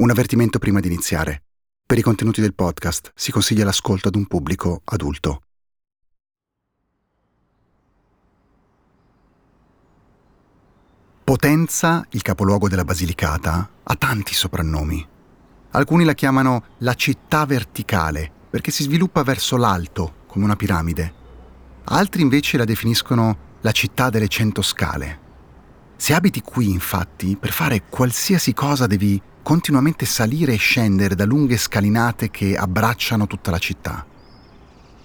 Un 0.00 0.10
avvertimento 0.10 0.60
prima 0.60 0.78
di 0.78 0.86
iniziare. 0.86 1.42
Per 1.84 1.98
i 1.98 2.02
contenuti 2.02 2.40
del 2.40 2.54
podcast 2.54 3.10
si 3.16 3.32
consiglia 3.32 3.64
l'ascolto 3.64 4.06
ad 4.06 4.14
un 4.14 4.26
pubblico 4.26 4.82
adulto. 4.84 5.42
Potenza, 11.24 12.06
il 12.10 12.22
capoluogo 12.22 12.68
della 12.68 12.84
Basilicata, 12.84 13.68
ha 13.82 13.94
tanti 13.96 14.34
soprannomi. 14.34 15.04
Alcuni 15.70 16.04
la 16.04 16.14
chiamano 16.14 16.62
la 16.78 16.94
città 16.94 17.44
verticale 17.44 18.30
perché 18.50 18.70
si 18.70 18.84
sviluppa 18.84 19.24
verso 19.24 19.56
l'alto, 19.56 20.18
come 20.28 20.44
una 20.44 20.54
piramide. 20.54 21.12
Altri 21.86 22.22
invece 22.22 22.56
la 22.56 22.64
definiscono 22.64 23.56
la 23.62 23.72
città 23.72 24.10
delle 24.10 24.28
cento 24.28 24.62
scale. 24.62 25.26
Se 25.96 26.14
abiti 26.14 26.40
qui, 26.40 26.70
infatti, 26.70 27.34
per 27.34 27.50
fare 27.50 27.82
qualsiasi 27.88 28.54
cosa 28.54 28.86
devi 28.86 29.20
continuamente 29.48 30.04
salire 30.04 30.52
e 30.52 30.58
scendere 30.58 31.14
da 31.14 31.24
lunghe 31.24 31.56
scalinate 31.56 32.28
che 32.28 32.54
abbracciano 32.54 33.26
tutta 33.26 33.50
la 33.50 33.56
città. 33.56 34.04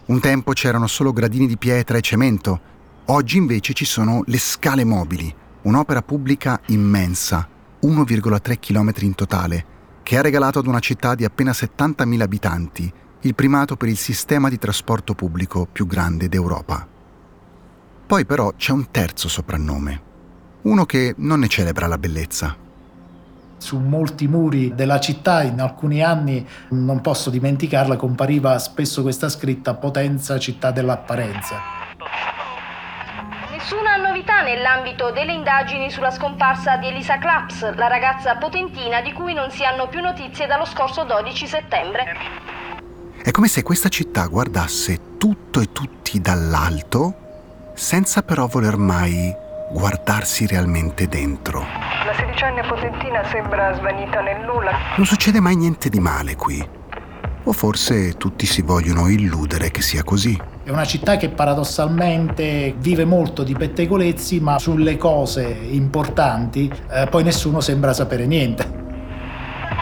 Un 0.08 0.20
tempo 0.20 0.52
c'erano 0.52 0.86
solo 0.88 1.14
gradini 1.14 1.48
di 1.48 1.56
pietra 1.56 1.98
e 1.98 2.02
cemento, 2.02 2.60
oggi 3.06 3.38
invece 3.38 3.72
ci 3.72 3.86
sono 3.86 4.22
le 4.26 4.38
scale 4.38 4.84
mobili, 4.84 5.34
un'opera 5.62 6.02
pubblica 6.02 6.60
immensa, 6.66 7.48
1,3 7.84 8.60
km 8.60 8.92
in 9.04 9.16
totale, 9.16 9.66
che 10.04 10.18
ha 10.18 10.22
regalato 10.22 10.60
ad 10.60 10.68
una 10.68 10.80
città 10.80 11.16
di 11.16 11.24
appena 11.24 11.52
70.000 11.52 12.20
abitanti 12.20 12.94
il 13.22 13.36
primato 13.36 13.78
per 13.78 13.88
il 13.88 13.98
sistema 13.98 14.50
di 14.50 14.58
trasporto 14.58 15.14
pubblico 15.14 15.70
più 15.72 15.88
grande 15.88 16.28
d'Europa. 16.28 16.86
Poi 18.05 18.26
però 18.26 18.52
c'è 18.58 18.74
un 18.74 18.91
terzo 18.91 19.30
soprannome, 19.30 20.02
uno 20.64 20.86
che 20.86 21.14
non 21.20 21.40
ne 21.40 21.48
celebra 21.48 21.88
la 21.88 21.98
bellezza, 21.98 22.58
su 23.63 23.80
molti 23.80 24.27
muri 24.27 24.76
della 24.76 24.99
città 24.99 25.41
in 25.41 25.62
alcuni 25.62 26.04
anni, 26.04 26.46
non 26.71 26.99
posso 26.99 27.29
dimenticarla, 27.29 27.96
compariva 27.96 28.60
spesso 28.60 29.01
questa 29.01 29.29
scritta 29.29 29.74
Potenza 29.76 30.38
città 30.38 30.71
dell'apparenza. 30.71 31.62
Nessuna 33.51 33.96
novità 33.96 34.41
nell'ambito 34.41 35.12
delle 35.12 35.32
indagini 35.32 35.90
sulla 35.90 36.12
scomparsa 36.12 36.76
di 36.76 36.88
Elisa 36.88 37.18
Claps, 37.18 37.73
la 37.76 37.88
ragazza 37.88 38.35
potentina 38.35 38.99
di 38.99 39.13
cui 39.13 39.34
non 39.34 39.49
si 39.49 39.63
hanno 39.63 39.88
più 39.88 40.01
notizie 40.01 40.45
dallo 40.45 40.66
scorso 40.66 41.05
12 41.05 41.48
settembre. 41.48 42.18
È 43.23 43.32
come 43.32 43.48
se 43.48 43.63
questa 43.63 43.88
città 43.88 44.27
guardasse 44.27 45.18
tutto 45.18 45.62
e 45.62 45.71
tutti 45.71 46.20
dall'alto, 46.20 47.71
senza 47.76 48.23
però 48.23 48.48
voler 48.48 48.76
mai 48.76 49.43
guardarsi 49.74 50.46
realmente 50.46 51.07
dentro. 51.07 51.66
La 52.05 52.13
sedicenne 52.13 52.62
potentina 52.62 53.24
sembra 53.26 53.74
svanita 53.74 54.21
nel 54.21 54.46
nulla. 54.46 54.71
Non 54.96 55.05
succede 55.05 55.40
mai 55.40 55.55
niente 55.55 55.90
di 55.90 55.99
male 55.99 56.35
qui. 56.35 56.63
O 57.46 57.52
forse 57.52 58.13
tutti 58.13 58.46
si 58.46 58.62
vogliono 58.62 59.10
illudere 59.10 59.71
che 59.71 59.82
sia 59.82 60.04
così. 60.04 60.40
È 60.63 60.70
una 60.70 60.85
città 60.85 61.18
che 61.18 61.29
paradossalmente 61.29 62.76
vive 62.77 63.04
molto 63.04 63.44
di 63.44 63.54
pettegolezzi, 63.54 64.40
ma 64.40 64.59
sulle 64.59 64.96
cose 64.96 65.44
importanti 65.44 66.72
eh, 66.90 67.07
poi 67.09 67.24
nessuno 67.24 67.59
sembra 67.59 67.94
sapere 67.94 68.25
niente. 68.28 68.81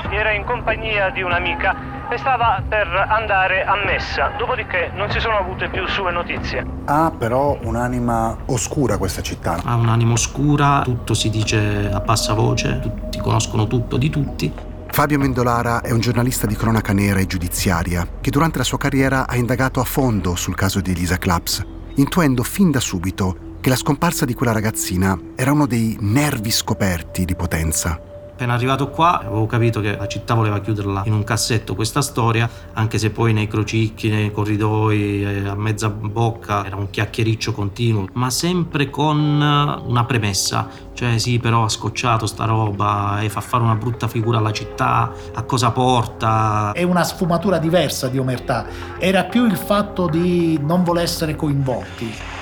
Era 0.10 0.32
in 0.32 0.44
compagnia 0.46 1.10
di 1.10 1.22
un'amica 1.22 1.91
e 2.14 2.18
stava 2.18 2.62
per 2.68 2.88
andare 2.88 3.64
a 3.64 3.76
messa, 3.86 4.34
dopodiché 4.38 4.92
non 4.94 5.10
si 5.10 5.20
sono 5.20 5.38
avute 5.38 5.70
più 5.70 5.88
sue 5.88 6.12
notizie. 6.12 6.66
Ha 6.86 7.12
però 7.18 7.58
un'anima 7.62 8.38
oscura 8.48 8.98
questa 8.98 9.22
città. 9.22 9.62
Ha 9.64 9.76
un'anima 9.76 10.12
oscura, 10.12 10.82
tutto 10.84 11.14
si 11.14 11.30
dice 11.30 11.90
a 11.90 12.00
bassa 12.02 12.34
voce, 12.34 12.80
tutti 12.80 13.18
conoscono 13.20 13.66
tutto 13.68 13.96
di 13.96 14.10
tutti. 14.10 14.52
Fabio 14.90 15.18
Mendolara 15.18 15.80
è 15.80 15.92
un 15.92 16.02
giornalista 16.02 16.46
di 16.48 16.56
cronaca 16.56 16.92
nera 16.92 17.20
e 17.20 17.28
giudiziaria 17.28 18.06
che 18.20 18.30
durante 18.30 18.58
la 18.58 18.66
sua 18.66 18.78
carriera 18.78 19.26
ha 19.26 19.38
indagato 19.38 19.80
a 19.80 19.86
fondo 19.86 20.36
sul 20.36 20.56
caso 20.56 20.82
di 20.82 20.92
Elisa 20.92 21.18
Claps, 21.18 21.66
intuendo 21.96 22.44
fin 22.44 22.72
da 22.72 22.82
subito 22.82 23.58
che 23.62 23.70
la 23.70 23.78
scomparsa 23.78 24.26
di 24.26 24.34
quella 24.34 24.52
ragazzina 24.52 25.18
era 25.36 25.54
uno 25.54 25.66
dei 25.66 25.96
nervi 26.02 26.52
scoperti 26.52 27.24
di 27.24 27.36
Potenza 27.36 28.11
appena 28.42 28.54
arrivato 28.54 28.90
qua 28.90 29.20
avevo 29.20 29.46
capito 29.46 29.82
che 29.82 29.96
la 29.96 30.08
città 30.08 30.34
voleva 30.34 30.60
chiuderla 30.60 31.04
in 31.06 31.14
un 31.14 31.24
cassetto 31.24 31.76
questa 31.76 32.02
storia, 32.02 32.50
anche 32.74 32.98
se 32.98 33.12
poi 33.12 33.34
nei 33.34 33.48
crocicchi, 33.48 34.10
nei 34.10 34.32
corridoi, 34.32 35.24
eh, 35.24 35.48
a 35.48 35.54
mezza 35.54 35.90
bocca 35.90 36.66
era 36.66 36.76
un 36.76 36.90
chiacchiericcio 36.90 37.52
continuo, 37.52 38.08
ma 38.14 38.32
sempre 38.32 38.90
con 38.90 39.20
una 39.20 40.06
premessa, 40.06 40.68
cioè 40.94 41.20
sì 41.20 41.38
però 41.38 41.66
ha 41.66 41.70
scocciato 41.70 42.26
sta 42.26 42.46
roba 42.46 43.22
e 43.22 43.30
fa 43.30 43.42
fare 43.42 43.64
una 43.64 43.76
brutta 43.76 44.08
figura 44.08 44.40
alla 44.40 44.52
città, 44.52 45.12
a 45.34 45.44
cosa 45.44 45.70
porta. 45.70 46.72
È 46.72 46.82
una 46.82 47.04
sfumatura 47.04 47.60
diversa 47.60 48.08
di 48.08 48.18
omertà, 48.18 48.66
era 48.98 49.26
più 49.26 49.46
il 49.46 49.58
fatto 49.58 50.08
di 50.08 50.60
non 50.64 50.84
voler 50.84 51.04
essere 51.04 51.36
coinvolti. 51.36 52.40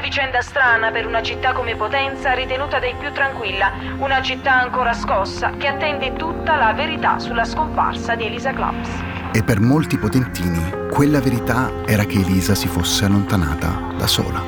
Vicenda 0.00 0.40
strana 0.40 0.90
per 0.90 1.06
una 1.06 1.22
città 1.22 1.52
come 1.52 1.76
Potenza 1.76 2.32
ritenuta 2.32 2.78
dei 2.78 2.94
più 2.98 3.12
tranquilla, 3.12 3.72
una 3.98 4.22
città 4.22 4.60
ancora 4.60 4.92
scossa 4.92 5.52
che 5.56 5.68
attende 5.68 6.14
tutta 6.14 6.56
la 6.56 6.72
verità 6.72 7.18
sulla 7.18 7.44
scomparsa 7.44 8.14
di 8.14 8.24
Elisa 8.24 8.52
Claps. 8.52 8.88
E 9.32 9.44
per 9.44 9.60
molti 9.60 9.98
potentini 9.98 10.88
quella 10.90 11.20
verità 11.20 11.70
era 11.86 12.04
che 12.04 12.18
Elisa 12.18 12.54
si 12.54 12.66
fosse 12.66 13.04
allontanata 13.04 13.94
da 13.96 14.06
sola. 14.06 14.42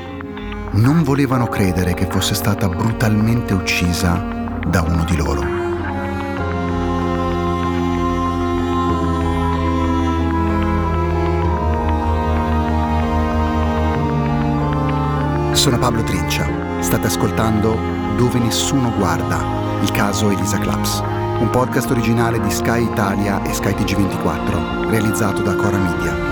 Non 0.73 1.03
volevano 1.05 1.47
credere 1.47 1.95
che 1.95 2.07
fosse 2.07 2.35
stata 2.35 2.69
brutalmente 2.69 3.55
uccisa 3.55 4.15
da 4.67 4.83
uno 4.83 5.05
di 5.05 5.17
loro. 5.17 5.62
Sono 15.63 15.79
Pablo 15.79 16.03
Trincia. 16.03 16.83
State 16.83 17.07
ascoltando 17.07 17.79
Dove 18.17 18.41
nessuno 18.41 18.93
guarda, 18.97 19.79
il 19.81 19.93
caso 19.93 20.29
Elisa 20.29 20.59
Claps, 20.59 20.99
un 21.39 21.51
podcast 21.53 21.89
originale 21.89 22.41
di 22.41 22.51
Sky 22.51 22.83
Italia 22.83 23.41
e 23.45 23.53
Sky 23.53 23.71
TG24, 23.71 24.89
realizzato 24.91 25.41
da 25.43 25.55
Cora 25.55 25.79
Media. 25.79 26.32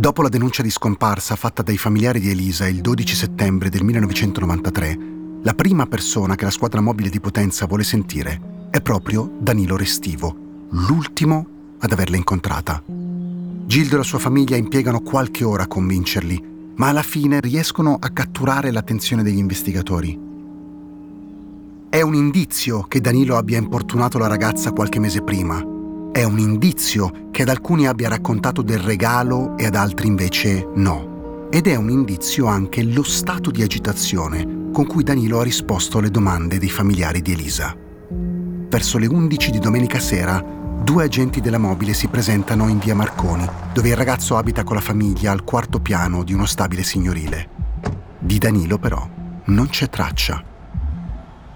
Dopo 0.00 0.22
la 0.22 0.30
denuncia 0.30 0.62
di 0.62 0.70
scomparsa 0.70 1.36
fatta 1.36 1.60
dai 1.60 1.76
familiari 1.76 2.20
di 2.20 2.30
Elisa 2.30 2.66
il 2.66 2.80
12 2.80 3.14
settembre 3.14 3.68
del 3.68 3.84
1993, 3.84 4.98
la 5.42 5.52
prima 5.52 5.84
persona 5.84 6.36
che 6.36 6.46
la 6.46 6.50
squadra 6.50 6.80
mobile 6.80 7.10
di 7.10 7.20
Potenza 7.20 7.66
vuole 7.66 7.84
sentire 7.84 8.68
è 8.70 8.80
proprio 8.80 9.30
Danilo 9.38 9.76
Restivo, 9.76 10.68
l'ultimo 10.70 11.46
ad 11.80 11.92
averla 11.92 12.16
incontrata. 12.16 12.82
Gildo 12.86 13.94
e 13.94 13.98
la 13.98 14.02
sua 14.02 14.18
famiglia 14.18 14.56
impiegano 14.56 15.00
qualche 15.00 15.44
ora 15.44 15.64
a 15.64 15.68
convincerli, 15.68 16.72
ma 16.76 16.88
alla 16.88 17.02
fine 17.02 17.38
riescono 17.38 17.98
a 18.00 18.08
catturare 18.08 18.70
l'attenzione 18.70 19.22
degli 19.22 19.36
investigatori. 19.36 20.18
È 21.90 22.00
un 22.00 22.14
indizio 22.14 22.84
che 22.84 23.02
Danilo 23.02 23.36
abbia 23.36 23.58
importunato 23.58 24.16
la 24.16 24.28
ragazza 24.28 24.72
qualche 24.72 24.98
mese 24.98 25.20
prima 25.20 25.69
è 26.12 26.24
un 26.24 26.38
indizio 26.38 27.28
che 27.30 27.42
ad 27.42 27.48
alcuni 27.48 27.86
abbia 27.86 28.08
raccontato 28.08 28.62
del 28.62 28.80
regalo 28.80 29.56
e 29.56 29.66
ad 29.66 29.76
altri 29.76 30.08
invece 30.08 30.68
no. 30.74 31.48
Ed 31.50 31.68
è 31.68 31.76
un 31.76 31.88
indizio 31.88 32.46
anche 32.46 32.82
lo 32.82 33.02
stato 33.02 33.50
di 33.50 33.62
agitazione 33.62 34.70
con 34.72 34.86
cui 34.86 35.04
Danilo 35.04 35.40
ha 35.40 35.44
risposto 35.44 35.98
alle 35.98 36.10
domande 36.10 36.58
dei 36.58 36.68
familiari 36.68 37.22
di 37.22 37.32
Elisa. 37.32 37.76
Verso 38.08 38.98
le 38.98 39.06
11 39.06 39.50
di 39.52 39.58
domenica 39.58 40.00
sera, 40.00 40.44
due 40.82 41.04
agenti 41.04 41.40
della 41.40 41.58
mobile 41.58 41.92
si 41.92 42.08
presentano 42.08 42.68
in 42.68 42.78
via 42.78 42.94
Marconi, 42.94 43.48
dove 43.72 43.88
il 43.88 43.96
ragazzo 43.96 44.36
abita 44.36 44.64
con 44.64 44.76
la 44.76 44.82
famiglia 44.82 45.30
al 45.30 45.44
quarto 45.44 45.78
piano 45.78 46.24
di 46.24 46.32
uno 46.32 46.46
stabile 46.46 46.82
signorile. 46.82 47.48
Di 48.18 48.38
Danilo 48.38 48.78
però 48.78 49.08
non 49.44 49.68
c'è 49.68 49.88
traccia. 49.88 50.42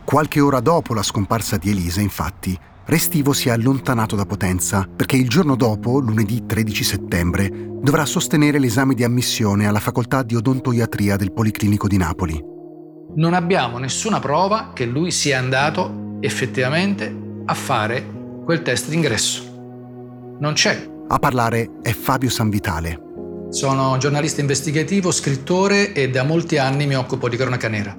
Qualche 0.04 0.40
ora 0.40 0.60
dopo 0.60 0.94
la 0.94 1.02
scomparsa 1.02 1.56
di 1.56 1.70
Elisa, 1.70 2.00
infatti, 2.00 2.58
Restivo 2.86 3.32
si 3.32 3.48
è 3.48 3.52
allontanato 3.52 4.14
da 4.14 4.26
Potenza 4.26 4.86
perché 4.94 5.16
il 5.16 5.26
giorno 5.26 5.56
dopo, 5.56 6.00
lunedì 6.00 6.44
13 6.44 6.84
settembre, 6.84 7.50
dovrà 7.80 8.04
sostenere 8.04 8.58
l'esame 8.58 8.94
di 8.94 9.02
ammissione 9.02 9.66
alla 9.66 9.80
facoltà 9.80 10.22
di 10.22 10.36
odontoiatria 10.36 11.16
del 11.16 11.32
Policlinico 11.32 11.86
di 11.86 11.96
Napoli. 11.96 12.38
Non 13.16 13.32
abbiamo 13.32 13.78
nessuna 13.78 14.20
prova 14.20 14.72
che 14.74 14.84
lui 14.84 15.10
sia 15.12 15.38
andato 15.38 16.18
effettivamente 16.20 17.42
a 17.46 17.54
fare 17.54 18.06
quel 18.44 18.60
test 18.60 18.90
d'ingresso. 18.90 20.36
Non 20.40 20.52
c'è. 20.52 20.90
A 21.08 21.18
parlare 21.18 21.78
è 21.80 21.92
Fabio 21.92 22.28
Sanvitale. 22.28 23.00
Sono 23.48 23.96
giornalista 23.96 24.42
investigativo, 24.42 25.10
scrittore 25.10 25.94
e 25.94 26.10
da 26.10 26.22
molti 26.22 26.58
anni 26.58 26.86
mi 26.86 26.96
occupo 26.96 27.30
di 27.30 27.36
cronaca 27.38 27.68
nera. 27.68 27.96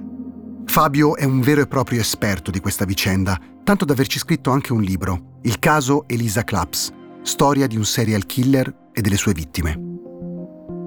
Fabio 0.66 1.16
è 1.16 1.24
un 1.24 1.40
vero 1.40 1.62
e 1.62 1.66
proprio 1.66 2.00
esperto 2.00 2.50
di 2.50 2.60
questa 2.60 2.84
vicenda, 2.84 3.40
tanto 3.66 3.84
da 3.84 3.94
averci 3.94 4.20
scritto 4.20 4.52
anche 4.52 4.72
un 4.72 4.80
libro, 4.80 5.38
Il 5.42 5.58
caso 5.58 6.04
Elisa 6.06 6.44
Claps, 6.44 6.92
storia 7.22 7.66
di 7.66 7.76
un 7.76 7.84
serial 7.84 8.24
killer 8.24 8.72
e 8.92 9.00
delle 9.00 9.16
sue 9.16 9.32
vittime. 9.32 9.76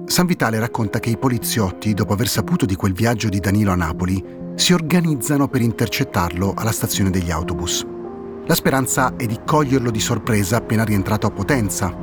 San 0.06 0.24
Vitale 0.24 0.58
racconta 0.58 0.98
che 0.98 1.10
i 1.10 1.18
poliziotti, 1.18 1.92
dopo 1.92 2.14
aver 2.14 2.26
saputo 2.26 2.64
di 2.64 2.76
quel 2.76 2.94
viaggio 2.94 3.28
di 3.28 3.38
Danilo 3.38 3.72
a 3.72 3.74
Napoli, 3.74 4.24
si 4.54 4.72
organizzano 4.72 5.46
per 5.48 5.60
intercettarlo 5.60 6.54
alla 6.56 6.72
stazione 6.72 7.10
degli 7.10 7.30
autobus. 7.30 7.84
La 8.46 8.54
speranza 8.54 9.14
è 9.14 9.26
di 9.26 9.40
coglierlo 9.44 9.90
di 9.90 10.00
sorpresa 10.00 10.56
appena 10.56 10.82
rientrato 10.82 11.26
a 11.26 11.30
Potenza. 11.30 11.94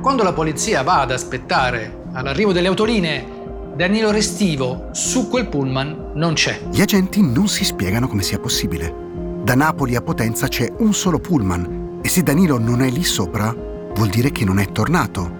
Quando 0.00 0.24
la 0.24 0.32
polizia 0.32 0.82
va 0.82 1.02
ad 1.02 1.12
aspettare 1.12 2.06
all'arrivo 2.12 2.50
delle 2.50 2.66
autolinee 2.66 3.72
Danilo 3.76 4.10
Restivo 4.10 4.88
su 4.90 5.28
quel 5.28 5.46
pullman 5.46 6.10
non 6.16 6.34
c'è. 6.34 6.60
Gli 6.72 6.80
agenti 6.80 7.22
non 7.22 7.46
si 7.46 7.64
spiegano 7.64 8.08
come 8.08 8.22
sia 8.24 8.40
possibile. 8.40 9.02
Da 9.44 9.54
Napoli 9.54 9.94
a 9.94 10.00
Potenza 10.00 10.48
c'è 10.48 10.72
un 10.78 10.94
solo 10.94 11.18
pullman 11.18 11.98
e 12.00 12.08
se 12.08 12.22
Danilo 12.22 12.58
non 12.58 12.80
è 12.80 12.88
lì 12.88 13.04
sopra 13.04 13.54
vuol 13.94 14.08
dire 14.08 14.32
che 14.32 14.42
non 14.42 14.58
è 14.58 14.72
tornato. 14.72 15.30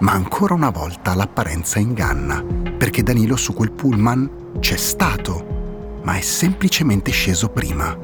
Ma 0.00 0.12
ancora 0.12 0.52
una 0.52 0.68
volta 0.68 1.14
l'apparenza 1.14 1.78
inganna, 1.78 2.44
perché 2.76 3.02
Danilo 3.02 3.36
su 3.36 3.54
quel 3.54 3.72
pullman 3.72 4.58
c'è 4.60 4.76
stato, 4.76 6.00
ma 6.02 6.18
è 6.18 6.20
semplicemente 6.20 7.10
sceso 7.10 7.48
prima. 7.48 7.96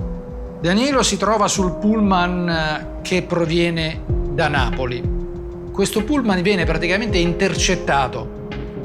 Danilo 0.63 1.03
si 1.03 1.19
trova 1.19 1.47
sul 1.47 1.77
pullman 1.77 2.49
eh, 2.49 2.87
che 3.03 3.21
proviene 3.23 4.03
da 4.33 4.49
Napoli. 4.49 5.03
Questo 5.71 6.03
pullman 6.05 6.41
viene 6.41 6.65
praticamente 6.65 7.19
intercettato 7.19 8.36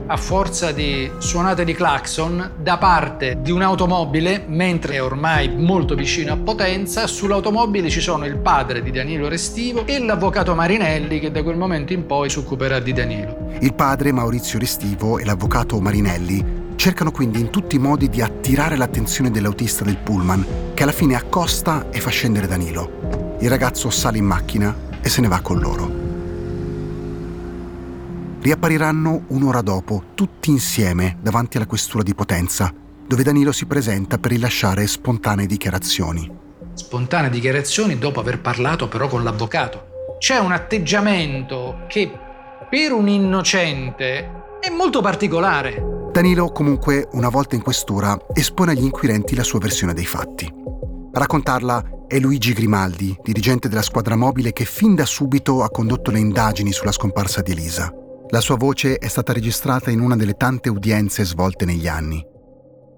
a 0.08 0.18
forza 0.18 0.72
di 0.72 1.10
suonate 1.20 1.64
di 1.64 1.74
clacson 1.74 2.52
da 2.58 2.78
parte 2.78 3.38
di 3.42 3.52
un'automobile, 3.52 4.44
mentre 4.48 4.96
è 4.96 5.04
ormai 5.04 5.50
molto 5.50 5.96
vicino 5.96 6.34
a 6.34 6.38
Potenza, 6.38 7.08
sull'automobile 7.08 7.90
ci 7.90 8.02
sono 8.02 8.26
il 8.26 8.38
padre 8.38 8.82
di 8.82 8.92
Danilo 8.92 9.28
Restivo 9.28 9.86
e 9.86 10.00
l'avvocato 10.00 10.56
Marinelli 10.56 11.20
che 11.20 11.32
da 11.32 11.44
quel 11.44 11.58
momento 11.58 11.94
in 11.94 12.06
poi 12.06 12.30
si 12.30 12.40
occuperà 12.40 12.80
di 12.80 12.94
Danilo. 12.94 13.50
Il 13.60 13.74
padre 13.74 14.12
Maurizio 14.12 14.60
Restivo 14.60 15.18
e 15.18 15.26
l'avvocato 15.26 15.80
Marinelli 15.80 16.60
cercano 16.76 17.12
quindi 17.12 17.40
in 17.40 17.50
tutti 17.50 17.76
i 17.76 17.80
modi 17.80 18.10
di 18.10 18.22
attirare 18.22 18.76
l'attenzione 18.76 19.30
dell'autista 19.30 19.84
del 19.84 19.98
pullman, 19.98 20.46
che 20.74 20.84
alla 20.84 20.92
fine 20.92 21.16
accosta 21.16 21.88
e 21.92 22.00
fa 22.00 22.10
scendere 22.10 22.48
Danilo. 22.48 23.38
Il 23.40 23.50
ragazzo 23.50 23.90
sale 23.90 24.18
in 24.18 24.26
macchina 24.26 24.76
e 25.00 25.10
se 25.10 25.22
ne 25.22 25.28
va 25.28 25.42
con 25.42 25.60
loro 25.60 26.01
riappariranno 28.42 29.26
un'ora 29.28 29.62
dopo, 29.62 30.04
tutti 30.16 30.50
insieme, 30.50 31.18
davanti 31.22 31.58
alla 31.58 31.68
questura 31.68 32.04
di 32.04 32.16
Potenza, 32.16 32.74
dove 33.08 33.24
Danilo 33.24 33.52
si 33.52 33.66
presenta 33.66 34.18
per 34.18 34.32
rilasciare 34.32 34.88
spontanee 34.88 35.46
dichiarazioni. 35.46 36.30
Spontanee 36.74 37.30
dichiarazioni 37.30 37.98
dopo 37.98 38.20
aver 38.20 38.42
parlato 38.42 38.88
però 38.88 39.08
con 39.08 39.24
l'avvocato. 39.24 40.16
C'è 40.18 40.38
un 40.38 40.52
atteggiamento 40.52 41.82
che 41.88 42.12
per 42.70 42.92
un 42.94 43.08
innocente 43.08 44.58
è 44.60 44.70
molto 44.70 45.02
particolare. 45.02 46.10
Danilo, 46.12 46.52
comunque, 46.52 47.08
una 47.12 47.30
volta 47.30 47.56
in 47.56 47.62
questura, 47.62 48.18
espone 48.34 48.72
agli 48.72 48.84
inquirenti 48.84 49.36
la 49.36 49.44
sua 49.44 49.60
versione 49.60 49.94
dei 49.94 50.06
fatti. 50.06 50.46
A 51.14 51.20
raccontarla 51.20 52.06
è 52.08 52.20
Luigi 52.20 52.54
Grimaldi, 52.54 53.16
dirigente 53.22 53.68
della 53.70 53.82
squadra 53.82 54.16
mobile 54.16 54.52
che 54.52 54.66
fin 54.66 54.96
da 54.96 55.06
subito 55.06 55.64
ha 55.64 55.70
condotto 55.70 56.12
le 56.12 56.20
indagini 56.20 56.72
sulla 56.72 56.92
scomparsa 56.92 57.42
di 57.42 57.52
Elisa. 57.52 57.94
La 58.34 58.40
sua 58.40 58.56
voce 58.56 58.98
è 58.98 59.10
stata 59.10 59.34
registrata 59.34 59.92
in 59.92 60.00
una 60.00 60.16
delle 60.16 60.36
tante 60.36 60.70
udienze 60.70 61.26
svolte 61.26 61.66
negli 61.66 61.86
anni. 61.86 62.26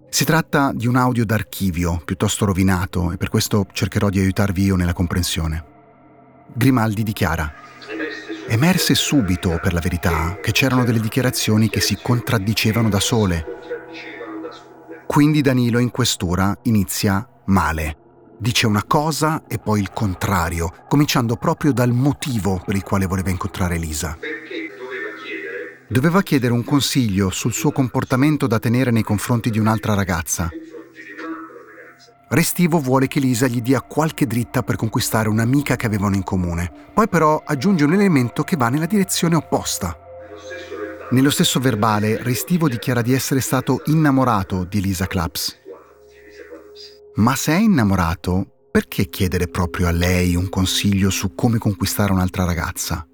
Si 0.07 0.25
tratta 0.25 0.71
di 0.75 0.85
un 0.85 0.95
audio 0.95 1.25
d'archivio 1.25 2.03
piuttosto 2.05 2.45
rovinato 2.45 3.11
e 3.11 3.17
per 3.17 3.29
questo 3.29 3.65
cercherò 3.71 4.09
di 4.09 4.19
aiutarvi 4.19 4.65
io 4.65 4.75
nella 4.75 4.93
comprensione. 4.93 5.65
Grimaldi 6.53 7.01
dichiara 7.01 7.51
Emerse 8.47 8.93
subito, 8.93 9.57
per 9.59 9.73
la 9.73 9.79
verità, 9.79 10.37
che 10.39 10.51
c'erano 10.51 10.83
delle 10.83 10.99
dichiarazioni 10.99 11.67
che 11.67 11.81
si 11.81 11.97
contraddicevano 11.99 12.89
da 12.89 12.99
sole. 12.99 13.45
Quindi 15.07 15.41
Danilo 15.41 15.79
in 15.79 15.89
questura 15.89 16.55
inizia 16.63 17.27
male. 17.45 17.97
Dice 18.37 18.67
una 18.67 18.83
cosa 18.83 19.45
e 19.47 19.57
poi 19.57 19.79
il 19.79 19.89
contrario, 19.91 20.71
cominciando 20.87 21.37
proprio 21.37 21.71
dal 21.73 21.91
motivo 21.91 22.61
per 22.63 22.75
il 22.75 22.83
quale 22.83 23.07
voleva 23.07 23.31
incontrare 23.31 23.75
Elisa 23.75 24.15
doveva 25.87 26.21
chiedere 26.21 26.53
un 26.53 26.63
consiglio 26.63 27.29
sul 27.29 27.53
suo 27.53 27.71
comportamento 27.71 28.47
da 28.47 28.59
tenere 28.59 28.91
nei 28.91 29.03
confronti 29.03 29.49
di 29.49 29.59
un'altra 29.59 29.93
ragazza. 29.93 30.49
Restivo 32.29 32.79
vuole 32.79 33.07
che 33.07 33.19
Lisa 33.19 33.45
gli 33.45 33.61
dia 33.61 33.81
qualche 33.81 34.25
dritta 34.25 34.63
per 34.63 34.75
conquistare 34.75 35.29
un'amica 35.29 35.75
che 35.75 35.85
avevano 35.85 36.15
in 36.15 36.23
comune. 36.23 36.71
Poi 36.91 37.07
però 37.07 37.43
aggiunge 37.45 37.83
un 37.83 37.93
elemento 37.93 38.43
che 38.43 38.55
va 38.55 38.69
nella 38.69 38.87
direzione 38.87 39.35
opposta. 39.35 39.95
Nello 41.11 41.29
stesso 41.29 41.59
verbale, 41.59 42.23
Restivo 42.23 42.67
dichiara 42.67 43.03
di 43.03 43.13
essere 43.13 43.39
stato 43.39 43.83
innamorato 43.85 44.63
di 44.63 44.81
Lisa 44.81 45.05
Claps. 45.05 45.59
Ma 47.15 47.35
se 47.35 47.53
è 47.53 47.59
innamorato, 47.59 48.47
perché 48.71 49.05
chiedere 49.09 49.47
proprio 49.47 49.87
a 49.87 49.91
lei 49.91 50.35
un 50.35 50.49
consiglio 50.49 51.11
su 51.11 51.35
come 51.35 51.59
conquistare 51.59 52.11
un'altra 52.11 52.45
ragazza? 52.45 53.07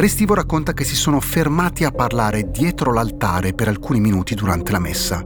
Restivo 0.00 0.32
racconta 0.32 0.72
che 0.72 0.84
si 0.84 0.96
sono 0.96 1.20
fermati 1.20 1.84
a 1.84 1.90
parlare 1.90 2.50
dietro 2.50 2.90
l'altare 2.90 3.52
per 3.52 3.68
alcuni 3.68 4.00
minuti 4.00 4.34
durante 4.34 4.72
la 4.72 4.78
messa. 4.78 5.22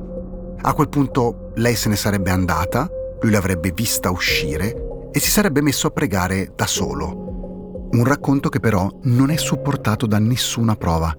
A 0.62 0.72
quel 0.72 0.88
punto 0.88 1.52
lei 1.54 1.76
se 1.76 1.88
ne 1.88 1.94
sarebbe 1.94 2.30
andata, 2.30 2.90
lui 3.20 3.30
l'avrebbe 3.30 3.70
vista 3.70 4.10
uscire 4.10 4.74
e 5.12 5.20
si 5.20 5.30
sarebbe 5.30 5.62
messo 5.62 5.86
a 5.86 5.90
pregare 5.90 6.54
da 6.56 6.66
solo. 6.66 7.86
Un 7.92 8.02
racconto 8.02 8.48
che 8.48 8.58
però 8.58 8.90
non 9.02 9.30
è 9.30 9.36
supportato 9.36 10.06
da 10.06 10.18
nessuna 10.18 10.74
prova, 10.74 11.16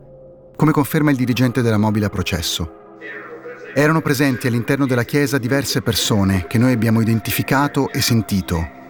come 0.54 0.74
conferma 0.74 1.12
il 1.12 1.16
dirigente 1.16 1.62
della 1.62 1.78
mobile 1.78 2.08
a 2.08 2.10
processo. 2.10 2.98
Erano 3.74 4.02
presenti 4.02 4.48
all'interno 4.48 4.86
della 4.86 5.04
chiesa 5.04 5.38
diverse 5.38 5.82
persone 5.82 6.46
che 6.48 6.58
noi 6.58 6.74
abbiamo 6.74 7.00
identificato 7.00 7.90
e 7.90 8.02
sentito 8.02 8.84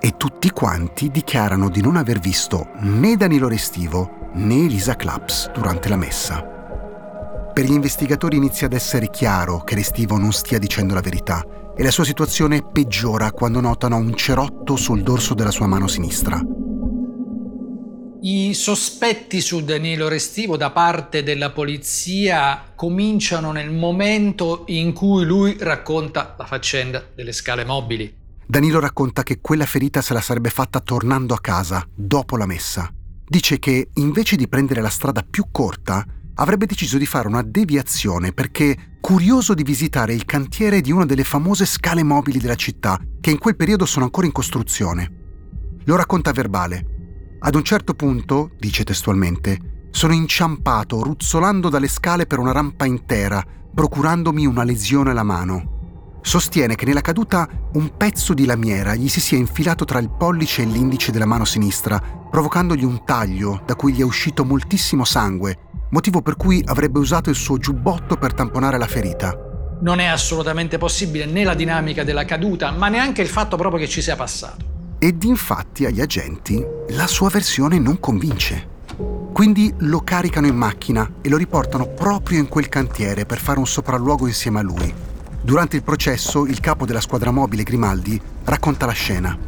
e 0.00 0.14
tutti 0.16 0.50
quanti 0.50 1.10
dichiarano 1.10 1.68
di 1.68 1.80
non 1.80 1.96
aver 1.96 2.18
visto 2.18 2.68
né 2.80 3.16
Danilo 3.16 3.48
Restivo 3.48 4.30
né 4.34 4.64
Elisa 4.64 4.94
Claps 4.94 5.50
durante 5.50 5.88
la 5.88 5.96
messa. 5.96 6.42
Per 7.52 7.64
gli 7.64 7.72
investigatori 7.72 8.36
inizia 8.36 8.66
ad 8.66 8.72
essere 8.72 9.10
chiaro 9.10 9.64
che 9.64 9.74
Restivo 9.74 10.16
non 10.16 10.32
stia 10.32 10.58
dicendo 10.58 10.94
la 10.94 11.00
verità 11.00 11.44
e 11.76 11.82
la 11.82 11.90
sua 11.90 12.04
situazione 12.04 12.62
peggiora 12.62 13.32
quando 13.32 13.60
notano 13.60 13.96
un 13.96 14.14
cerotto 14.14 14.76
sul 14.76 15.02
dorso 15.02 15.34
della 15.34 15.50
sua 15.50 15.66
mano 15.66 15.88
sinistra. 15.88 16.40
I 18.20 18.52
sospetti 18.52 19.40
su 19.40 19.64
Danilo 19.64 20.08
Restivo 20.08 20.56
da 20.56 20.70
parte 20.70 21.22
della 21.22 21.50
polizia 21.50 22.72
cominciano 22.74 23.52
nel 23.52 23.70
momento 23.70 24.64
in 24.66 24.92
cui 24.92 25.24
lui 25.24 25.56
racconta 25.58 26.34
la 26.36 26.44
faccenda 26.44 27.04
delle 27.14 27.32
scale 27.32 27.64
mobili. 27.64 28.17
Danilo 28.50 28.80
racconta 28.80 29.24
che 29.24 29.42
quella 29.42 29.66
ferita 29.66 30.00
se 30.00 30.14
la 30.14 30.22
sarebbe 30.22 30.48
fatta 30.48 30.80
tornando 30.80 31.34
a 31.34 31.38
casa, 31.38 31.86
dopo 31.94 32.38
la 32.38 32.46
messa. 32.46 32.90
Dice 33.26 33.58
che 33.58 33.90
invece 33.96 34.36
di 34.36 34.48
prendere 34.48 34.80
la 34.80 34.88
strada 34.88 35.22
più 35.22 35.48
corta, 35.52 36.02
avrebbe 36.36 36.64
deciso 36.64 36.96
di 36.96 37.04
fare 37.04 37.28
una 37.28 37.42
deviazione 37.42 38.32
perché, 38.32 38.96
curioso 39.02 39.52
di 39.52 39.62
visitare 39.62 40.14
il 40.14 40.24
cantiere 40.24 40.80
di 40.80 40.90
una 40.90 41.04
delle 41.04 41.24
famose 41.24 41.66
scale 41.66 42.02
mobili 42.02 42.38
della 42.38 42.54
città, 42.54 42.98
che 43.20 43.30
in 43.30 43.36
quel 43.36 43.54
periodo 43.54 43.84
sono 43.84 44.06
ancora 44.06 44.26
in 44.26 44.32
costruzione. 44.32 45.12
Lo 45.84 45.96
racconta 45.96 46.30
a 46.30 46.32
verbale. 46.32 47.36
Ad 47.40 47.54
un 47.54 47.62
certo 47.62 47.92
punto, 47.92 48.52
dice 48.58 48.82
testualmente, 48.82 49.88
sono 49.90 50.14
inciampato 50.14 51.02
ruzzolando 51.02 51.68
dalle 51.68 51.88
scale 51.88 52.24
per 52.24 52.38
una 52.38 52.52
rampa 52.52 52.86
intera, 52.86 53.44
procurandomi 53.74 54.46
una 54.46 54.64
lesione 54.64 55.10
alla 55.10 55.22
mano. 55.22 55.77
Sostiene 56.28 56.74
che 56.74 56.84
nella 56.84 57.00
caduta 57.00 57.48
un 57.72 57.96
pezzo 57.96 58.34
di 58.34 58.44
lamiera 58.44 58.94
gli 58.94 59.08
si 59.08 59.18
sia 59.18 59.38
infilato 59.38 59.86
tra 59.86 59.98
il 59.98 60.10
pollice 60.10 60.60
e 60.60 60.66
l'indice 60.66 61.10
della 61.10 61.24
mano 61.24 61.46
sinistra, 61.46 61.98
provocandogli 61.98 62.84
un 62.84 63.02
taglio 63.02 63.62
da 63.64 63.74
cui 63.74 63.94
gli 63.94 64.00
è 64.00 64.04
uscito 64.04 64.44
moltissimo 64.44 65.04
sangue, 65.04 65.56
motivo 65.88 66.20
per 66.20 66.36
cui 66.36 66.62
avrebbe 66.66 66.98
usato 66.98 67.30
il 67.30 67.34
suo 67.34 67.56
giubbotto 67.56 68.16
per 68.16 68.34
tamponare 68.34 68.76
la 68.76 68.86
ferita. 68.86 69.78
non 69.80 70.00
è 70.00 70.04
assolutamente 70.04 70.76
possibile 70.76 71.24
né 71.24 71.44
la 71.44 71.54
dinamica 71.54 72.04
della 72.04 72.26
caduta, 72.26 72.72
ma 72.72 72.88
neanche 72.88 73.22
il 73.22 73.28
fatto 73.28 73.56
proprio 73.56 73.80
che 73.80 73.88
ci 73.88 74.02
sia 74.02 74.14
passato. 74.14 74.96
Ed 74.98 75.22
infatti 75.22 75.86
agli 75.86 76.02
agenti 76.02 76.62
la 76.90 77.06
sua 77.06 77.30
versione 77.30 77.78
non 77.78 77.98
convince. 78.00 78.68
Quindi 79.32 79.72
lo 79.78 80.00
caricano 80.00 80.46
in 80.46 80.56
macchina 80.56 81.10
e 81.22 81.30
lo 81.30 81.38
riportano 81.38 81.86
proprio 81.86 82.38
in 82.38 82.48
quel 82.48 82.68
cantiere 82.68 83.24
per 83.24 83.38
fare 83.38 83.58
un 83.58 83.66
sopralluogo 83.66 84.26
insieme 84.26 84.58
a 84.58 84.62
lui. 84.62 85.07
Durante 85.40 85.76
il 85.76 85.82
processo 85.82 86.46
il 86.46 86.60
capo 86.60 86.84
della 86.84 87.00
squadra 87.00 87.30
mobile 87.30 87.62
Grimaldi 87.62 88.20
racconta 88.44 88.86
la 88.86 88.92
scena. 88.92 89.38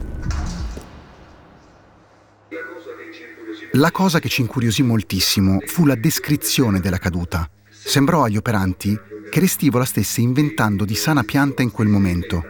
La 3.73 3.91
cosa 3.91 4.19
che 4.19 4.29
ci 4.29 4.41
incuriosì 4.41 4.83
moltissimo 4.83 5.61
fu 5.67 5.87
la 5.87 5.95
descrizione 5.95 6.81
della 6.81 6.99
caduta. 6.99 7.49
Sembrò 7.69 8.25
agli 8.25 8.37
operanti 8.37 8.99
che 9.31 9.41
Restivo 9.41 9.79
la 9.79 9.85
stesse 9.85 10.21
inventando 10.21 10.85
di 10.85 10.95
sana 10.95 11.23
pianta 11.23 11.63
in 11.63 11.71
quel 11.71 11.89
momento. 11.89 12.43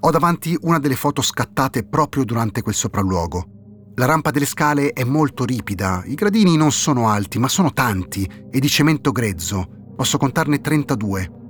Ho 0.00 0.10
davanti 0.10 0.56
una 0.62 0.80
delle 0.80 0.96
foto 0.96 1.22
scattate 1.22 1.84
proprio 1.84 2.24
durante 2.24 2.60
quel 2.62 2.74
sopralluogo. 2.74 3.46
La 3.94 4.06
rampa 4.06 4.30
delle 4.30 4.46
scale 4.46 4.92
è 4.92 5.04
molto 5.04 5.44
ripida, 5.44 6.02
i 6.06 6.14
gradini 6.14 6.56
non 6.56 6.72
sono 6.72 7.08
alti, 7.08 7.38
ma 7.38 7.46
sono 7.48 7.72
tanti 7.72 8.28
e 8.50 8.58
di 8.58 8.68
cemento 8.68 9.12
grezzo. 9.12 9.81
Posso 9.94 10.18
contarne 10.18 10.60
32. 10.60 11.40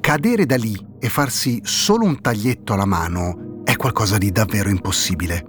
Cadere 0.00 0.46
da 0.46 0.56
lì 0.56 0.76
e 0.98 1.08
farsi 1.08 1.60
solo 1.64 2.04
un 2.04 2.20
taglietto 2.20 2.72
alla 2.72 2.86
mano 2.86 3.62
è 3.64 3.76
qualcosa 3.76 4.18
di 4.18 4.30
davvero 4.30 4.68
impossibile. 4.68 5.44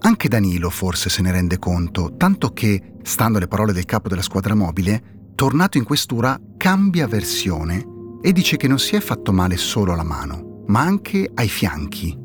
Anche 0.00 0.28
Danilo 0.28 0.70
forse 0.70 1.08
se 1.08 1.22
ne 1.22 1.32
rende 1.32 1.58
conto, 1.58 2.14
tanto 2.16 2.52
che, 2.52 2.94
stando 3.02 3.38
alle 3.38 3.48
parole 3.48 3.72
del 3.72 3.84
capo 3.84 4.08
della 4.08 4.22
squadra 4.22 4.54
mobile, 4.54 5.30
tornato 5.34 5.78
in 5.78 5.84
questura 5.84 6.38
cambia 6.56 7.06
versione 7.06 7.84
e 8.20 8.32
dice 8.32 8.56
che 8.56 8.68
non 8.68 8.78
si 8.78 8.94
è 8.94 9.00
fatto 9.00 9.32
male 9.32 9.56
solo 9.56 9.92
alla 9.92 10.04
mano, 10.04 10.62
ma 10.66 10.80
anche 10.80 11.28
ai 11.34 11.48
fianchi. 11.48 12.24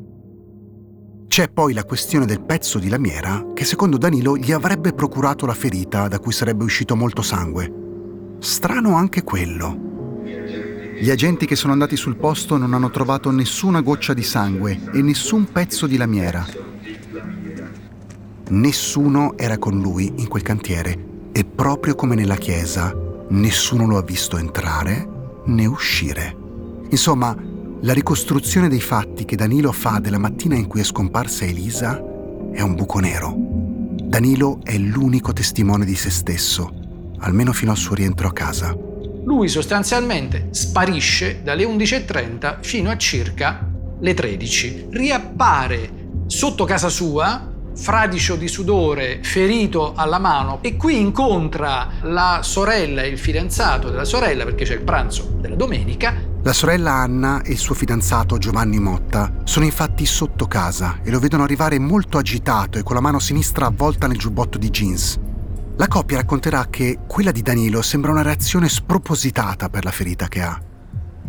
C'è 1.26 1.48
poi 1.48 1.72
la 1.72 1.84
questione 1.84 2.26
del 2.26 2.42
pezzo 2.42 2.78
di 2.78 2.88
lamiera 2.88 3.52
che 3.54 3.64
secondo 3.64 3.96
Danilo 3.96 4.36
gli 4.36 4.52
avrebbe 4.52 4.92
procurato 4.92 5.46
la 5.46 5.54
ferita 5.54 6.06
da 6.06 6.18
cui 6.18 6.32
sarebbe 6.32 6.62
uscito 6.62 6.94
molto 6.94 7.22
sangue. 7.22 7.81
Strano 8.42 8.96
anche 8.96 9.22
quello. 9.22 9.78
Gli 11.00 11.10
agenti 11.10 11.46
che 11.46 11.54
sono 11.54 11.72
andati 11.72 11.94
sul 11.94 12.16
posto 12.16 12.56
non 12.56 12.74
hanno 12.74 12.90
trovato 12.90 13.30
nessuna 13.30 13.82
goccia 13.82 14.14
di 14.14 14.24
sangue 14.24 14.80
e 14.92 15.00
nessun 15.00 15.44
pezzo 15.52 15.86
di 15.86 15.96
lamiera. 15.96 16.44
Nessuno 18.48 19.38
era 19.38 19.58
con 19.58 19.80
lui 19.80 20.12
in 20.16 20.26
quel 20.26 20.42
cantiere 20.42 21.30
e 21.30 21.44
proprio 21.44 21.94
come 21.94 22.16
nella 22.16 22.34
chiesa, 22.34 22.92
nessuno 23.28 23.86
lo 23.86 23.96
ha 23.96 24.02
visto 24.02 24.36
entrare 24.36 25.08
né 25.44 25.64
uscire. 25.66 26.36
Insomma, 26.90 27.36
la 27.80 27.92
ricostruzione 27.92 28.68
dei 28.68 28.80
fatti 28.80 29.24
che 29.24 29.36
Danilo 29.36 29.70
fa 29.70 30.00
della 30.00 30.18
mattina 30.18 30.56
in 30.56 30.66
cui 30.66 30.80
è 30.80 30.84
scomparsa 30.84 31.44
Elisa 31.44 31.96
è 32.50 32.60
un 32.60 32.74
buco 32.74 32.98
nero. 32.98 33.36
Danilo 34.02 34.58
è 34.64 34.76
l'unico 34.78 35.32
testimone 35.32 35.84
di 35.84 35.94
se 35.94 36.10
stesso, 36.10 36.81
almeno 37.22 37.52
fino 37.52 37.70
al 37.70 37.76
suo 37.76 37.94
rientro 37.94 38.28
a 38.28 38.32
casa. 38.32 38.76
Lui 39.24 39.48
sostanzialmente 39.48 40.48
sparisce 40.50 41.42
dalle 41.42 41.64
11.30 41.64 42.58
fino 42.60 42.90
a 42.90 42.96
circa 42.96 43.68
le 43.98 44.14
13. 44.14 44.88
Riappare 44.90 45.90
sotto 46.26 46.64
casa 46.64 46.88
sua 46.88 47.50
fradicio 47.74 48.36
di 48.36 48.48
sudore, 48.48 49.20
ferito 49.22 49.94
alla 49.94 50.18
mano 50.18 50.58
e 50.62 50.76
qui 50.76 51.00
incontra 51.00 51.88
la 52.02 52.40
sorella 52.42 53.02
e 53.02 53.08
il 53.08 53.18
fidanzato 53.18 53.88
della 53.90 54.04
sorella 54.04 54.44
perché 54.44 54.64
c'è 54.64 54.74
il 54.74 54.82
pranzo 54.82 55.36
della 55.40 55.56
domenica. 55.56 56.30
La 56.42 56.52
sorella 56.52 56.92
Anna 56.92 57.42
e 57.42 57.52
il 57.52 57.58
suo 57.58 57.74
fidanzato 57.74 58.36
Giovanni 58.36 58.78
Motta 58.78 59.32
sono 59.44 59.64
infatti 59.64 60.04
sotto 60.06 60.46
casa 60.46 60.98
e 61.02 61.10
lo 61.10 61.20
vedono 61.20 61.44
arrivare 61.44 61.78
molto 61.78 62.18
agitato 62.18 62.78
e 62.78 62.82
con 62.82 62.94
la 62.94 63.00
mano 63.00 63.20
sinistra 63.20 63.66
avvolta 63.66 64.06
nel 64.06 64.18
giubbotto 64.18 64.58
di 64.58 64.68
jeans. 64.70 65.18
La 65.76 65.88
coppia 65.88 66.18
racconterà 66.18 66.66
che 66.68 66.98
quella 67.06 67.30
di 67.30 67.40
Danilo 67.40 67.80
sembra 67.80 68.10
una 68.12 68.22
reazione 68.22 68.68
spropositata 68.68 69.70
per 69.70 69.84
la 69.84 69.90
ferita 69.90 70.28
che 70.28 70.42
ha. 70.42 70.60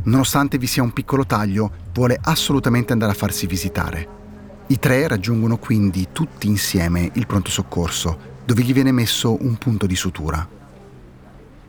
Nonostante 0.04 0.58
vi 0.58 0.68
sia 0.68 0.84
un 0.84 0.92
piccolo 0.92 1.26
taglio, 1.26 1.72
vuole 1.94 2.20
assolutamente 2.22 2.92
andare 2.92 3.14
a 3.14 3.16
farsi 3.16 3.48
visitare. 3.48 4.22
I 4.68 4.80
tre 4.80 5.08
raggiungono 5.08 5.58
quindi 5.58 6.10
tutti 6.12 6.48
insieme 6.48 7.10
il 7.14 7.26
pronto 7.26 7.50
soccorso, 7.50 8.32
dove 8.46 8.64
gli 8.64 8.74
viene 8.74 8.92
messo 8.92 9.42
un 9.42 9.56
punto 9.56 9.86
di 9.86 9.96
sutura. 9.96 10.46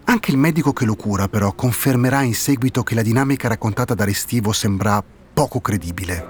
Anche 0.07 0.31
il 0.33 0.37
medico 0.37 0.73
che 0.73 0.85
lo 0.85 0.97
cura, 0.97 1.29
però, 1.29 1.53
confermerà 1.53 2.23
in 2.23 2.35
seguito 2.35 2.83
che 2.83 2.97
la 2.97 3.03
dinamica 3.03 3.47
raccontata 3.49 3.95
da 3.95 4.05
Restivo 4.05 4.53
sembra 4.53 5.03
poco 5.33 5.61
credibile. 5.61 6.27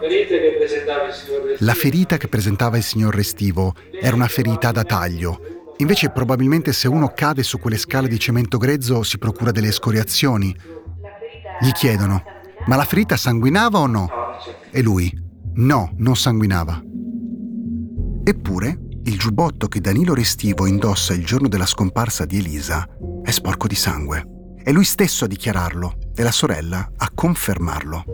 La 1.59 1.75
ferita 1.75 2.17
che 2.17 2.29
presentava 2.29 2.77
il 2.77 2.83
signor 2.83 3.15
Restivo 3.15 3.75
era 4.01 4.15
una 4.15 4.29
ferita 4.29 4.71
da 4.73 4.85
taglio. 4.85 5.54
Invece, 5.79 6.11
probabilmente, 6.11 6.73
se 6.73 6.89
uno 6.89 7.13
cade 7.15 7.43
su 7.43 7.59
quelle 7.59 7.79
scale 7.79 8.09
di 8.09 8.19
cemento 8.19 8.59
grezzo 8.59 9.03
si 9.03 9.19
procura 9.19 9.51
delle 9.51 9.69
escoriazioni. 9.69 10.55
Gli 11.61 11.71
chiedono: 11.73 12.23
ma 12.67 12.77
la 12.77 12.85
ferita 12.85 13.17
sanguinava 13.17 13.79
o 13.79 13.87
no? 13.87 14.09
E 14.71 14.83
lui: 14.83 15.13
no, 15.55 15.93
non 15.97 16.17
sanguinava. 16.17 16.83
Eppure, 18.23 18.79
il 19.03 19.19
giubbotto 19.19 19.69
che 19.69 19.81
Danilo 19.81 20.15
Restivo 20.15 20.67
indossa 20.67 21.13
il 21.13 21.25
giorno 21.25 21.49
della 21.49 21.67
scomparsa 21.67 22.25
di 22.25 22.39
Elisa 22.39 22.89
è 23.23 23.31
sporco 23.31 23.67
di 23.67 23.75
sangue. 23.75 24.29
È 24.63 24.73
lui 24.73 24.85
stesso 24.85 25.25
a 25.25 25.29
dichiararlo 25.29 25.99
e 26.15 26.23
la 26.23 26.31
sorella 26.31 26.91
a 26.97 27.11
confermarlo. 27.13 28.05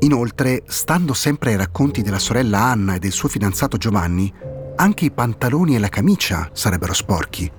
Inoltre, 0.00 0.62
stando 0.66 1.12
sempre 1.12 1.50
ai 1.50 1.56
racconti 1.56 2.02
della 2.02 2.20
sorella 2.20 2.60
Anna 2.60 2.94
e 2.94 2.98
del 3.00 3.10
suo 3.10 3.28
fidanzato 3.28 3.78
Giovanni, 3.78 4.32
anche 4.80 5.06
i 5.06 5.10
pantaloni 5.10 5.74
e 5.74 5.80
la 5.80 5.88
camicia 5.88 6.48
sarebbero 6.52 6.94
sporchi. 6.94 7.50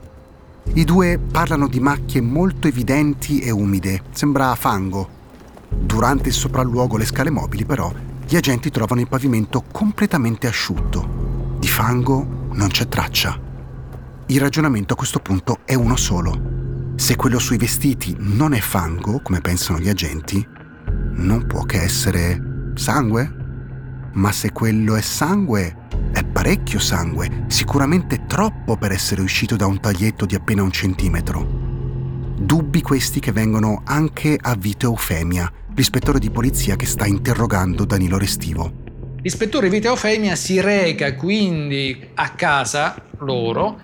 I 0.74 0.84
due 0.86 1.20
parlano 1.20 1.68
di 1.68 1.82
macchie 1.82 2.22
molto 2.22 2.68
evidenti 2.68 3.40
e 3.42 3.52
umide, 3.52 4.04
sembra 4.12 4.56
fango. 4.56 5.18
Durante 5.70 6.30
il 6.30 6.34
sopralluogo 6.34 6.96
alle 6.96 7.06
scale 7.06 7.30
mobili, 7.30 7.66
però, 7.66 7.92
gli 8.26 8.38
agenti 8.38 8.70
trovano 8.70 9.02
il 9.02 9.10
pavimento 9.10 9.64
completamente 9.70 10.48
asciutto. 10.48 11.58
Di 11.60 11.68
fango 11.68 12.48
non 12.54 12.70
c'è 12.70 12.88
traccia. 12.88 13.38
Il 14.28 14.40
ragionamento 14.40 14.94
a 14.94 14.98
questo 14.98 15.20
punto 15.20 15.60
è 15.66 15.74
uno 15.74 15.98
solo. 15.98 16.94
Se 16.96 17.18
quello 17.18 17.40
sui 17.40 17.58
vestiti 17.58 18.16
non 18.18 18.54
è 18.54 18.60
fango, 18.60 19.20
come 19.22 19.42
pensano 19.42 19.80
gli 19.80 19.90
agenti, 19.90 20.46
non 21.16 21.46
può 21.48 21.64
che 21.64 21.82
essere 21.82 22.72
sangue? 22.76 23.36
Ma 24.14 24.32
se 24.32 24.52
quello 24.52 24.96
è 24.96 25.02
sangue, 25.02 25.79
parecchio 26.50 26.80
sangue, 26.80 27.44
sicuramente 27.46 28.26
troppo 28.26 28.76
per 28.76 28.92
essere 28.92 29.22
uscito 29.22 29.56
da 29.56 29.68
un 29.68 29.80
taglietto 29.80 30.26
di 30.26 30.34
appena 30.34 30.64
un 30.64 30.72
centimetro. 30.72 31.46
Dubbi 32.40 32.82
questi 32.82 33.20
che 33.20 33.32
vengono 33.32 33.84
anche 33.86 34.36
a 34.42 34.56
Vito 34.56 34.88
Eufemia, 34.88 35.52
l'ispettore 35.76 36.18
di 36.18 36.32
polizia 36.32 36.76
che 36.76 36.88
sta 36.88 37.06
interrogando 37.06 37.86
Danilo 37.86 38.18
Restivo. 38.18 38.72
L'ispettore 39.22 39.70
Vito 39.70 39.90
Eufemia 39.90 40.36
si 40.36 40.60
reca 40.60 41.14
quindi 41.14 42.10
a 42.16 42.30
casa 42.30 43.00
loro 43.20 43.82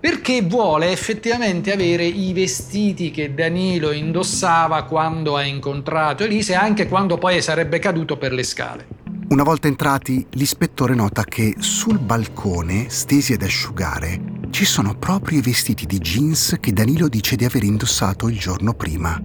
perché 0.00 0.40
vuole 0.40 0.92
effettivamente 0.92 1.70
avere 1.70 2.06
i 2.06 2.32
vestiti 2.32 3.10
che 3.10 3.34
Danilo 3.34 3.90
indossava 3.90 4.84
quando 4.84 5.36
ha 5.36 5.44
incontrato 5.44 6.24
Elisa 6.24 6.54
e 6.54 6.56
anche 6.56 6.88
quando 6.88 7.18
poi 7.18 7.42
sarebbe 7.42 7.78
caduto 7.78 8.16
per 8.16 8.32
le 8.32 8.42
scale. 8.42 8.95
Una 9.28 9.42
volta 9.42 9.66
entrati, 9.66 10.24
l'ispettore 10.30 10.94
nota 10.94 11.24
che 11.24 11.56
sul 11.58 11.98
balcone, 11.98 12.88
stesi 12.90 13.32
ad 13.32 13.42
asciugare, 13.42 14.20
ci 14.50 14.64
sono 14.64 14.94
proprio 14.94 15.38
i 15.38 15.42
vestiti 15.42 15.84
di 15.84 15.98
jeans 15.98 16.56
che 16.60 16.72
Danilo 16.72 17.08
dice 17.08 17.34
di 17.34 17.44
aver 17.44 17.64
indossato 17.64 18.28
il 18.28 18.38
giorno 18.38 18.72
prima. 18.74 19.20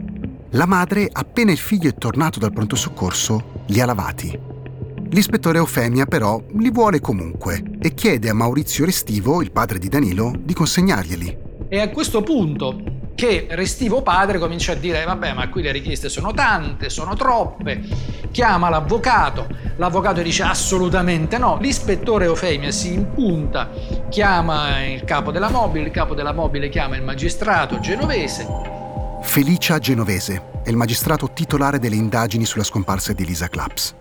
La 0.52 0.66
madre, 0.66 1.08
appena 1.12 1.52
il 1.52 1.60
figlio 1.60 1.88
è 1.88 1.94
tornato 1.94 2.40
dal 2.40 2.52
pronto 2.52 2.76
soccorso, 2.76 3.64
li 3.68 3.80
ha 3.80 3.86
lavati. 3.86 4.38
L'ispettore 5.10 5.60
Eufemia 5.60 6.08
però 6.08 6.44
li 6.58 6.72
vuole 6.72 7.00
comunque 7.00 7.64
e 7.80 7.94
chiede 7.94 8.28
a 8.28 8.34
Maurizio 8.34 8.86
Restivo, 8.86 9.44
il 9.44 9.52
padre 9.52 9.78
di 9.78 9.88
Danilo, 9.88 10.34
di 10.36 10.56
consegnarglieli. 10.56 11.38
È 11.70 11.78
a 11.80 11.90
questo 11.92 12.24
punto 12.24 13.01
che 13.16 13.48
Restivo 13.52 14.02
padre 14.02 14.40
comincia 14.40 14.72
a 14.72 14.76
dire 14.76 15.04
vabbè 15.04 15.34
ma 15.34 15.50
qui 15.50 15.62
le 15.62 15.72
richieste 15.72 16.10
sono 16.10 16.34
tante, 16.34 16.90
sono 16.90 17.16
troppe, 17.16 17.82
chiama 18.32 18.70
l'avvocato, 18.70 19.48
l'avvocato 19.78 20.22
dice 20.22 20.44
assolutamente 20.44 21.38
no, 21.38 21.58
l'ispettore 21.60 22.26
Eufemia 22.26 22.72
si 22.72 22.94
impunta, 22.94 23.70
chiama 24.10 24.86
il 24.86 25.04
capo 25.04 25.32
della 25.32 25.50
mobile, 25.50 25.86
il 25.86 25.92
capo 25.92 26.14
della 26.14 26.34
mobile 26.34 26.70
chiama 26.70 26.96
il 26.96 27.04
magistrato 27.04 27.80
genovese. 27.80 28.80
Felicia 29.22 29.78
Genovese 29.78 30.62
è 30.64 30.70
il 30.70 30.76
magistrato 30.76 31.32
titolare 31.32 31.80
delle 31.80 31.96
indagini 31.96 32.44
sulla 32.46 32.64
scomparsa 32.64 33.14
di 33.14 33.24
Elisa 33.24 33.48
Claps. 33.48 33.96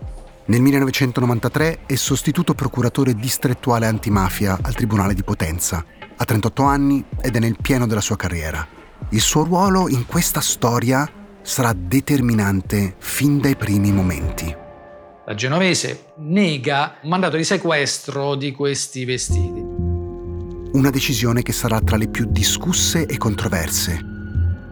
Nel 0.45 0.61
1993 0.61 1.81
è 1.85 1.95
sostituto 1.95 2.55
procuratore 2.55 3.13
distrettuale 3.13 3.85
antimafia 3.85 4.57
al 4.61 4.73
Tribunale 4.73 5.13
di 5.13 5.23
Potenza. 5.23 5.85
Ha 6.17 6.25
38 6.25 6.63
anni 6.63 7.05
ed 7.21 7.35
è 7.35 7.39
nel 7.39 7.55
pieno 7.61 7.85
della 7.87 8.01
sua 8.01 8.17
carriera. 8.17 8.67
Il 9.13 9.19
suo 9.19 9.43
ruolo 9.43 9.89
in 9.89 10.05
questa 10.05 10.39
storia 10.39 11.05
sarà 11.41 11.73
determinante 11.73 12.95
fin 12.97 13.41
dai 13.41 13.57
primi 13.57 13.91
momenti. 13.91 14.55
La 15.25 15.35
genovese 15.35 16.13
nega 16.19 16.95
un 17.01 17.09
mandato 17.09 17.35
di 17.35 17.43
sequestro 17.43 18.35
di 18.35 18.53
questi 18.53 19.03
vestiti. 19.03 19.61
Una 20.71 20.89
decisione 20.89 21.41
che 21.41 21.51
sarà 21.51 21.81
tra 21.81 21.97
le 21.97 22.07
più 22.07 22.25
discusse 22.29 23.05
e 23.05 23.17
controverse. 23.17 23.99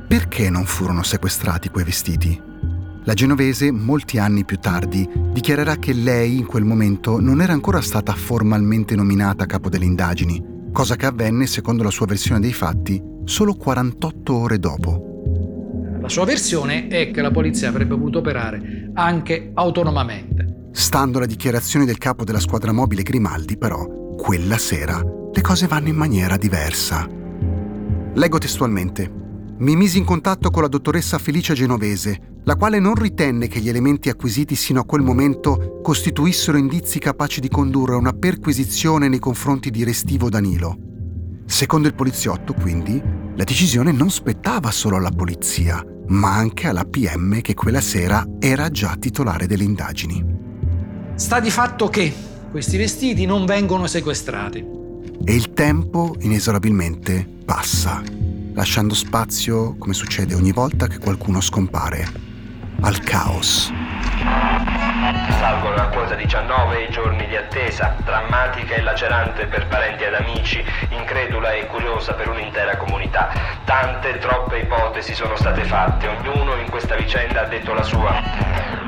Perché 0.07 0.49
non 0.49 0.63
furono 0.63 1.03
sequestrati 1.03 1.67
quei 1.67 1.83
vestiti? 1.83 2.41
La 3.03 3.13
genovese, 3.13 3.71
molti 3.71 4.19
anni 4.19 4.45
più 4.45 4.57
tardi, 4.57 5.05
dichiarerà 5.33 5.75
che 5.75 5.91
lei 5.91 6.37
in 6.37 6.45
quel 6.45 6.63
momento 6.63 7.19
non 7.19 7.41
era 7.41 7.51
ancora 7.51 7.81
stata 7.81 8.13
formalmente 8.13 8.95
nominata 8.95 9.45
capo 9.45 9.67
delle 9.67 9.83
indagini, 9.83 10.41
cosa 10.71 10.95
che 10.95 11.07
avvenne, 11.07 11.45
secondo 11.45 11.83
la 11.83 11.91
sua 11.91 12.05
versione 12.05 12.39
dei 12.39 12.53
fatti, 12.53 13.17
solo 13.29 13.53
48 13.53 14.35
ore 14.35 14.59
dopo. 14.59 15.03
La 16.01 16.09
sua 16.09 16.25
versione 16.25 16.87
è 16.87 17.11
che 17.11 17.21
la 17.21 17.31
polizia 17.31 17.69
avrebbe 17.69 17.95
potuto 17.95 18.19
operare 18.19 18.89
anche 18.95 19.51
autonomamente. 19.53 20.69
Stando 20.71 21.19
alle 21.19 21.27
dichiarazioni 21.27 21.85
del 21.85 21.97
capo 21.97 22.23
della 22.23 22.39
squadra 22.39 22.71
mobile 22.71 23.03
Grimaldi, 23.03 23.57
però, 23.57 24.15
quella 24.15 24.57
sera 24.57 24.99
le 25.31 25.41
cose 25.41 25.67
vanno 25.67 25.89
in 25.89 25.95
maniera 25.95 26.37
diversa. 26.37 27.07
Leggo 28.13 28.37
testualmente. 28.39 29.17
Mi 29.59 29.75
misi 29.75 29.99
in 29.99 30.05
contatto 30.05 30.49
con 30.49 30.63
la 30.63 30.67
dottoressa 30.67 31.19
Felicia 31.19 31.53
Genovese, 31.53 32.39
la 32.45 32.55
quale 32.55 32.79
non 32.79 32.95
ritenne 32.95 33.47
che 33.47 33.59
gli 33.59 33.69
elementi 33.69 34.09
acquisiti 34.09 34.55
sino 34.55 34.79
a 34.79 34.85
quel 34.85 35.01
momento 35.01 35.79
costituissero 35.83 36.57
indizi 36.57 36.97
capaci 36.97 37.41
di 37.41 37.49
condurre 37.49 37.93
a 37.93 37.97
una 37.97 38.13
perquisizione 38.13 39.07
nei 39.07 39.19
confronti 39.19 39.69
di 39.69 39.83
Restivo 39.83 40.29
Danilo. 40.29 40.77
Secondo 41.45 41.87
il 41.87 41.95
poliziotto, 41.95 42.53
quindi, 42.53 43.01
la 43.39 43.45
decisione 43.45 43.93
non 43.93 44.09
spettava 44.09 44.69
solo 44.69 44.97
alla 44.97 45.11
polizia, 45.11 45.81
ma 46.07 46.35
anche 46.35 46.67
alla 46.67 46.83
PM 46.83 47.39
che 47.39 47.53
quella 47.53 47.79
sera 47.79 48.27
era 48.37 48.67
già 48.67 48.97
titolare 48.99 49.47
delle 49.47 49.63
indagini. 49.63 50.21
Sta 51.15 51.39
di 51.39 51.49
fatto 51.49 51.87
che 51.87 52.13
questi 52.51 52.75
vestiti 52.75 53.25
non 53.25 53.45
vengono 53.45 53.87
sequestrati. 53.87 54.61
E 55.23 55.33
il 55.33 55.53
tempo 55.53 56.17
inesorabilmente 56.19 57.25
passa, 57.45 58.03
lasciando 58.51 58.93
spazio, 58.93 59.77
come 59.77 59.93
succede 59.93 60.35
ogni 60.35 60.51
volta 60.51 60.87
che 60.87 60.97
qualcuno 60.97 61.39
scompare, 61.39 62.11
al 62.81 62.99
caos. 62.99 63.71
Salgono 65.39 65.75
a 65.75 65.87
quota 65.87 66.15
19 66.15 66.83
i 66.83 66.89
giorni 66.89 67.25
di 67.25 67.37
attesa, 67.37 67.95
drammatica 68.03 68.75
e 68.75 68.81
lacerante 68.81 69.45
per 69.45 69.67
parenti 69.67 70.03
ed 70.03 70.13
amici, 70.13 70.61
incredula 70.89 71.53
e 71.53 71.65
curiosa 71.67 72.13
per 72.13 72.27
un'intera 72.27 72.75
comunità. 72.75 73.29
Tante, 73.63 74.17
troppe 74.17 74.59
ipotesi 74.59 75.13
sono 75.13 75.37
state 75.37 75.63
fatte, 75.63 76.09
ognuno 76.09 76.57
in 76.57 76.69
questa 76.69 76.95
vicenda 76.95 77.43
ha 77.43 77.45
detto 77.45 77.73
la 77.73 77.83
sua. 77.83 78.78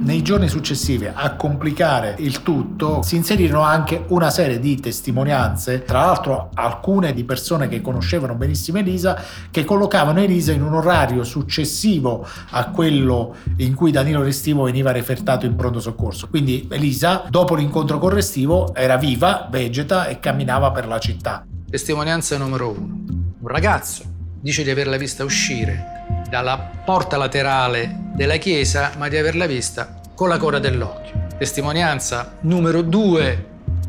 Nei 0.00 0.22
giorni 0.22 0.48
successivi 0.48 1.10
a 1.12 1.34
complicare 1.34 2.14
il 2.18 2.42
tutto 2.42 3.02
si 3.02 3.16
inserirono 3.16 3.62
anche 3.62 4.04
una 4.08 4.30
serie 4.30 4.60
di 4.60 4.78
testimonianze, 4.78 5.82
tra 5.82 6.06
l'altro 6.06 6.50
alcune 6.54 7.12
di 7.12 7.24
persone 7.24 7.68
che 7.68 7.82
conoscevano 7.82 8.34
benissimo 8.34 8.78
Elisa, 8.78 9.20
che 9.50 9.64
collocavano 9.64 10.20
Elisa 10.20 10.52
in 10.52 10.62
un 10.62 10.74
orario 10.74 11.24
successivo 11.24 12.26
a 12.50 12.70
quello 12.70 13.34
in 13.56 13.74
cui 13.74 13.90
Danilo 13.90 14.22
Restivo 14.22 14.62
veniva 14.62 14.92
refertato 14.92 15.46
in 15.46 15.56
pronto 15.56 15.80
soccorso. 15.80 16.28
Quindi 16.28 16.68
Elisa, 16.70 17.24
dopo 17.28 17.56
l'incontro 17.56 17.98
con 17.98 18.10
Restivo, 18.10 18.72
era 18.74 18.96
viva, 18.96 19.48
vegeta 19.50 20.06
e 20.06 20.20
camminava 20.20 20.70
per 20.70 20.86
la 20.86 21.00
città. 21.00 21.44
Testimonianza 21.68 22.38
numero 22.38 22.70
uno. 22.70 23.04
Un 23.40 23.48
ragazzo 23.48 24.04
dice 24.40 24.62
di 24.62 24.70
averla 24.70 24.96
vista 24.96 25.24
uscire 25.24 25.97
dalla 26.28 26.58
porta 26.84 27.16
laterale 27.16 27.94
della 28.14 28.36
chiesa, 28.36 28.92
ma 28.96 29.08
di 29.08 29.16
averla 29.16 29.46
vista 29.46 29.96
con 30.14 30.28
la 30.28 30.38
coda 30.38 30.58
dell'occhio. 30.58 31.26
Testimonianza 31.38 32.36
numero 32.40 32.82
due, 32.82 33.46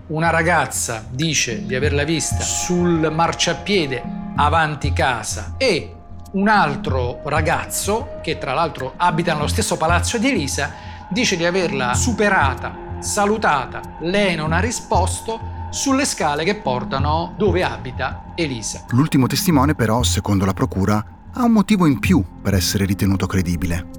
una 0.08 0.30
ragazza 0.30 1.04
dice 1.10 1.66
di 1.66 1.76
averla 1.76 2.04
vista 2.04 2.42
sul 2.42 3.12
marciapiede 3.12 4.02
avanti 4.36 4.94
casa 4.94 5.56
e 5.58 5.96
un 6.32 6.48
altro 6.48 7.22
ragazzo, 7.24 8.20
che 8.22 8.38
tra 8.38 8.54
l'altro 8.54 8.94
abita 8.98 9.34
nello 9.34 9.48
stesso 9.48 9.78
palazzo 9.78 10.18
di 10.18 10.30
Elisa, 10.30 10.72
dice 11.10 11.36
di 11.36 11.46
averla 11.46 11.96
superata, 11.96 12.76
salutata, 13.00 13.82
lei 14.02 14.36
non 14.36 14.54
ha 14.54 14.60
risposto 14.60 15.58
sulle 15.72 16.06
scale 16.06 16.44
che 16.44 16.56
portano 16.56 17.34
dove 17.38 17.64
abita 17.64 18.26
Elisa. 18.36 18.86
L'ultimo 18.90 19.28
testimone 19.28 19.74
però, 19.76 20.04
secondo 20.04 20.46
la 20.46 20.54
procura, 20.54 21.04
ha 21.34 21.44
un 21.44 21.52
motivo 21.52 21.86
in 21.86 22.00
più 22.00 22.24
per 22.42 22.54
essere 22.54 22.86
ritenuto 22.86 23.28
credibile. 23.28 23.98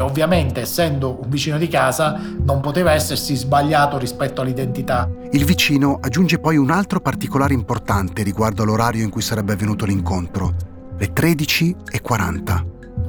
Ovviamente, 0.00 0.60
essendo 0.60 1.18
un 1.22 1.28
vicino 1.28 1.58
di 1.58 1.66
casa, 1.66 2.20
non 2.44 2.60
poteva 2.60 2.92
essersi 2.92 3.34
sbagliato 3.34 3.98
rispetto 3.98 4.40
all'identità. 4.40 5.10
Il 5.32 5.44
vicino 5.44 5.98
aggiunge 6.00 6.38
poi 6.38 6.56
un 6.56 6.70
altro 6.70 7.00
particolare 7.00 7.52
importante 7.52 8.22
riguardo 8.22 8.62
all'orario 8.62 9.02
in 9.02 9.10
cui 9.10 9.22
sarebbe 9.22 9.54
avvenuto 9.54 9.84
l'incontro, 9.84 10.54
le 10.96 11.12
13.40. 11.12 12.64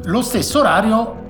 Lo 0.05 0.21
stesso 0.21 0.59
orario 0.59 1.25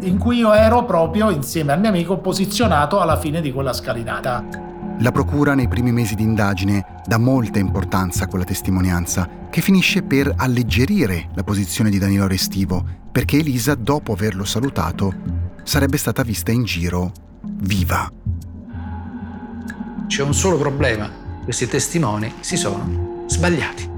in 0.00 0.18
cui 0.18 0.38
io 0.38 0.52
ero 0.52 0.84
proprio 0.84 1.30
insieme 1.30 1.72
al 1.72 1.80
mio 1.80 1.88
amico 1.88 2.18
posizionato 2.18 3.00
alla 3.00 3.16
fine 3.16 3.40
di 3.40 3.52
quella 3.52 3.72
scalinata. 3.72 4.65
La 5.00 5.12
procura 5.12 5.54
nei 5.54 5.68
primi 5.68 5.92
mesi 5.92 6.14
di 6.14 6.22
indagine 6.22 7.02
dà 7.04 7.18
molta 7.18 7.58
importanza 7.58 8.24
a 8.24 8.28
quella 8.28 8.44
testimonianza, 8.44 9.28
che 9.50 9.60
finisce 9.60 10.02
per 10.02 10.32
alleggerire 10.34 11.28
la 11.34 11.44
posizione 11.44 11.90
di 11.90 11.98
Danilo 11.98 12.26
Restivo, 12.26 12.82
perché 13.12 13.38
Elisa, 13.38 13.74
dopo 13.74 14.14
averlo 14.14 14.44
salutato, 14.44 15.14
sarebbe 15.64 15.98
stata 15.98 16.22
vista 16.22 16.50
in 16.50 16.64
giro 16.64 17.12
viva. 17.42 18.10
C'è 20.06 20.22
un 20.22 20.34
solo 20.34 20.56
problema, 20.56 21.10
questi 21.44 21.68
testimoni 21.68 22.32
si 22.40 22.56
sono 22.56 23.24
sbagliati. 23.26 23.95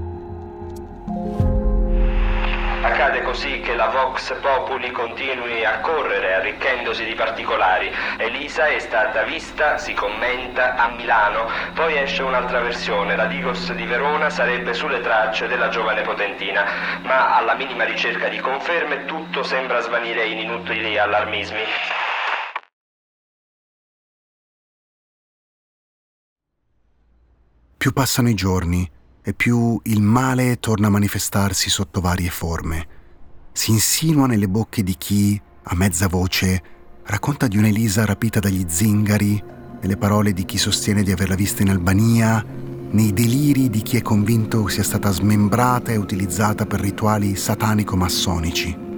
Accade 2.81 3.21
così 3.23 3.59
che 3.59 3.75
la 3.75 3.87
Vox 3.87 4.39
Populi 4.39 4.91
continui 4.91 5.65
a 5.65 5.79
correre 5.81 6.35
arricchendosi 6.35 7.03
di 7.03 7.13
particolari. 7.13 7.91
Elisa 8.17 8.67
è 8.67 8.79
stata 8.79 9.23
vista, 9.23 9.77
si 9.77 9.93
commenta, 9.93 10.75
a 10.75 10.89
Milano. 10.89 11.49
Poi 11.73 11.97
esce 11.97 12.23
un'altra 12.23 12.61
versione. 12.61 13.17
La 13.17 13.25
Digos 13.25 13.73
di 13.73 13.85
Verona 13.85 14.29
sarebbe 14.29 14.73
sulle 14.73 15.01
tracce 15.01 15.47
della 15.47 15.67
giovane 15.67 16.03
potentina. 16.03 17.01
Ma 17.03 17.35
alla 17.35 17.55
minima 17.55 17.83
ricerca 17.83 18.29
di 18.29 18.39
conferme 18.39 19.05
tutto 19.05 19.43
sembra 19.43 19.81
svanire 19.81 20.25
in 20.25 20.39
inutili 20.39 20.97
allarmismi. 20.97 21.63
Più 27.77 27.91
passano 27.91 28.29
i 28.29 28.33
giorni 28.33 28.89
e 29.29 29.33
più 29.33 29.79
il 29.83 30.01
male 30.01 30.59
torna 30.59 30.87
a 30.87 30.89
manifestarsi 30.89 31.69
sotto 31.69 32.01
varie 32.01 32.29
forme. 32.29 32.87
Si 33.51 33.69
insinua 33.69 34.25
nelle 34.25 34.47
bocche 34.47 34.81
di 34.81 34.95
chi, 34.97 35.39
a 35.63 35.75
mezza 35.75 36.07
voce, 36.07 36.61
racconta 37.03 37.47
di 37.47 37.57
un'Elisa 37.57 38.05
rapita 38.05 38.39
dagli 38.39 38.65
zingari, 38.67 39.41
nelle 39.81 39.97
parole 39.97 40.33
di 40.33 40.45
chi 40.45 40.57
sostiene 40.57 41.03
di 41.03 41.11
averla 41.11 41.35
vista 41.35 41.61
in 41.61 41.69
Albania, 41.69 42.43
nei 42.91 43.13
deliri 43.13 43.69
di 43.69 43.83
chi 43.83 43.97
è 43.97 44.01
convinto 44.01 44.67
sia 44.67 44.83
stata 44.83 45.11
smembrata 45.11 45.91
e 45.91 45.97
utilizzata 45.97 46.65
per 46.65 46.79
rituali 46.79 47.35
satanico-massonici 47.35 48.88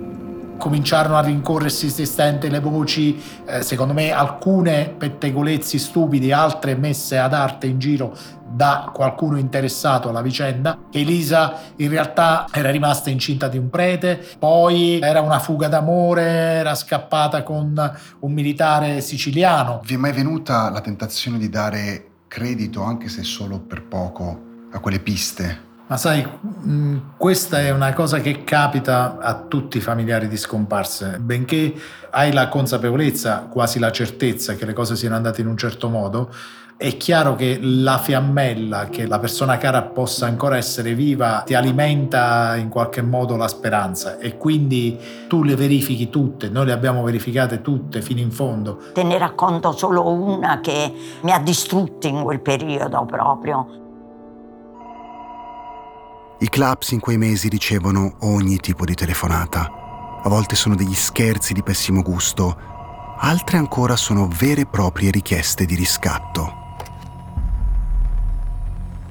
cominciarono 0.61 1.17
a 1.17 1.21
rincorrersi 1.21 1.89
si 1.89 2.05
stente 2.05 2.47
le 2.47 2.59
voci, 2.59 3.19
eh, 3.47 3.63
secondo 3.63 3.93
me 3.93 4.11
alcune 4.11 4.93
pettegolezzi 4.95 5.79
stupidi, 5.79 6.31
altre 6.31 6.75
messe 6.75 7.17
ad 7.17 7.33
arte 7.33 7.65
in 7.65 7.79
giro 7.79 8.15
da 8.47 8.91
qualcuno 8.93 9.37
interessato 9.37 10.09
alla 10.09 10.21
vicenda. 10.21 10.77
Elisa 10.91 11.57
in 11.77 11.89
realtà 11.89 12.45
era 12.51 12.69
rimasta 12.69 13.09
incinta 13.09 13.47
di 13.47 13.57
un 13.57 13.71
prete, 13.71 14.23
poi 14.37 14.99
era 15.01 15.21
una 15.21 15.39
fuga 15.39 15.67
d'amore, 15.67 16.21
era 16.21 16.75
scappata 16.75 17.41
con 17.41 17.97
un 18.19 18.31
militare 18.31 19.01
siciliano. 19.01 19.81
Vi 19.83 19.95
è 19.95 19.97
mai 19.97 20.11
venuta 20.11 20.69
la 20.69 20.81
tentazione 20.81 21.39
di 21.39 21.49
dare 21.49 22.05
credito, 22.27 22.83
anche 22.83 23.09
se 23.09 23.23
solo 23.23 23.59
per 23.59 23.81
poco, 23.81 24.49
a 24.71 24.79
quelle 24.79 24.99
piste? 24.99 25.69
Ma 25.91 25.97
sai, 25.97 26.25
mm, 26.25 26.97
questa 27.17 27.59
è 27.59 27.69
una 27.69 27.91
cosa 27.91 28.19
che 28.19 28.45
capita 28.45 29.17
a 29.19 29.35
tutti 29.35 29.75
i 29.75 29.81
familiari 29.81 30.29
di 30.29 30.37
scomparse, 30.37 31.19
benché 31.19 31.73
hai 32.11 32.31
la 32.31 32.47
consapevolezza, 32.47 33.49
quasi 33.51 33.77
la 33.77 33.91
certezza 33.91 34.55
che 34.55 34.65
le 34.65 34.71
cose 34.71 34.95
siano 34.95 35.15
andate 35.15 35.41
in 35.41 35.47
un 35.47 35.57
certo 35.57 35.89
modo, 35.89 36.33
è 36.77 36.95
chiaro 36.95 37.35
che 37.35 37.59
la 37.61 37.97
fiammella 37.97 38.87
che 38.87 39.05
la 39.05 39.19
persona 39.19 39.57
cara 39.57 39.81
possa 39.81 40.27
ancora 40.27 40.55
essere 40.55 40.93
viva 40.93 41.43
ti 41.45 41.55
alimenta 41.55 42.55
in 42.55 42.69
qualche 42.69 43.01
modo 43.01 43.35
la 43.35 43.49
speranza 43.49 44.17
e 44.17 44.37
quindi 44.37 44.97
tu 45.27 45.43
le 45.43 45.57
verifichi 45.57 46.09
tutte, 46.09 46.47
noi 46.47 46.67
le 46.67 46.71
abbiamo 46.71 47.03
verificate 47.03 47.61
tutte 47.61 48.01
fino 48.01 48.21
in 48.21 48.31
fondo. 48.31 48.79
Te 48.93 49.03
ne 49.03 49.17
racconto 49.17 49.73
solo 49.73 50.09
una 50.09 50.61
che 50.61 50.93
mi 51.21 51.33
ha 51.33 51.39
distrutto 51.39 52.07
in 52.07 52.23
quel 52.23 52.39
periodo 52.39 53.03
proprio. 53.03 53.81
I 56.41 56.49
clubs 56.49 56.89
in 56.89 56.99
quei 56.99 57.19
mesi 57.19 57.49
ricevono 57.49 58.15
ogni 58.21 58.57
tipo 58.57 58.83
di 58.83 58.95
telefonata. 58.95 60.19
a 60.23 60.27
volte 60.27 60.55
sono 60.55 60.73
degli 60.73 60.95
scherzi 60.95 61.53
di 61.53 61.61
pessimo 61.61 62.01
gusto, 62.01 62.57
altre 63.19 63.57
ancora 63.57 63.95
sono 63.95 64.27
vere 64.27 64.61
e 64.61 64.65
proprie 64.65 65.11
richieste 65.11 65.65
di 65.65 65.75
riscatto. 65.75 66.79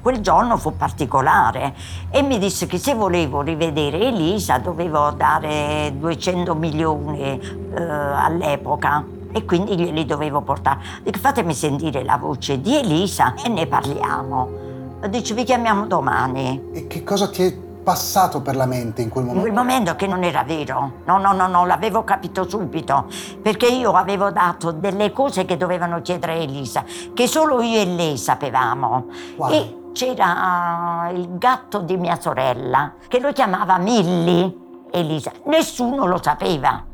Quel 0.01 0.19
giorno 0.19 0.57
fu 0.57 0.75
particolare 0.75 1.73
e 2.09 2.21
mi 2.21 2.37
disse 2.37 2.67
che 2.67 2.77
se 2.77 2.95
volevo 2.95 3.41
rivedere 3.41 4.07
Elisa 4.07 4.57
dovevo 4.57 5.11
dare 5.11 5.93
200 5.95 6.53
milioni 6.53 7.39
eh, 7.39 7.81
all'epoca 7.81 9.05
e 9.31 9.45
quindi 9.45 9.77
glieli 9.77 10.05
dovevo 10.05 10.41
portare. 10.41 10.81
Dico 11.01 11.19
fatemi 11.19 11.53
sentire 11.53 12.03
la 12.03 12.17
voce 12.17 12.59
di 12.59 12.75
Elisa 12.75 13.35
e 13.35 13.47
ne 13.47 13.67
parliamo. 13.67 14.70
Dice 15.09 15.33
vi 15.33 15.43
chiamiamo 15.43 15.87
domani. 15.87 16.69
E 16.73 16.87
che 16.87 17.03
cosa 17.03 17.29
ti 17.29 17.43
è 17.43 17.53
passato 17.83 18.41
per 18.41 18.55
la 18.55 18.65
mente 18.65 19.01
in 19.01 19.09
quel 19.09 19.25
momento? 19.25 19.47
In 19.47 19.53
quel 19.53 19.65
momento 19.65 19.95
che 19.95 20.07
non 20.07 20.23
era 20.23 20.43
vero. 20.43 20.99
No, 21.05 21.17
no, 21.17 21.33
no, 21.33 21.47
no, 21.47 21.65
l'avevo 21.65 22.03
capito 22.03 22.47
subito. 22.47 23.07
Perché 23.41 23.67
io 23.67 23.91
avevo 23.91 24.31
dato 24.31 24.71
delle 24.71 25.11
cose 25.11 25.45
che 25.45 25.57
dovevano 25.57 26.01
chiedere 26.01 26.33
a 26.33 26.35
Elisa, 26.35 26.83
che 27.13 27.27
solo 27.27 27.61
io 27.61 27.81
e 27.81 27.85
lei 27.85 28.17
sapevamo. 28.17 29.07
Wow. 29.35 29.51
E 29.51 29.75
c'era 29.93 31.09
il 31.13 31.37
gatto 31.37 31.79
di 31.79 31.97
mia 31.97 32.19
sorella 32.19 32.93
che 33.07 33.19
lo 33.19 33.31
chiamava 33.31 33.77
Milli. 33.77 34.59
Elisa, 34.91 35.31
nessuno 35.45 36.05
lo 36.05 36.19
sapeva. 36.21 36.85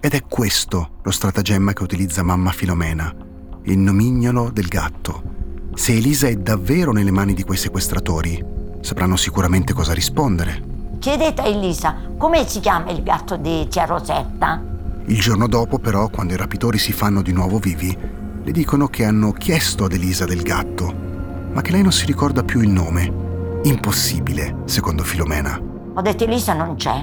Ed 0.00 0.12
è 0.12 0.22
questo 0.28 0.88
lo 1.02 1.10
stratagemma 1.10 1.72
che 1.72 1.82
utilizza 1.82 2.22
mamma 2.22 2.50
Filomena, 2.50 3.12
il 3.62 3.78
nomignolo 3.78 4.50
del 4.50 4.66
gatto. 4.66 5.33
Se 5.74 5.92
Elisa 5.92 6.28
è 6.28 6.36
davvero 6.36 6.92
nelle 6.92 7.10
mani 7.10 7.34
di 7.34 7.42
quei 7.42 7.58
sequestratori, 7.58 8.42
sapranno 8.80 9.16
sicuramente 9.16 9.72
cosa 9.72 9.92
rispondere. 9.92 10.62
Chiedete 11.00 11.42
a 11.42 11.46
Elisa 11.46 11.96
come 12.16 12.46
si 12.46 12.60
chiama 12.60 12.90
il 12.90 13.02
gatto 13.02 13.36
di 13.36 13.66
tia 13.68 13.84
Rosetta? 13.84 14.62
Il 15.06 15.20
giorno 15.20 15.48
dopo, 15.48 15.78
però, 15.78 16.08
quando 16.08 16.32
i 16.32 16.36
rapitori 16.36 16.78
si 16.78 16.92
fanno 16.92 17.22
di 17.22 17.32
nuovo 17.32 17.58
vivi, 17.58 17.94
le 18.42 18.52
dicono 18.52 18.86
che 18.88 19.04
hanno 19.04 19.32
chiesto 19.32 19.84
ad 19.84 19.92
Elisa 19.92 20.24
del 20.24 20.42
gatto, 20.42 20.94
ma 21.52 21.60
che 21.60 21.72
lei 21.72 21.82
non 21.82 21.92
si 21.92 22.06
ricorda 22.06 22.44
più 22.44 22.60
il 22.60 22.70
nome. 22.70 23.60
Impossibile, 23.64 24.58
secondo 24.66 25.02
Filomena. 25.02 25.60
Ho 25.94 26.00
detto 26.00 26.24
Elisa 26.24 26.54
non 26.54 26.76
c'è. 26.76 27.02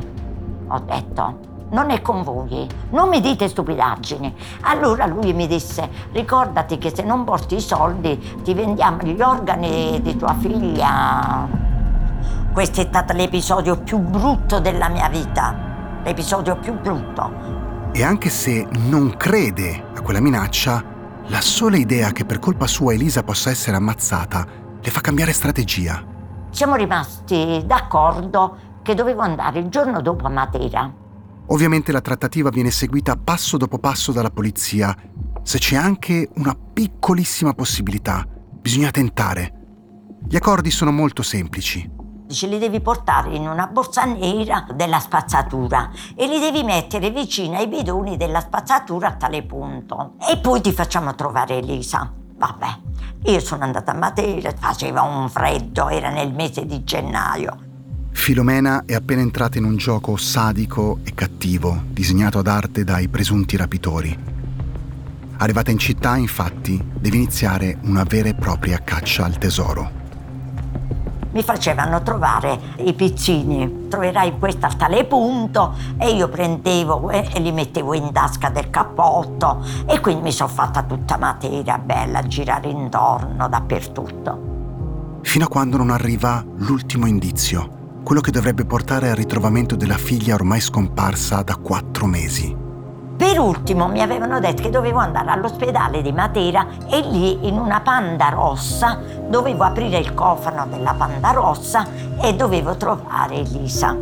Ho 0.68 0.80
detto 0.80 1.51
non 1.72 1.90
è 1.90 2.02
con 2.02 2.24
voi, 2.24 2.68
non 2.92 3.10
mi 3.10 3.22
dite 3.22 3.48
stupidaggini. 3.48 4.34
Allora 4.62 5.06
lui 5.06 5.34
mi 5.34 5.48
disse, 5.48 5.90
ricordati 6.12 6.78
che 6.78 6.92
se 6.94 7.04
non 7.04 7.24
porti 7.24 7.56
i 7.56 7.62
soldi 7.62 8.40
ti 8.44 8.54
vendiamo 8.54 9.02
gli 9.04 9.22
organi 9.22 10.00
di 10.02 10.16
tua 10.18 10.36
figlia. 10.36 11.48
Questo 12.52 12.82
è 12.82 12.86
stato 12.86 13.14
l'episodio 13.14 13.78
più 13.78 14.00
brutto 14.00 14.60
della 14.60 14.90
mia 14.90 15.08
vita, 15.08 16.02
l'episodio 16.04 16.58
più 16.58 16.78
brutto. 16.80 17.60
E 17.94 18.04
anche 18.04 18.30
se 18.30 18.68
non 18.72 19.16
crede 19.16 19.92
a 19.96 20.02
quella 20.02 20.22
minaccia, 20.22 20.84
la 21.28 21.42
sola 21.42 21.78
idea 21.78 22.12
che 22.12 22.26
per 22.26 22.40
colpa 22.40 22.68
sua 22.68 22.94
Elisa 22.94 23.24
possa 23.24 23.50
essere 23.50 23.78
ammazzata 23.78 24.46
le 24.82 24.90
fa 24.90 25.00
cambiare 25.00 25.32
strategia. 25.32 26.04
Siamo 26.50 26.76
rimasti 26.76 27.64
d'accordo 27.66 28.58
che 28.82 28.94
dovevo 28.94 29.22
andare 29.22 29.60
il 29.60 29.70
giorno 29.70 30.02
dopo 30.02 30.26
a 30.26 30.30
Matera 30.30 31.01
Ovviamente 31.52 31.92
la 31.92 32.00
trattativa 32.00 32.50
viene 32.50 32.72
seguita 32.72 33.18
passo 33.18 33.58
dopo 33.58 33.78
passo 33.78 34.14
dalla 34.14 34.30
polizia. 34.30 34.96
Se 35.44 35.58
c'è 35.58 35.76
anche 35.76 36.30
una 36.36 36.56
piccolissima 36.56 37.54
possibilità, 37.54 38.26
bisogna 38.26 38.90
tentare. 38.90 39.54
Gli 40.30 40.38
accordi 40.38 40.72
sono 40.72 40.92
molto 40.92 41.22
semplici. 41.24 42.00
Ce 42.28 42.48
li 42.48 42.58
devi 42.58 42.80
portare 42.80 43.36
in 43.36 43.50
una 43.50 43.68
borsa 43.68 44.06
nera 44.06 44.66
della 44.74 45.02
spazzatura 45.02 45.92
e 46.16 46.26
li 46.26 46.40
devi 46.40 46.64
mettere 46.64 47.10
vicino 47.10 47.58
ai 47.58 47.68
bidoni 47.68 48.16
della 48.16 48.40
spazzatura 48.40 49.10
a 49.10 49.16
tale 49.16 49.44
punto. 49.44 50.14
E 50.30 50.38
poi 50.38 50.62
ti 50.62 50.72
facciamo 50.72 51.14
trovare 51.16 51.58
Elisa. 51.58 52.14
Vabbè, 52.38 52.80
io 53.26 53.40
sono 53.42 53.66
andata 53.66 53.92
a 53.92 53.96
Matera, 53.96 54.54
faceva 54.58 55.02
un 55.02 55.28
freddo, 55.28 55.90
era 55.90 56.10
nel 56.12 56.34
mese 56.34 56.66
di 56.66 56.82
gennaio. 56.86 57.71
Filomena 58.12 58.84
è 58.86 58.94
appena 58.94 59.22
entrata 59.22 59.58
in 59.58 59.64
un 59.64 59.78
gioco 59.78 60.16
sadico 60.16 61.00
e 61.04 61.14
cattivo, 61.14 61.84
disegnato 61.88 62.40
ad 62.40 62.48
arte 62.48 62.84
dai 62.84 63.08
presunti 63.08 63.58
rapitori. 63.58 64.16
Arrivata 65.38 65.72
in 65.72 65.80
città, 65.80 66.18
infatti, 66.18 66.80
deve 67.00 67.16
iniziare 67.16 67.78
una 67.82 68.04
vera 68.04 68.30
e 68.30 68.36
propria 68.36 68.80
caccia 68.84 69.26
al 69.26 69.40
tesoro. 69.40 70.00
Mi 71.32 71.42
facevano 71.42 72.04
trovare 72.04 72.60
i 72.84 72.94
pizzini, 72.94 73.88
troverai 73.88 74.38
questo 74.38 74.68
a 74.68 74.74
tale 74.78 75.06
punto 75.06 75.74
e 75.98 76.12
io 76.12 76.30
prendevo 76.30 77.10
e 77.10 77.40
li 77.40 77.52
mettevo 77.52 77.96
in 77.96 78.12
tasca 78.12 78.50
del 78.50 78.70
cappotto 78.70 79.66
e 79.88 80.00
quindi 80.00 80.24
mi 80.24 80.32
sono 80.32 80.50
fatta 80.50 80.84
tutta 80.84 81.18
materia 81.18 81.80
bella 81.80 82.22
girare 82.28 82.70
intorno 82.70 83.48
dappertutto. 83.48 84.50
Fino 85.22 85.46
a 85.46 85.48
quando 85.48 85.78
non 85.78 85.90
arriva 85.90 86.44
l'ultimo 86.58 87.08
indizio, 87.08 87.80
quello 88.04 88.22
che 88.22 88.32
dovrebbe 88.32 88.66
portare 88.66 89.10
al 89.10 89.16
ritrovamento 89.16 89.76
della 89.76 89.98
figlia 89.98 90.36
ormai 90.36 90.60
scomparsa 90.60 91.42
da 91.44 91.56
quattro 91.56 92.06
mesi. 92.06 92.56
Per 93.22 93.40
ultimo 93.40 93.88
mi 93.88 94.02
avevano 94.02 94.40
detto 94.40 94.64
che 94.64 94.72
dovevo 94.72 94.98
andare 94.98 95.30
all'ospedale 95.30 96.02
di 96.02 96.12
Matera 96.12 96.66
e 96.90 97.02
lì 97.02 97.48
in 97.48 97.60
una 97.60 97.80
panda 97.82 98.30
rossa 98.30 99.00
dovevo 99.30 99.64
aprire 99.64 100.00
il 100.00 100.16
cofano 100.16 100.66
della 100.66 100.96
panda 100.96 101.30
rossa 101.30 101.86
e 102.20 102.34
dovevo 102.34 102.76
trovare 102.78 103.36
Elisa. 103.36 103.96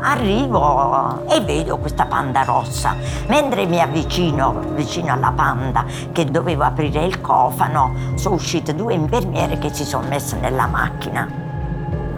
Arrivo 0.00 1.24
e 1.28 1.40
vedo 1.40 1.78
questa 1.78 2.06
panda 2.06 2.42
rossa. 2.42 2.96
Mentre 3.28 3.64
mi 3.64 3.80
avvicino 3.80 4.60
vicino 4.74 5.12
alla 5.12 5.30
panda 5.30 5.84
che 6.10 6.24
dovevo 6.24 6.64
aprire 6.64 7.04
il 7.04 7.20
cofano, 7.20 7.94
sono 8.16 8.34
uscite 8.34 8.74
due 8.74 8.94
infermiere 8.94 9.56
che 9.58 9.72
si 9.72 9.84
sono 9.84 10.08
messe 10.08 10.36
nella 10.40 10.66
macchina 10.66 11.43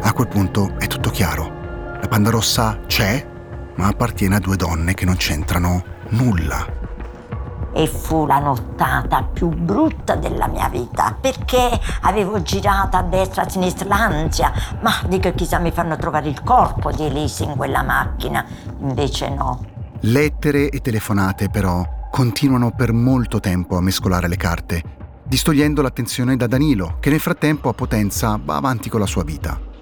a 0.07 0.13
quel 0.13 0.29
punto 0.29 0.75
è 0.79 0.87
tutto 0.87 1.11
chiaro. 1.11 1.99
La 2.01 2.07
panda 2.09 2.31
rossa 2.31 2.79
c'è, 2.87 3.27
ma 3.75 3.89
appartiene 3.89 4.37
a 4.37 4.39
due 4.39 4.55
donne 4.55 4.95
che 4.95 5.05
non 5.05 5.17
c'entrano 5.17 5.83
nulla. 6.11 6.65
E 7.73 7.89
fu 7.89 8.25
la 8.25 8.39
nottata 8.39 9.25
più 9.25 9.49
brutta 9.49 10.15
della 10.15 10.47
mia 10.47 10.69
vita, 10.69 11.17
perché 11.21 11.69
avevo 12.03 12.41
girato 12.41 12.97
a 12.97 13.03
destra 13.03 13.43
e 13.43 13.47
a 13.47 13.49
sinistra 13.49 13.89
l'ansia, 13.89 14.53
ma 14.81 14.93
dico 15.09 15.33
chissà 15.35 15.59
mi 15.59 15.73
fanno 15.73 15.97
trovare 15.97 16.29
il 16.29 16.41
corpo 16.43 16.93
di 16.93 17.05
Elisa 17.05 17.43
in 17.43 17.57
quella 17.57 17.83
macchina, 17.83 18.47
invece 18.79 19.29
no. 19.29 19.65
Lettere 20.03 20.69
e 20.69 20.81
telefonate 20.81 21.51
però 21.51 21.85
continuano 22.13 22.71
per 22.71 22.93
molto 22.93 23.41
tempo 23.41 23.77
a 23.77 23.83
mescolare 23.83 24.29
le 24.29 24.37
carte, 24.37 24.83
distogliendo 25.25 25.83
l'attenzione 25.83 26.37
da 26.37 26.47
Danilo, 26.47 26.99
che 27.01 27.11
nel 27.11 27.21
frattempo 27.21 27.69
a 27.69 27.75
Potenza 27.75 28.39
va 28.43 28.55
avanti 28.55 28.89
con 28.89 29.01
la 29.01 29.07
sua 29.07 29.25
vita. 29.25 29.75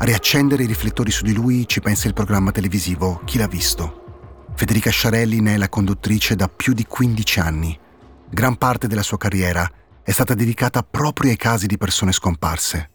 A 0.00 0.04
riaccendere 0.04 0.62
i 0.62 0.66
riflettori 0.66 1.10
su 1.10 1.24
di 1.24 1.34
lui 1.34 1.66
ci 1.66 1.80
pensa 1.80 2.06
il 2.06 2.14
programma 2.14 2.52
televisivo 2.52 3.20
Chi 3.24 3.36
l'ha 3.36 3.48
visto. 3.48 4.04
Federica 4.54 4.90
Sciarelli 4.90 5.40
ne 5.40 5.54
è 5.54 5.56
la 5.56 5.68
conduttrice 5.68 6.36
da 6.36 6.48
più 6.48 6.72
di 6.72 6.86
15 6.86 7.40
anni. 7.40 7.78
Gran 8.30 8.56
parte 8.56 8.86
della 8.86 9.02
sua 9.02 9.16
carriera 9.16 9.68
è 10.02 10.10
stata 10.12 10.34
dedicata 10.34 10.84
proprio 10.84 11.30
ai 11.30 11.36
casi 11.36 11.66
di 11.66 11.76
persone 11.76 12.12
scomparse. 12.12 12.90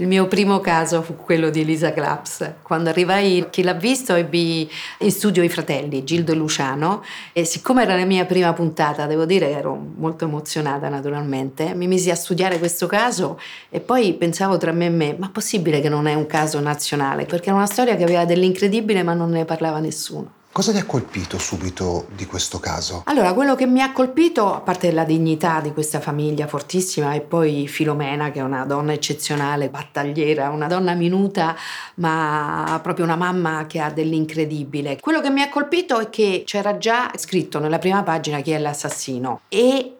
Il 0.00 0.06
mio 0.06 0.28
primo 0.28 0.60
caso 0.60 1.02
fu 1.02 1.16
quello 1.16 1.50
di 1.50 1.62
Elisa 1.62 1.92
Claps. 1.92 2.52
Quando 2.62 2.88
arrivai, 2.88 3.48
chi 3.50 3.64
l'ha 3.64 3.74
visto, 3.74 4.14
ebbi 4.14 4.70
in 4.98 5.10
studio 5.10 5.42
i 5.42 5.48
fratelli, 5.48 6.04
Gildo 6.04 6.30
e 6.30 6.36
Luciano, 6.36 7.02
e 7.32 7.44
siccome 7.44 7.82
era 7.82 7.96
la 7.96 8.04
mia 8.04 8.24
prima 8.24 8.52
puntata, 8.52 9.06
devo 9.06 9.24
dire 9.24 9.50
ero 9.50 9.74
molto 9.74 10.24
emozionata 10.24 10.88
naturalmente, 10.88 11.74
mi 11.74 11.88
misi 11.88 12.12
a 12.12 12.14
studiare 12.14 12.60
questo 12.60 12.86
caso 12.86 13.40
e 13.70 13.80
poi 13.80 14.14
pensavo 14.14 14.56
tra 14.56 14.70
me 14.70 14.86
e 14.86 14.90
me, 14.90 15.16
ma 15.18 15.30
possibile 15.30 15.80
che 15.80 15.88
non 15.88 16.06
è 16.06 16.14
un 16.14 16.26
caso 16.26 16.60
nazionale? 16.60 17.24
Perché 17.24 17.48
era 17.48 17.58
una 17.58 17.66
storia 17.66 17.96
che 17.96 18.04
aveva 18.04 18.24
dell'incredibile 18.24 19.02
ma 19.02 19.14
non 19.14 19.30
ne 19.30 19.44
parlava 19.44 19.80
nessuno. 19.80 20.37
Cosa 20.58 20.72
ti 20.72 20.78
ha 20.78 20.86
colpito 20.86 21.38
subito 21.38 22.08
di 22.16 22.26
questo 22.26 22.58
caso? 22.58 23.02
Allora, 23.04 23.32
quello 23.32 23.54
che 23.54 23.64
mi 23.64 23.80
ha 23.80 23.92
colpito, 23.92 24.52
a 24.52 24.58
parte 24.58 24.90
la 24.90 25.04
dignità 25.04 25.60
di 25.60 25.72
questa 25.72 26.00
famiglia 26.00 26.48
fortissima, 26.48 27.14
e 27.14 27.20
poi 27.20 27.68
Filomena, 27.68 28.32
che 28.32 28.40
è 28.40 28.42
una 28.42 28.64
donna 28.64 28.92
eccezionale, 28.92 29.68
battagliera, 29.68 30.50
una 30.50 30.66
donna 30.66 30.94
minuta, 30.94 31.54
ma 31.94 32.76
proprio 32.82 33.04
una 33.04 33.14
mamma 33.14 33.66
che 33.68 33.78
ha 33.78 33.88
dell'incredibile. 33.92 34.98
Quello 34.98 35.20
che 35.20 35.30
mi 35.30 35.42
ha 35.42 35.48
colpito 35.48 36.00
è 36.00 36.10
che 36.10 36.42
c'era 36.44 36.76
già 36.76 37.12
scritto 37.14 37.60
nella 37.60 37.78
prima 37.78 38.02
pagina 38.02 38.40
chi 38.40 38.50
è 38.50 38.58
l'assassino 38.58 39.42
e, 39.48 39.96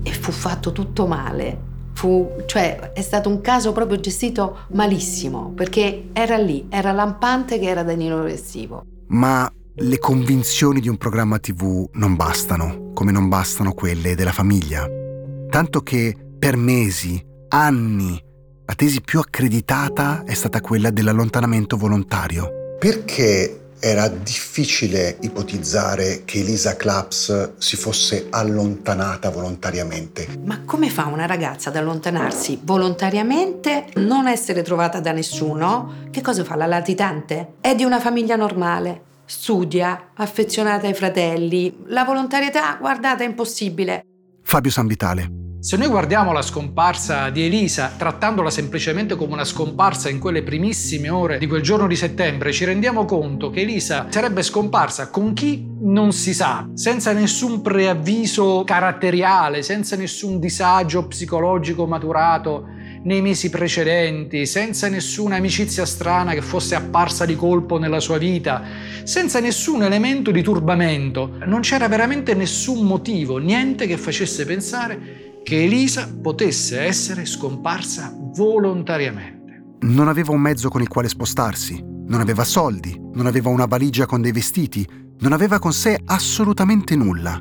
e 0.00 0.12
fu 0.12 0.30
fatto 0.30 0.70
tutto 0.70 1.08
male. 1.08 1.58
Fu, 1.94 2.30
cioè, 2.46 2.92
è 2.92 3.02
stato 3.02 3.28
un 3.28 3.40
caso 3.40 3.72
proprio 3.72 3.98
gestito 3.98 4.58
malissimo, 4.68 5.50
perché 5.56 6.10
era 6.12 6.36
lì, 6.36 6.66
era 6.68 6.92
lampante 6.92 7.58
che 7.58 7.66
era 7.66 7.82
Danilo 7.82 8.22
Restivo. 8.22 8.84
Ma 9.08 9.52
le 9.74 9.98
convinzioni 9.98 10.80
di 10.80 10.88
un 10.88 10.98
programma 10.98 11.38
TV 11.38 11.88
non 11.92 12.14
bastano, 12.14 12.90
come 12.92 13.10
non 13.10 13.28
bastano 13.28 13.72
quelle 13.72 14.14
della 14.14 14.32
famiglia. 14.32 14.86
Tanto 15.48 15.80
che 15.80 16.14
per 16.38 16.56
mesi, 16.56 17.24
anni, 17.48 18.22
la 18.66 18.74
tesi 18.74 19.00
più 19.00 19.18
accreditata 19.18 20.24
è 20.24 20.34
stata 20.34 20.60
quella 20.60 20.90
dell'allontanamento 20.90 21.78
volontario. 21.78 22.76
Perché 22.78 23.60
era 23.80 24.08
difficile 24.08 25.16
ipotizzare 25.22 26.22
che 26.24 26.40
Elisa 26.40 26.76
Claps 26.76 27.54
si 27.56 27.76
fosse 27.76 28.26
allontanata 28.30 29.30
volontariamente. 29.30 30.28
Ma 30.44 30.60
come 30.64 30.90
fa 30.90 31.06
una 31.06 31.26
ragazza 31.26 31.70
ad 31.70 31.76
allontanarsi 31.76 32.60
volontariamente, 32.62 33.86
non 33.94 34.28
essere 34.28 34.62
trovata 34.62 35.00
da 35.00 35.12
nessuno? 35.12 35.94
Che 36.10 36.20
cosa 36.20 36.44
fa 36.44 36.56
la 36.56 36.66
latitante? 36.66 37.54
È 37.60 37.74
di 37.74 37.84
una 37.84 37.98
famiglia 37.98 38.36
normale, 38.36 39.10
studia, 39.24 40.10
affezionata 40.14 40.86
ai 40.86 40.94
fratelli. 40.94 41.84
La 41.86 42.04
volontarietà, 42.04 42.76
guardate, 42.80 43.24
è 43.24 43.26
impossibile. 43.26 44.04
Fabio 44.42 44.70
Sanvitale. 44.70 45.40
Se 45.62 45.76
noi 45.76 45.86
guardiamo 45.86 46.32
la 46.32 46.42
scomparsa 46.42 47.30
di 47.30 47.44
Elisa 47.44 47.92
trattandola 47.96 48.50
semplicemente 48.50 49.14
come 49.14 49.34
una 49.34 49.44
scomparsa 49.44 50.08
in 50.08 50.18
quelle 50.18 50.42
primissime 50.42 51.08
ore 51.08 51.38
di 51.38 51.46
quel 51.46 51.62
giorno 51.62 51.86
di 51.86 51.94
settembre, 51.94 52.50
ci 52.50 52.64
rendiamo 52.64 53.04
conto 53.04 53.50
che 53.50 53.60
Elisa 53.60 54.08
sarebbe 54.10 54.42
scomparsa 54.42 55.08
con 55.10 55.34
chi 55.34 55.64
non 55.82 56.10
si 56.10 56.34
sa, 56.34 56.68
senza 56.74 57.12
nessun 57.12 57.62
preavviso 57.62 58.64
caratteriale, 58.66 59.62
senza 59.62 59.94
nessun 59.94 60.40
disagio 60.40 61.06
psicologico 61.06 61.86
maturato 61.86 62.66
nei 63.04 63.20
mesi 63.20 63.50
precedenti, 63.50 64.46
senza 64.46 64.88
nessuna 64.88 65.36
amicizia 65.36 65.84
strana 65.84 66.32
che 66.32 66.42
fosse 66.42 66.74
apparsa 66.74 67.24
di 67.24 67.36
colpo 67.36 67.78
nella 67.78 68.00
sua 68.00 68.18
vita, 68.18 68.62
senza 69.04 69.40
nessun 69.40 69.82
elemento 69.82 70.30
di 70.30 70.42
turbamento. 70.42 71.38
Non 71.46 71.60
c'era 71.60 71.88
veramente 71.88 72.34
nessun 72.34 72.86
motivo, 72.86 73.38
niente 73.38 73.86
che 73.86 73.96
facesse 73.96 74.44
pensare 74.44 75.40
che 75.42 75.64
Elisa 75.64 76.08
potesse 76.20 76.80
essere 76.80 77.24
scomparsa 77.24 78.14
volontariamente. 78.16 79.40
Non 79.80 80.08
aveva 80.08 80.32
un 80.32 80.40
mezzo 80.40 80.68
con 80.68 80.80
il 80.80 80.88
quale 80.88 81.08
spostarsi, 81.08 81.82
non 82.06 82.20
aveva 82.20 82.44
soldi, 82.44 82.96
non 83.14 83.26
aveva 83.26 83.48
una 83.48 83.66
valigia 83.66 84.06
con 84.06 84.20
dei 84.20 84.32
vestiti, 84.32 84.86
non 85.18 85.32
aveva 85.32 85.58
con 85.58 85.72
sé 85.72 85.98
assolutamente 86.04 86.94
nulla. 86.94 87.40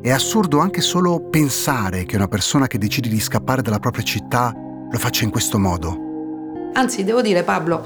È 0.00 0.10
assurdo 0.10 0.60
anche 0.60 0.80
solo 0.80 1.28
pensare 1.28 2.04
che 2.04 2.16
una 2.16 2.28
persona 2.28 2.66
che 2.66 2.78
decide 2.78 3.08
di 3.08 3.18
scappare 3.20 3.62
dalla 3.62 3.78
propria 3.80 4.04
città 4.04 4.54
lo 4.90 4.98
faccia 4.98 5.24
in 5.24 5.30
questo 5.30 5.58
modo. 5.58 6.06
Anzi, 6.74 7.04
devo 7.04 7.22
dire 7.22 7.42
Pablo 7.42 7.84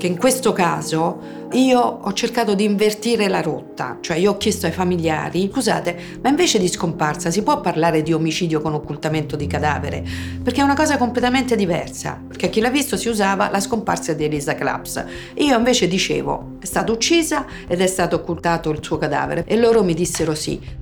che 0.00 0.06
in 0.06 0.16
questo 0.16 0.52
caso 0.54 1.38
io 1.52 1.78
ho 1.78 2.12
cercato 2.14 2.54
di 2.54 2.64
invertire 2.64 3.28
la 3.28 3.42
rotta, 3.42 3.98
cioè 4.00 4.16
io 4.16 4.30
ho 4.30 4.36
chiesto 4.38 4.64
ai 4.64 4.72
familiari, 4.72 5.50
scusate, 5.52 5.96
ma 6.22 6.30
invece 6.30 6.58
di 6.58 6.68
scomparsa 6.68 7.30
si 7.30 7.42
può 7.42 7.60
parlare 7.60 8.02
di 8.02 8.14
omicidio 8.14 8.62
con 8.62 8.72
occultamento 8.72 9.36
di 9.36 9.46
cadavere? 9.46 10.02
Perché 10.42 10.62
è 10.62 10.64
una 10.64 10.74
cosa 10.74 10.96
completamente 10.96 11.54
diversa, 11.54 12.18
perché 12.26 12.46
a 12.46 12.48
chi 12.48 12.60
l'ha 12.60 12.70
visto 12.70 12.96
si 12.96 13.08
usava 13.08 13.50
la 13.50 13.60
scomparsa 13.60 14.14
di 14.14 14.24
Elisa 14.24 14.54
Claps. 14.54 15.04
Io 15.34 15.58
invece 15.58 15.86
dicevo, 15.86 16.56
è 16.60 16.64
stata 16.64 16.92
uccisa 16.92 17.44
ed 17.66 17.82
è 17.82 17.86
stato 17.86 18.16
occultato 18.16 18.70
il 18.70 18.78
suo 18.80 18.96
cadavere 18.96 19.44
e 19.46 19.56
loro 19.58 19.84
mi 19.84 19.92
dissero 19.92 20.34
sì. 20.34 20.79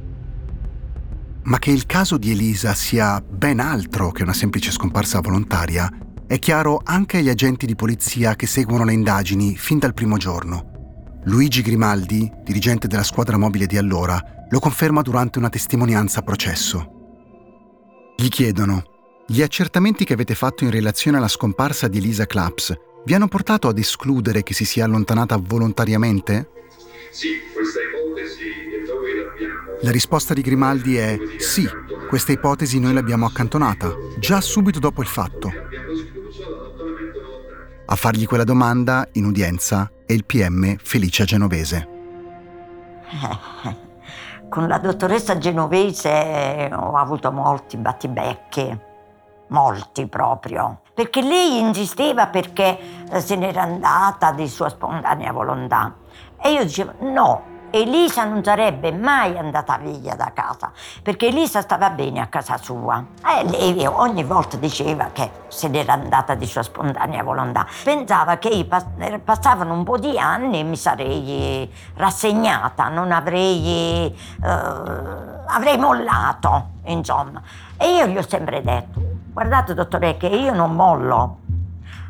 Ma 1.48 1.58
che 1.58 1.70
il 1.70 1.86
caso 1.86 2.18
di 2.18 2.30
Elisa 2.30 2.74
sia 2.74 3.22
ben 3.22 3.58
altro 3.58 4.10
che 4.10 4.22
una 4.22 4.34
semplice 4.34 4.70
scomparsa 4.70 5.20
volontaria 5.20 5.90
è 6.26 6.38
chiaro 6.38 6.82
anche 6.84 7.16
agli 7.16 7.30
agenti 7.30 7.64
di 7.64 7.74
polizia 7.74 8.36
che 8.36 8.46
seguono 8.46 8.84
le 8.84 8.92
indagini 8.92 9.56
fin 9.56 9.78
dal 9.78 9.94
primo 9.94 10.18
giorno. 10.18 11.20
Luigi 11.24 11.62
Grimaldi, 11.62 12.30
dirigente 12.44 12.86
della 12.86 13.02
squadra 13.02 13.38
mobile 13.38 13.64
di 13.64 13.78
allora, 13.78 14.22
lo 14.50 14.58
conferma 14.58 15.00
durante 15.00 15.38
una 15.38 15.48
testimonianza 15.48 16.20
a 16.20 16.22
processo. 16.22 16.92
Gli 18.14 18.28
chiedono: 18.28 18.82
Gli 19.26 19.40
accertamenti 19.40 20.04
che 20.04 20.12
avete 20.12 20.34
fatto 20.34 20.64
in 20.64 20.70
relazione 20.70 21.16
alla 21.16 21.28
scomparsa 21.28 21.88
di 21.88 21.96
Elisa 21.96 22.26
Claps 22.26 22.78
vi 23.06 23.14
hanno 23.14 23.28
portato 23.28 23.68
ad 23.68 23.78
escludere 23.78 24.42
che 24.42 24.52
si 24.52 24.66
sia 24.66 24.84
allontanata 24.84 25.38
volontariamente? 25.38 26.50
Sì, 27.10 27.40
questa 27.54 27.80
l'abbiamo. 27.80 27.97
La 29.82 29.92
risposta 29.92 30.34
di 30.34 30.40
Grimaldi 30.40 30.96
è 30.96 31.16
sì, 31.38 31.64
questa 32.08 32.32
ipotesi 32.32 32.80
noi 32.80 32.92
l'abbiamo 32.92 33.26
accantonata, 33.26 33.94
già 34.18 34.40
subito 34.40 34.80
dopo 34.80 35.02
il 35.02 35.06
fatto. 35.06 35.52
A 37.86 37.94
fargli 37.94 38.26
quella 38.26 38.42
domanda, 38.42 39.06
in 39.12 39.24
udienza, 39.24 39.88
è 40.04 40.12
il 40.12 40.24
PM 40.24 40.76
Felicia 40.78 41.22
Genovese. 41.22 41.88
Con 44.48 44.66
la 44.66 44.78
dottoressa 44.78 45.38
Genovese 45.38 46.70
ho 46.72 46.96
avuto 46.96 47.30
molti 47.30 47.76
battibecchi, 47.76 48.76
molti 49.48 50.08
proprio, 50.08 50.80
perché 50.92 51.22
lei 51.22 51.60
insisteva 51.60 52.26
perché 52.26 52.78
se 53.18 53.36
n'era 53.36 53.62
andata 53.62 54.32
di 54.32 54.48
sua 54.48 54.70
spontanea 54.70 55.30
volontà. 55.30 55.94
E 56.42 56.52
io 56.52 56.64
dicevo 56.64 56.94
no, 57.00 57.56
Elisa 57.70 58.24
non 58.24 58.42
sarebbe 58.42 58.92
mai 58.92 59.36
andata 59.36 59.78
via 59.78 60.14
da 60.14 60.32
casa 60.32 60.72
perché 61.02 61.26
Elisa 61.26 61.60
stava 61.60 61.90
bene 61.90 62.20
a 62.20 62.26
casa 62.26 62.56
sua 62.56 63.04
e 63.24 63.44
lei 63.48 63.86
ogni 63.86 64.24
volta 64.24 64.56
diceva 64.56 65.10
che 65.12 65.30
se 65.48 65.68
n'era 65.68 65.92
andata 65.94 66.34
di 66.34 66.46
sua 66.46 66.62
spontanea 66.62 67.22
volontà. 67.22 67.66
Pensava 67.84 68.36
che 68.38 68.48
eh, 68.48 69.18
passavano 69.18 69.72
un 69.72 69.84
po' 69.84 69.98
di 69.98 70.18
anni 70.18 70.60
e 70.60 70.62
mi 70.62 70.76
sarei 70.76 71.70
rassegnata, 71.94 72.88
non 72.88 73.12
avrei, 73.12 74.14
eh, 74.42 74.48
avrei 75.46 75.78
mollato, 75.78 76.68
insomma. 76.84 77.42
E 77.76 77.96
io 77.96 78.06
gli 78.06 78.16
ho 78.16 78.26
sempre 78.26 78.62
detto, 78.62 79.00
guardate 79.32 79.74
dottore 79.74 80.16
che 80.16 80.28
io 80.28 80.52
non 80.52 80.74
mollo 80.74 81.38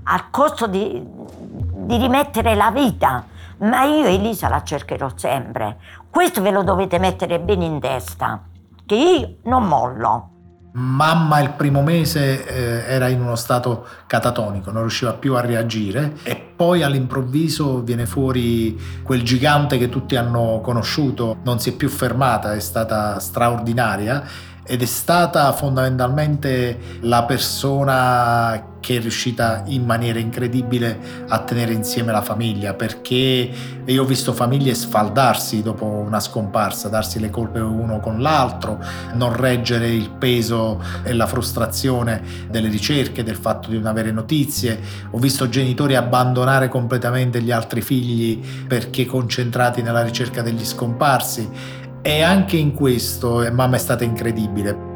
al 0.04 0.30
costo 0.30 0.66
di, 0.66 1.02
di 1.04 1.96
rimettere 1.96 2.54
la 2.54 2.70
vita 2.70 3.24
ma 3.58 3.84
io 3.84 4.06
Elisa 4.06 4.48
la 4.48 4.62
cercherò 4.62 5.10
sempre. 5.14 5.78
Questo 6.10 6.42
ve 6.42 6.50
lo 6.50 6.62
dovete 6.62 6.98
mettere 6.98 7.40
bene 7.40 7.64
in 7.64 7.80
testa, 7.80 8.42
che 8.86 8.94
io 8.94 9.36
non 9.44 9.66
mollo. 9.66 10.30
Mamma 10.72 11.40
il 11.40 11.52
primo 11.52 11.82
mese 11.82 12.46
eh, 12.46 12.94
era 12.94 13.08
in 13.08 13.20
uno 13.20 13.36
stato 13.36 13.86
catatonico, 14.06 14.70
non 14.70 14.82
riusciva 14.82 15.14
più 15.14 15.34
a 15.34 15.40
reagire 15.40 16.14
e 16.22 16.36
poi 16.36 16.82
all'improvviso 16.82 17.82
viene 17.82 18.06
fuori 18.06 18.78
quel 19.02 19.22
gigante 19.22 19.78
che 19.78 19.88
tutti 19.88 20.14
hanno 20.14 20.60
conosciuto, 20.62 21.38
non 21.42 21.58
si 21.58 21.70
è 21.70 21.72
più 21.72 21.88
fermata, 21.88 22.52
è 22.52 22.60
stata 22.60 23.18
straordinaria 23.18 24.22
ed 24.70 24.82
è 24.82 24.86
stata 24.86 25.50
fondamentalmente 25.52 26.78
la 27.00 27.24
persona 27.24 28.76
che 28.80 28.96
è 28.96 29.00
riuscita 29.00 29.62
in 29.66 29.84
maniera 29.84 30.18
incredibile 30.18 31.24
a 31.28 31.40
tenere 31.40 31.72
insieme 31.72 32.12
la 32.12 32.20
famiglia 32.20 32.74
perché 32.74 33.50
io 33.84 34.02
ho 34.02 34.04
visto 34.04 34.32
famiglie 34.32 34.74
sfaldarsi 34.74 35.62
dopo 35.62 35.86
una 35.86 36.20
scomparsa, 36.20 36.88
darsi 36.88 37.18
le 37.18 37.30
colpe 37.30 37.60
uno 37.60 37.98
con 38.00 38.20
l'altro, 38.20 38.78
non 39.14 39.34
reggere 39.34 39.88
il 39.88 40.10
peso 40.10 40.82
e 41.02 41.14
la 41.14 41.26
frustrazione 41.26 42.22
delle 42.50 42.68
ricerche, 42.68 43.24
del 43.24 43.36
fatto 43.36 43.70
di 43.70 43.76
non 43.76 43.86
avere 43.86 44.10
notizie. 44.10 44.78
Ho 45.10 45.18
visto 45.18 45.48
genitori 45.48 45.94
abbandonare 45.94 46.68
completamente 46.68 47.40
gli 47.40 47.50
altri 47.50 47.80
figli 47.80 48.66
perché 48.66 49.06
concentrati 49.06 49.80
nella 49.80 50.02
ricerca 50.02 50.42
degli 50.42 50.64
scomparsi 50.64 51.76
e 52.02 52.22
anche 52.22 52.56
in 52.56 52.74
questo 52.74 53.42
eh, 53.42 53.50
mamma 53.50 53.76
è 53.76 53.78
stata 53.78 54.04
incredibile. 54.04 54.86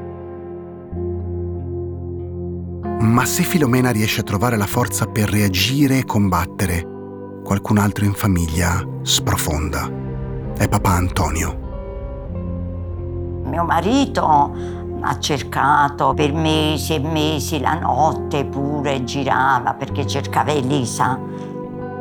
Ma 3.01 3.25
se 3.25 3.43
Filomena 3.43 3.91
riesce 3.91 4.21
a 4.21 4.25
trovare 4.25 4.57
la 4.57 4.67
forza 4.67 5.07
per 5.07 5.29
reagire 5.29 5.99
e 5.99 6.05
combattere, 6.05 6.87
qualcun 7.45 7.79
altro 7.79 8.05
in 8.05 8.13
famiglia 8.13 8.87
sprofonda. 9.03 9.91
È 10.57 10.69
papà 10.69 10.91
Antonio. 10.91 11.59
Mio 13.45 13.65
marito 13.65 14.55
ha 15.01 15.19
cercato 15.19 16.15
per 16.15 16.33
mesi 16.33 16.95
e 16.95 17.01
mesi 17.01 17.59
la 17.59 17.75
notte 17.75 18.47
pure, 18.47 19.03
girava 19.05 19.75
perché 19.75 20.07
cercava 20.07 20.53
Elisa. 20.53 21.19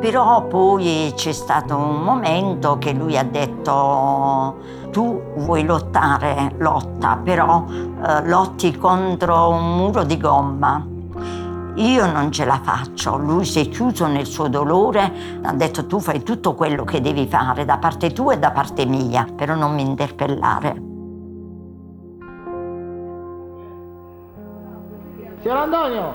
Però 0.01 0.47
poi 0.47 1.13
c'è 1.15 1.31
stato 1.31 1.77
un 1.77 2.01
momento 2.01 2.79
che 2.79 2.91
lui 2.91 3.15
ha 3.19 3.23
detto 3.23 4.57
tu 4.89 5.21
vuoi 5.35 5.63
lottare, 5.63 6.55
lotta, 6.57 7.19
però 7.23 7.63
eh, 7.69 8.27
lotti 8.27 8.75
contro 8.75 9.49
un 9.49 9.77
muro 9.77 10.03
di 10.03 10.17
gomma. 10.17 10.83
Io 11.75 12.11
non 12.11 12.31
ce 12.31 12.45
la 12.45 12.59
faccio, 12.63 13.15
lui 13.15 13.45
si 13.45 13.59
è 13.59 13.69
chiuso 13.69 14.07
nel 14.07 14.25
suo 14.25 14.47
dolore, 14.47 15.39
ha 15.43 15.53
detto 15.53 15.85
tu 15.85 15.99
fai 15.99 16.23
tutto 16.23 16.55
quello 16.55 16.83
che 16.83 16.99
devi 16.99 17.27
fare 17.27 17.63
da 17.63 17.77
parte 17.77 18.11
tua 18.11 18.33
e 18.33 18.39
da 18.39 18.49
parte 18.49 18.85
mia, 18.85 19.27
però 19.35 19.53
non 19.53 19.75
mi 19.75 19.83
interpellare. 19.83 20.81
Signor 25.41 25.57
Antonio, 25.57 26.13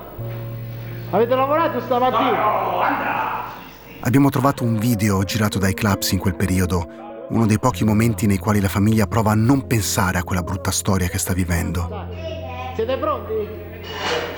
avete 1.10 1.34
lavorato 1.36 1.80
stamattina? 1.80 2.30
No, 2.30 2.70
no, 2.70 3.46
Abbiamo 4.00 4.28
trovato 4.30 4.64
un 4.64 4.78
video 4.78 5.22
girato 5.24 5.58
dai 5.58 5.74
clubs 5.74 6.12
in 6.12 6.18
quel 6.18 6.36
periodo 6.36 7.04
uno 7.28 7.46
dei 7.46 7.58
pochi 7.58 7.84
momenti 7.84 8.26
nei 8.26 8.38
quali 8.38 8.60
la 8.60 8.68
famiglia 8.68 9.06
prova 9.06 9.32
a 9.32 9.34
non 9.34 9.66
pensare 9.66 10.18
a 10.18 10.22
quella 10.22 10.42
brutta 10.42 10.70
storia 10.70 11.08
che 11.08 11.18
sta 11.18 11.32
vivendo. 11.32 11.88
Siete 12.74 12.96
pronti? 12.98 13.32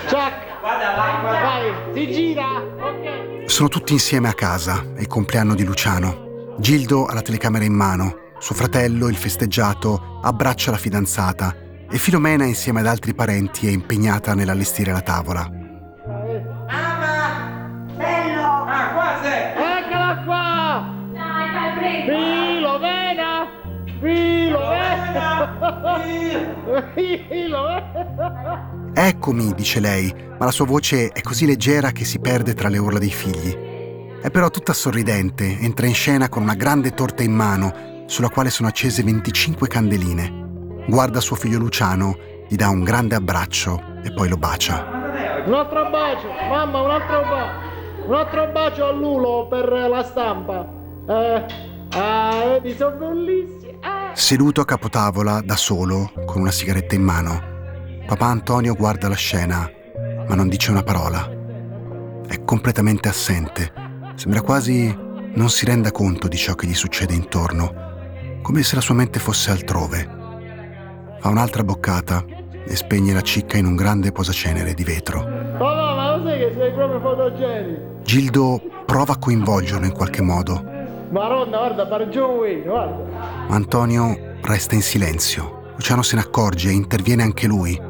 Chuck! 0.06 0.60
Vada, 0.62 0.94
vai, 0.96 1.22
vai, 1.22 1.72
si 1.94 2.12
gira! 2.12 2.62
Okay. 2.76 3.48
Sono 3.48 3.68
tutti 3.68 3.92
insieme 3.92 4.28
a 4.28 4.32
casa, 4.32 4.84
è 4.94 5.00
il 5.00 5.06
compleanno 5.06 5.54
di 5.54 5.64
Luciano. 5.64 6.54
Gildo 6.58 7.06
ha 7.06 7.12
la 7.12 7.22
telecamera 7.22 7.64
in 7.64 7.74
mano, 7.74 8.16
suo 8.38 8.54
fratello, 8.54 9.08
il 9.08 9.16
festeggiato, 9.16 10.20
abbraccia 10.22 10.70
la 10.70 10.78
fidanzata 10.78 11.54
e 11.90 11.98
Filomena 11.98 12.44
insieme 12.44 12.80
ad 12.80 12.86
altri 12.86 13.14
parenti 13.14 13.66
è 13.66 13.70
impegnata 13.70 14.34
nell'allestire 14.34 14.92
la 14.92 15.02
tavola. 15.02 15.67
Eccomi, 28.94 29.54
dice 29.54 29.80
lei, 29.80 30.12
ma 30.38 30.44
la 30.44 30.50
sua 30.50 30.66
voce 30.66 31.08
è 31.08 31.20
così 31.20 31.46
leggera 31.46 31.92
che 31.92 32.04
si 32.04 32.18
perde 32.18 32.54
tra 32.54 32.68
le 32.68 32.78
urla 32.78 32.98
dei 32.98 33.10
figli. 33.10 33.56
È 34.20 34.30
però 34.30 34.50
tutta 34.50 34.72
sorridente, 34.72 35.58
entra 35.60 35.86
in 35.86 35.94
scena 35.94 36.28
con 36.28 36.42
una 36.42 36.54
grande 36.54 36.92
torta 36.92 37.22
in 37.22 37.32
mano, 37.32 38.04
sulla 38.06 38.28
quale 38.28 38.50
sono 38.50 38.68
accese 38.68 39.02
25 39.02 39.68
candeline. 39.68 40.84
Guarda 40.88 41.20
suo 41.20 41.36
figlio 41.36 41.58
Luciano, 41.58 42.16
gli 42.48 42.56
dà 42.56 42.68
un 42.68 42.82
grande 42.82 43.14
abbraccio 43.14 43.80
e 44.02 44.12
poi 44.12 44.28
lo 44.28 44.36
bacia. 44.36 45.42
Un 45.46 45.54
altro 45.54 45.88
bacio! 45.90 46.28
Mamma, 46.48 46.80
un 46.80 46.90
altro 46.90 47.20
bacio! 47.22 48.06
Un 48.06 48.14
altro 48.14 48.46
bacio 48.48 48.86
a 48.86 48.90
Lulo 48.90 49.46
per 49.48 49.70
la 49.70 50.02
stampa! 50.02 50.66
Eh, 51.08 51.46
vedi, 52.60 52.74
sono 52.74 52.96
bellissimi! 52.96 53.78
Ah. 53.82 53.97
Seduto 54.18 54.60
a 54.60 54.64
capotavola, 54.64 55.40
da 55.42 55.54
solo, 55.54 56.10
con 56.26 56.40
una 56.40 56.50
sigaretta 56.50 56.96
in 56.96 57.02
mano, 57.02 57.40
papà 58.04 58.26
Antonio 58.26 58.74
guarda 58.74 59.08
la 59.08 59.14
scena, 59.14 59.70
ma 60.26 60.34
non 60.34 60.48
dice 60.48 60.72
una 60.72 60.82
parola. 60.82 61.30
È 62.26 62.42
completamente 62.42 63.08
assente. 63.08 63.72
Sembra 64.16 64.42
quasi 64.42 64.92
non 65.34 65.48
si 65.48 65.64
renda 65.64 65.92
conto 65.92 66.26
di 66.26 66.36
ciò 66.36 66.56
che 66.56 66.66
gli 66.66 66.74
succede 66.74 67.14
intorno, 67.14 68.40
come 68.42 68.64
se 68.64 68.74
la 68.74 68.80
sua 68.80 68.96
mente 68.96 69.20
fosse 69.20 69.52
altrove. 69.52 70.06
Fa 71.20 71.28
un'altra 71.28 71.62
boccata 71.62 72.24
e 72.66 72.74
spegne 72.74 73.14
la 73.14 73.22
cicca 73.22 73.56
in 73.56 73.66
un 73.66 73.76
grande 73.76 74.10
posacenere 74.10 74.74
di 74.74 74.82
vetro. 74.82 75.22
Papà, 75.22 75.94
ma 75.94 76.16
lo 76.16 76.24
sai 76.24 76.38
che 76.40 76.54
sei 76.58 76.72
proprio 76.72 77.00
fotogenico? 77.00 78.00
Gildo 78.02 78.60
prova 78.84 79.12
a 79.12 79.18
coinvolgerlo 79.18 79.86
in 79.86 79.92
qualche 79.92 80.22
modo, 80.22 80.76
Maronna, 81.10 81.56
guarda, 81.58 81.86
pare 81.86 82.08
John 82.08 82.36
Wayne, 82.36 82.62
guarda. 82.62 83.04
ma 83.48 83.54
Antonio 83.54 84.36
resta 84.42 84.74
in 84.74 84.82
silenzio. 84.82 85.72
Luciano 85.74 86.02
se 86.02 86.16
ne 86.16 86.22
accorge 86.22 86.68
e 86.68 86.72
interviene 86.72 87.22
anche 87.22 87.46
lui. 87.46 87.80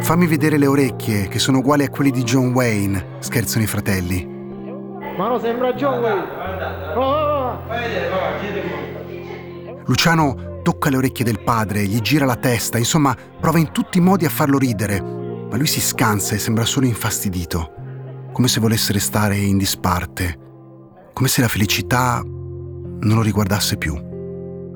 Fammi 0.00 0.26
vedere 0.26 0.58
le 0.58 0.66
orecchie, 0.66 1.28
che 1.28 1.38
sono 1.38 1.58
uguali 1.58 1.84
a 1.84 1.88
quelle 1.88 2.10
di 2.10 2.24
John 2.24 2.52
Wayne, 2.52 3.16
scherzano 3.20 3.64
i 3.64 3.66
fratelli. 3.66 4.26
Ma 5.16 5.28
no, 5.28 5.38
sembra 5.38 5.72
John 5.72 6.00
Wayne. 6.00 6.26
Oh, 6.94 7.00
oh, 7.00 7.48
oh. 7.48 7.58
Luciano 9.86 10.60
tocca 10.62 10.90
le 10.90 10.96
orecchie 10.96 11.24
del 11.24 11.40
padre, 11.42 11.84
gli 11.84 12.00
gira 12.00 12.26
la 12.26 12.36
testa, 12.36 12.78
insomma, 12.78 13.16
prova 13.40 13.58
in 13.58 13.70
tutti 13.70 13.98
i 13.98 14.00
modi 14.00 14.24
a 14.24 14.30
farlo 14.30 14.58
ridere, 14.58 15.00
ma 15.00 15.56
lui 15.56 15.66
si 15.66 15.80
scansa 15.80 16.34
e 16.34 16.38
sembra 16.38 16.64
solo 16.64 16.86
infastidito, 16.86 17.72
come 18.34 18.48
se 18.48 18.58
volesse 18.58 18.92
restare 18.92 19.36
in 19.36 19.56
disparte, 19.58 20.38
come 21.12 21.28
se 21.28 21.40
la 21.40 21.46
felicità 21.46 22.20
non 22.24 23.14
lo 23.14 23.22
riguardasse 23.22 23.76
più. 23.76 23.94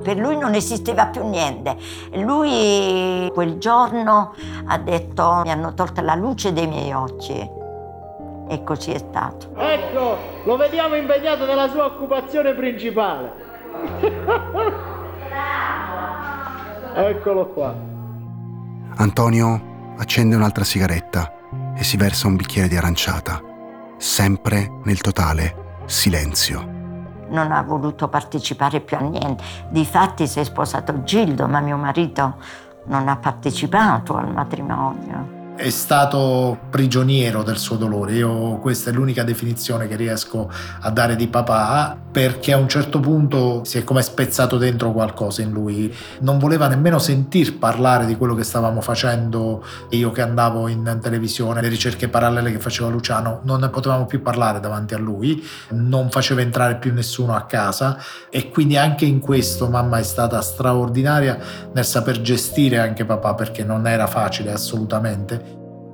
Per 0.00 0.16
lui 0.16 0.38
non 0.38 0.54
esisteva 0.54 1.06
più 1.06 1.28
niente. 1.28 1.76
Lui 2.12 3.28
quel 3.34 3.58
giorno 3.58 4.32
ha 4.64 4.78
detto 4.78 5.40
mi 5.42 5.50
hanno 5.50 5.74
tolto 5.74 6.00
la 6.02 6.14
luce 6.14 6.52
dei 6.52 6.68
miei 6.68 6.92
occhi. 6.92 7.56
E 8.50 8.62
così 8.62 8.92
è 8.92 8.98
stato. 8.98 9.50
Ecco, 9.56 10.16
lo 10.44 10.56
vediamo 10.56 10.94
impegnato 10.94 11.44
nella 11.44 11.68
sua 11.68 11.86
occupazione 11.86 12.54
principale. 12.54 13.32
Eccolo 16.94 17.48
qua. 17.48 17.74
Antonio 18.94 19.94
accende 19.98 20.36
un'altra 20.36 20.62
sigaretta 20.62 21.32
e 21.76 21.82
si 21.82 21.96
versa 21.96 22.28
un 22.28 22.36
bicchiere 22.36 22.68
di 22.68 22.76
aranciata, 22.76 23.40
sempre 23.98 24.80
nel 24.84 25.00
totale 25.00 25.82
silenzio. 25.86 26.76
Non 27.28 27.52
ha 27.52 27.62
voluto 27.62 28.08
partecipare 28.08 28.80
più 28.80 28.96
a 28.96 29.00
niente. 29.00 29.44
Difatti 29.68 30.26
si 30.26 30.40
è 30.40 30.44
sposato 30.44 31.02
Gildo, 31.02 31.46
ma 31.46 31.60
mio 31.60 31.76
marito 31.76 32.36
non 32.84 33.08
ha 33.08 33.16
partecipato 33.16 34.16
al 34.16 34.32
matrimonio. 34.32 35.37
È 35.58 35.70
stato 35.70 36.56
prigioniero 36.70 37.42
del 37.42 37.58
suo 37.58 37.74
dolore. 37.74 38.12
Io 38.12 38.60
questa 38.60 38.90
è 38.90 38.92
l'unica 38.92 39.24
definizione 39.24 39.88
che 39.88 39.96
riesco 39.96 40.48
a 40.82 40.88
dare 40.90 41.16
di 41.16 41.26
papà 41.26 41.98
perché 42.12 42.52
a 42.52 42.58
un 42.58 42.68
certo 42.68 43.00
punto 43.00 43.64
si 43.64 43.78
è 43.78 43.82
come 43.82 44.02
spezzato 44.02 44.56
dentro 44.56 44.92
qualcosa 44.92 45.42
in 45.42 45.50
lui. 45.50 45.92
Non 46.20 46.38
voleva 46.38 46.68
nemmeno 46.68 47.00
sentir 47.00 47.58
parlare 47.58 48.06
di 48.06 48.16
quello 48.16 48.36
che 48.36 48.44
stavamo 48.44 48.80
facendo 48.80 49.64
io 49.90 50.12
che 50.12 50.22
andavo 50.22 50.68
in 50.68 50.98
televisione, 51.02 51.60
le 51.60 51.68
ricerche 51.68 52.08
parallele 52.08 52.52
che 52.52 52.60
faceva 52.60 52.88
Luciano, 52.88 53.40
non 53.42 53.58
ne 53.58 53.68
potevamo 53.68 54.06
più 54.06 54.22
parlare 54.22 54.60
davanti 54.60 54.94
a 54.94 54.98
lui, 54.98 55.44
non 55.70 56.08
faceva 56.08 56.40
entrare 56.40 56.76
più 56.76 56.92
nessuno 56.92 57.34
a 57.34 57.42
casa 57.42 57.98
e 58.30 58.48
quindi 58.48 58.76
anche 58.76 59.06
in 59.06 59.18
questo 59.18 59.68
mamma 59.68 59.98
è 59.98 60.04
stata 60.04 60.40
straordinaria 60.40 61.36
nel 61.72 61.84
saper 61.84 62.20
gestire 62.20 62.78
anche 62.78 63.04
papà 63.04 63.34
perché 63.34 63.64
non 63.64 63.88
era 63.88 64.06
facile 64.06 64.52
assolutamente. 64.52 65.47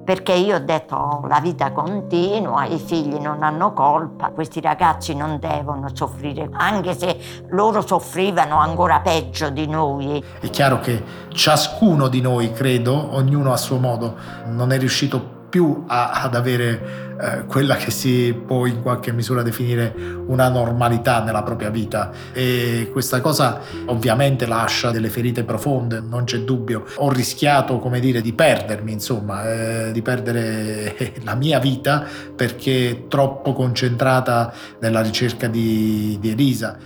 Perché 0.04 0.32
io 0.32 0.56
ho 0.56 0.60
detto 0.60 0.94
"Oh, 0.96 1.26
la 1.26 1.40
vita 1.40 1.72
continua, 1.72 2.66
i 2.66 2.78
figli 2.78 3.16
non 3.16 3.42
hanno 3.42 3.72
colpa, 3.72 4.30
questi 4.30 4.60
ragazzi 4.60 5.14
non 5.14 5.38
devono 5.38 5.88
soffrire, 5.92 6.50
anche 6.52 6.94
se 6.94 7.18
loro 7.48 7.80
soffrivano 7.80 8.58
ancora 8.58 9.00
peggio 9.00 9.48
di 9.48 9.66
noi. 9.66 10.22
È 10.40 10.50
chiaro 10.50 10.80
che 10.80 11.02
ciascuno 11.28 12.08
di 12.08 12.20
noi, 12.20 12.52
credo, 12.52 13.14
ognuno 13.14 13.52
a 13.52 13.56
suo 13.56 13.78
modo, 13.78 14.14
non 14.46 14.72
è 14.72 14.78
riuscito 14.78 15.34
più 15.54 15.84
a- 15.86 16.10
ad 16.22 16.34
avere 16.34 17.12
eh, 17.20 17.44
quella 17.46 17.76
che 17.76 17.92
si 17.92 18.34
può 18.44 18.66
in 18.66 18.82
qualche 18.82 19.12
misura 19.12 19.42
definire 19.42 19.94
una 20.26 20.48
normalità 20.48 21.22
nella 21.22 21.44
propria 21.44 21.70
vita 21.70 22.10
e 22.32 22.88
questa 22.90 23.20
cosa 23.20 23.60
ovviamente 23.86 24.46
lascia 24.46 24.90
delle 24.90 25.08
ferite 25.08 25.44
profonde, 25.44 26.00
non 26.00 26.24
c'è 26.24 26.40
dubbio. 26.40 26.86
Ho 26.96 27.08
rischiato, 27.12 27.78
come 27.78 28.00
dire, 28.00 28.20
di 28.20 28.32
perdermi, 28.32 28.90
insomma, 28.90 29.48
eh, 29.48 29.92
di 29.92 30.02
perdere 30.02 31.14
la 31.22 31.36
mia 31.36 31.60
vita 31.60 32.04
perché 32.34 33.04
troppo 33.06 33.52
concentrata 33.52 34.52
nella 34.80 35.02
ricerca 35.02 35.46
di, 35.46 36.18
di 36.20 36.30
Elisa. 36.30 36.76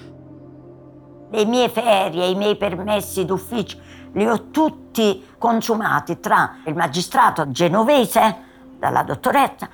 Le 1.31 1.44
mie 1.46 1.70
ferie, 1.70 2.26
i 2.26 2.35
miei 2.35 2.59
permessi 2.59 3.24
d'ufficio 3.24 3.78
li 4.12 4.26
ho 4.26 4.50
tutti 4.50 5.24
consumati 5.38 6.20
tra 6.20 6.59
il 6.66 6.74
magistrato 6.74 7.50
genovese, 7.50 8.46
dalla 8.79 9.03
dottoressa, 9.03 9.69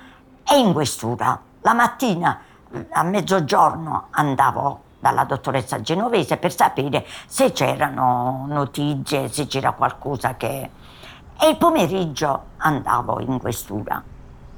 e 0.47 0.57
in 0.57 0.73
questura. 0.73 1.39
La 1.61 1.73
mattina 1.73 2.39
a 2.91 3.03
mezzogiorno 3.03 4.07
andavo 4.11 4.83
dalla 4.99 5.23
dottoressa 5.23 5.81
genovese 5.81 6.37
per 6.37 6.53
sapere 6.53 7.05
se 7.27 7.51
c'erano 7.51 8.45
notizie, 8.47 9.31
se 9.31 9.47
c'era 9.47 9.71
qualcosa 9.73 10.35
che... 10.35 10.69
E 11.37 11.49
il 11.49 11.57
pomeriggio 11.57 12.43
andavo 12.57 13.19
in 13.19 13.39
questura. 13.39 14.01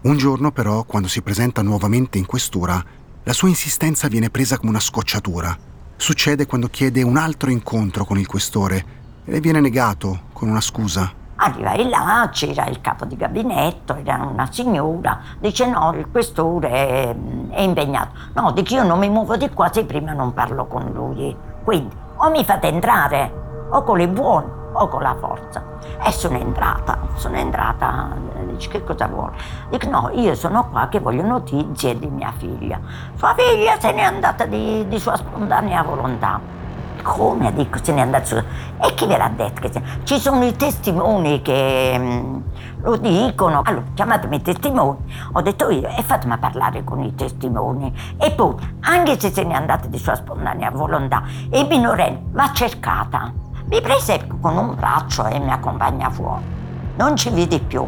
Un 0.02 0.18
giorno 0.18 0.52
però, 0.52 0.84
quando 0.84 1.08
si 1.08 1.22
presenta 1.22 1.62
nuovamente 1.64 2.18
in 2.18 2.26
questura, 2.26 2.82
la 3.24 3.34
sua 3.34 3.48
insistenza 3.48 4.08
viene 4.08 4.30
presa 4.30 4.58
come 4.58 4.70
una 4.70 4.80
scocciatura. 4.80 5.58
Succede 5.98 6.46
quando 6.46 6.68
chiede 6.68 7.02
un 7.02 7.18
altro 7.18 7.50
incontro 7.50 8.06
con 8.06 8.20
il 8.20 8.28
questore 8.28 8.86
e 9.26 9.32
le 9.32 9.40
viene 9.40 9.60
negato 9.60 10.28
con 10.34 10.50
una 10.50 10.62
scusa. 10.62 11.12
Arrivai 11.40 11.88
là, 11.88 12.28
c'era 12.32 12.66
il 12.66 12.82
capo 12.82 13.06
di 13.06 13.16
gabinetto, 13.16 13.96
era 13.96 14.28
una 14.28 14.48
signora, 14.52 15.20
dice 15.38 15.68
no, 15.68 15.94
il 15.94 16.10
questore 16.10 16.70
è, 16.70 17.16
è 17.52 17.62
impegnato. 17.62 18.10
No, 18.34 18.52
dico 18.52 18.74
io 18.74 18.84
non 18.84 18.98
mi 18.98 19.08
muovo 19.08 19.38
di 19.38 19.48
qua 19.52 19.72
se 19.72 19.86
prima 19.86 20.14
non 20.14 20.34
parlo 20.34 20.66
con 20.66 20.90
lui. 20.92 21.36
Quindi 21.64 21.96
o 22.16 22.30
mi 22.32 22.44
fate 22.44 22.68
entrare 22.68 23.32
o 23.70 23.84
con 23.84 23.98
le 23.98 24.08
buone 24.08 24.48
o 24.74 24.88
con 24.88 25.04
la 25.04 25.16
forza. 25.16 25.64
E 26.04 26.12
sono 26.12 26.38
entrata, 26.38 26.98
sono 27.16 27.36
entrata, 27.36 28.10
dice 28.48 28.70
che 28.70 28.84
cosa 28.84 29.08
vuole? 29.08 29.36
Dico 29.70 29.88
no, 29.90 30.10
io 30.14 30.34
sono 30.34 30.68
qua 30.70 30.88
che 30.88 31.00
voglio 31.00 31.24
notizie 31.24 32.00
di 32.00 32.08
mia 32.08 32.34
figlia. 32.36 32.80
Sua 33.16 33.36
figlia 33.36 33.80
se 33.80 33.92
n'è 33.92 34.02
andata 34.02 34.46
di, 34.46 34.88
di 34.88 35.00
sua 35.00 35.16
spontanea 35.16 35.84
volontà. 35.84 36.57
Come 37.08 37.54
dico 37.54 37.80
se 37.82 37.94
n'è 37.94 38.02
andata 38.02 38.26
su? 38.26 38.36
E 38.36 38.94
chi 38.94 39.06
ve 39.06 39.16
l'ha 39.18 39.32
detto? 39.34 39.82
Ci 40.04 40.20
sono 40.20 40.44
i 40.44 40.54
testimoni 40.58 41.42
che 41.42 41.96
mm, 41.98 42.40
lo 42.82 42.98
dicono. 42.98 43.62
Allora, 43.64 43.86
chiamatemi 43.94 44.42
testimoni. 44.42 44.98
Ho 45.32 45.42
detto 45.42 45.70
io 45.70 45.88
e 45.88 46.04
fatemi 46.04 46.38
parlare 46.38 46.84
con 46.84 47.02
i 47.02 47.16
testimoni. 47.16 47.92
E 48.18 48.32
poi, 48.32 48.56
anche 48.82 49.18
se 49.18 49.32
se 49.32 49.44
n'è 49.46 49.54
andata 49.54 49.88
di 49.88 49.98
sua 49.98 50.16
spontanea 50.16 50.70
volontà, 50.70 51.24
il 51.50 51.66
minorenne 51.68 52.24
va 52.32 52.52
cercata. 52.52 53.32
Mi 53.68 53.82
prese 53.82 54.28
con 54.42 54.58
un 54.58 54.76
braccio 54.76 55.26
e 55.28 55.40
mi 55.40 55.52
accompagna 55.52 56.10
fuori. 56.10 56.44
Non 56.98 57.16
ci 57.16 57.30
vedi 57.30 57.60
più. 57.60 57.88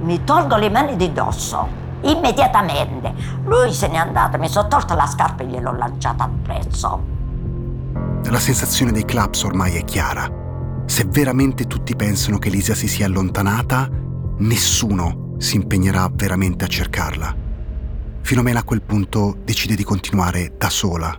Mi 0.00 0.24
tolgo 0.24 0.56
le 0.56 0.70
mani 0.70 0.94
di 0.94 1.12
dosso. 1.12 1.80
immediatamente. 2.02 3.12
Lui 3.44 3.72
se 3.72 3.88
n'è 3.88 3.96
andato, 3.96 4.38
mi 4.38 4.48
sono 4.48 4.68
tolta 4.68 4.94
la 4.94 5.06
scarpa 5.06 5.42
e 5.42 5.46
gliel'ho 5.46 5.72
lanciata 5.72 6.24
appresso. 6.24 7.11
La 8.30 8.38
sensazione 8.38 8.92
dei 8.92 9.04
clubs 9.04 9.42
ormai 9.42 9.76
è 9.76 9.84
chiara. 9.84 10.30
Se 10.86 11.04
veramente 11.04 11.66
tutti 11.66 11.94
pensano 11.94 12.38
che 12.38 12.48
Elisa 12.48 12.74
si 12.74 12.88
sia 12.88 13.06
allontanata, 13.06 13.88
nessuno 14.38 15.34
si 15.38 15.56
impegnerà 15.56 16.08
veramente 16.12 16.64
a 16.64 16.68
cercarla. 16.68 17.36
Filomena 18.22 18.60
a 18.60 18.64
quel 18.64 18.82
punto 18.82 19.36
decide 19.44 19.74
di 19.74 19.84
continuare 19.84 20.54
da 20.56 20.70
sola. 20.70 21.18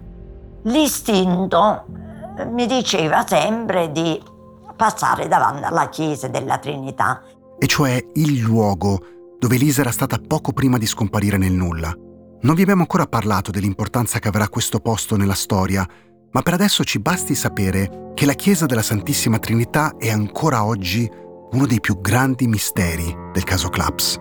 L'istinto 0.63 1.86
mi 2.51 2.65
diceva 2.65 3.26
sempre 3.28 3.91
di 3.91 4.21
passare 4.76 5.28
davanti 5.28 5.63
alla 5.63 5.89
chiesa 5.89 6.28
della 6.28 6.57
Trinità. 6.57 7.21
E 7.59 7.67
cioè 7.67 8.03
il 8.13 8.39
luogo 8.39 8.99
dove 9.38 9.55
Elisa 9.55 9.82
era 9.82 9.91
stata 9.91 10.17
poco 10.26 10.53
prima 10.53 10.78
di 10.78 10.88
scomparire 10.88 11.38
nel 11.38 11.51
nulla. 11.51 11.93
Non 12.41 12.55
vi 12.55 12.61
abbiamo 12.61 12.82
ancora 12.82 13.05
parlato 13.05 13.51
dell'importanza 13.51 14.19
che 14.19 14.30
avrà 14.30 14.49
questo 14.49 14.80
posto 14.80 15.15
nella 15.15 15.34
storia, 15.34 15.88
ma 16.34 16.41
per 16.41 16.53
adesso 16.53 16.84
ci 16.84 16.99
basti 16.99 17.36
sapere 17.36 18.11
che 18.13 18.25
la 18.25 18.34
Chiesa 18.34 18.65
della 18.65 18.81
Santissima 18.81 19.39
Trinità 19.39 19.95
è 19.97 20.09
ancora 20.09 20.65
oggi 20.65 21.09
uno 21.51 21.65
dei 21.67 21.79
più 21.79 22.01
grandi 22.01 22.47
misteri 22.47 23.15
del 23.31 23.43
caso 23.43 23.69
Claps. 23.69 24.19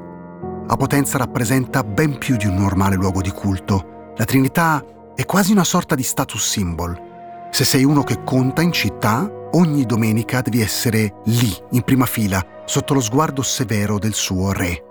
A 0.67 0.77
Potenza 0.77 1.19
rappresenta 1.19 1.83
ben 1.83 2.19
più 2.19 2.37
di 2.37 2.47
un 2.47 2.55
normale 2.57 2.97
luogo 2.97 3.21
di 3.21 3.31
culto. 3.31 4.13
La 4.17 4.25
Trinità 4.25 4.85
è 5.15 5.25
quasi 5.25 5.53
una 5.53 5.65
sorta 5.65 5.95
di 5.95 6.03
status 6.03 6.47
symbol. 6.47 7.11
Se 7.51 7.65
sei 7.65 7.85
uno 7.85 8.03
che 8.03 8.23
conta 8.25 8.61
in 8.63 8.73
città, 8.73 9.31
ogni 9.53 9.85
domenica 9.85 10.43
devi 10.43 10.61
essere 10.61 11.15
lì, 11.25 11.55
in 11.71 11.83
prima 11.83 12.07
fila, 12.07 12.45
sotto 12.67 12.95
lo 12.95 13.01
sguardo 13.01 13.43
severo 13.43 13.99
del 13.99 14.15
suo 14.15 14.53
re, 14.53 14.83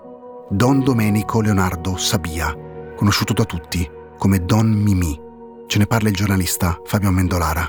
Don 0.50 0.82
Domenico 0.82 1.40
Leonardo 1.40 1.96
Sabia, 1.96 2.54
conosciuto 2.96 3.32
da 3.32 3.44
tutti 3.44 3.88
come 4.18 4.44
Don 4.44 4.68
Mimì. 4.68 5.30
Ce 5.72 5.78
ne 5.78 5.86
parla 5.86 6.10
il 6.10 6.14
giornalista 6.14 6.78
Fabio 6.84 7.10
Mendolara. 7.10 7.66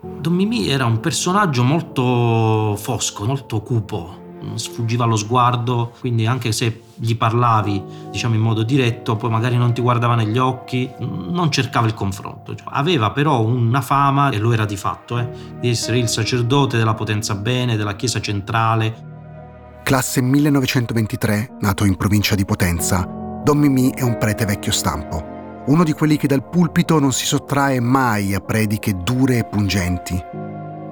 Don 0.00 0.32
Mimì 0.32 0.70
era 0.70 0.86
un 0.86 1.00
personaggio 1.00 1.62
molto 1.62 2.74
fosco, 2.78 3.26
molto 3.26 3.60
cupo, 3.60 4.38
sfuggiva 4.54 5.04
allo 5.04 5.16
sguardo, 5.16 5.92
quindi 6.00 6.24
anche 6.24 6.50
se 6.50 6.80
gli 6.94 7.14
parlavi, 7.14 8.08
diciamo 8.10 8.36
in 8.36 8.40
modo 8.40 8.62
diretto, 8.62 9.16
poi 9.16 9.28
magari 9.28 9.58
non 9.58 9.74
ti 9.74 9.82
guardava 9.82 10.14
negli 10.14 10.38
occhi, 10.38 10.90
non 11.00 11.50
cercava 11.50 11.86
il 11.86 11.92
confronto. 11.92 12.54
Cioè, 12.54 12.68
aveva 12.70 13.10
però 13.10 13.42
una 13.42 13.82
fama, 13.82 14.30
e 14.30 14.38
lo 14.38 14.54
era 14.54 14.64
di 14.64 14.78
fatto, 14.78 15.18
eh, 15.18 15.28
di 15.60 15.68
essere 15.68 15.98
il 15.98 16.08
sacerdote 16.08 16.78
della 16.78 16.94
potenza 16.94 17.34
bene, 17.34 17.76
della 17.76 17.96
Chiesa 17.96 18.18
centrale. 18.18 19.10
Classe 19.82 20.22
1923, 20.22 21.56
nato 21.60 21.84
in 21.84 21.96
provincia 21.96 22.34
di 22.34 22.46
Potenza, 22.46 23.06
Don 23.44 23.58
Mimì 23.58 23.90
è 23.90 24.00
un 24.00 24.16
prete 24.16 24.46
vecchio 24.46 24.72
stampo 24.72 25.31
uno 25.66 25.84
di 25.84 25.92
quelli 25.92 26.16
che 26.16 26.26
dal 26.26 26.48
pulpito 26.48 26.98
non 26.98 27.12
si 27.12 27.24
sottrae 27.24 27.78
mai 27.78 28.34
a 28.34 28.40
prediche 28.40 28.96
dure 28.96 29.38
e 29.38 29.44
pungenti. 29.44 30.20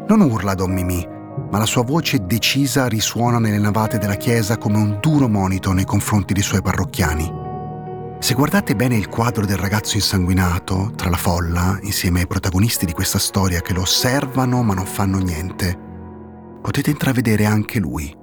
Non 0.06 0.20
urla 0.20 0.54
Don 0.54 0.72
Mimì, 0.72 1.04
ma 1.50 1.58
la 1.58 1.66
sua 1.66 1.82
voce 1.82 2.24
decisa 2.24 2.86
risuona 2.86 3.38
nelle 3.38 3.58
navate 3.58 3.98
della 3.98 4.14
chiesa 4.14 4.58
come 4.58 4.76
un 4.76 4.98
duro 5.00 5.28
monito 5.28 5.72
nei 5.72 5.84
confronti 5.84 6.34
dei 6.34 6.42
suoi 6.42 6.62
parrocchiani. 6.62 7.48
Se 8.20 8.34
guardate 8.34 8.76
bene 8.76 8.96
il 8.96 9.08
quadro 9.08 9.44
del 9.44 9.56
ragazzo 9.56 9.96
insanguinato, 9.96 10.92
tra 10.94 11.10
la 11.10 11.16
folla, 11.16 11.78
insieme 11.82 12.20
ai 12.20 12.26
protagonisti 12.26 12.86
di 12.86 12.92
questa 12.92 13.18
storia 13.18 13.62
che 13.62 13.72
lo 13.72 13.80
osservano 13.80 14.62
ma 14.62 14.74
non 14.74 14.86
fanno 14.86 15.18
niente, 15.18 15.76
potete 16.60 16.90
intravedere 16.90 17.44
anche 17.44 17.80
lui. 17.80 18.14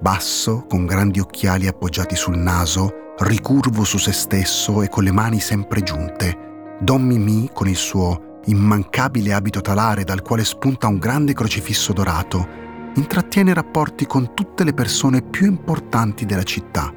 Basso, 0.00 0.66
con 0.68 0.84
grandi 0.84 1.18
occhiali 1.18 1.66
appoggiati 1.66 2.14
sul 2.14 2.36
naso, 2.36 3.01
ricurvo 3.22 3.84
su 3.84 3.98
se 3.98 4.12
stesso 4.12 4.82
e 4.82 4.88
con 4.88 5.04
le 5.04 5.12
mani 5.12 5.40
sempre 5.40 5.82
giunte, 5.82 6.76
Don 6.80 7.02
Mimì, 7.02 7.50
con 7.52 7.68
il 7.68 7.76
suo 7.76 8.40
immancabile 8.46 9.32
abito 9.32 9.60
talare 9.60 10.04
dal 10.04 10.22
quale 10.22 10.44
spunta 10.44 10.88
un 10.88 10.98
grande 10.98 11.32
crocifisso 11.32 11.92
dorato, 11.92 12.48
intrattiene 12.94 13.54
rapporti 13.54 14.06
con 14.06 14.34
tutte 14.34 14.64
le 14.64 14.74
persone 14.74 15.22
più 15.22 15.46
importanti 15.46 16.26
della 16.26 16.42
città. 16.42 16.92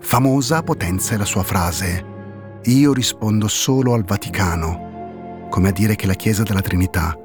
Famosa 0.00 0.62
Potenza 0.62 1.14
è 1.14 1.18
la 1.18 1.24
sua 1.24 1.42
frase 1.42 2.04
Io 2.64 2.92
rispondo 2.92 3.48
solo 3.48 3.94
al 3.94 4.04
Vaticano, 4.04 5.46
come 5.50 5.68
a 5.68 5.72
dire 5.72 5.94
che 5.94 6.06
la 6.06 6.14
Chiesa 6.14 6.42
della 6.42 6.60
Trinità 6.60 7.16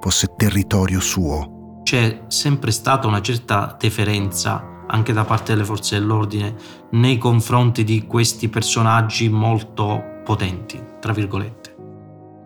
fosse 0.00 0.34
territorio 0.36 1.00
suo. 1.00 1.80
C'è 1.82 2.24
sempre 2.28 2.70
stata 2.70 3.06
una 3.06 3.20
certa 3.20 3.76
deferenza 3.78 4.71
anche 4.92 5.12
da 5.12 5.24
parte 5.24 5.52
delle 5.52 5.64
forze 5.64 5.98
dell'ordine 5.98 6.54
nei 6.90 7.18
confronti 7.18 7.82
di 7.82 8.06
questi 8.06 8.48
personaggi 8.48 9.28
molto 9.28 10.20
potenti, 10.22 10.80
tra 11.00 11.12
virgolette. 11.12 11.74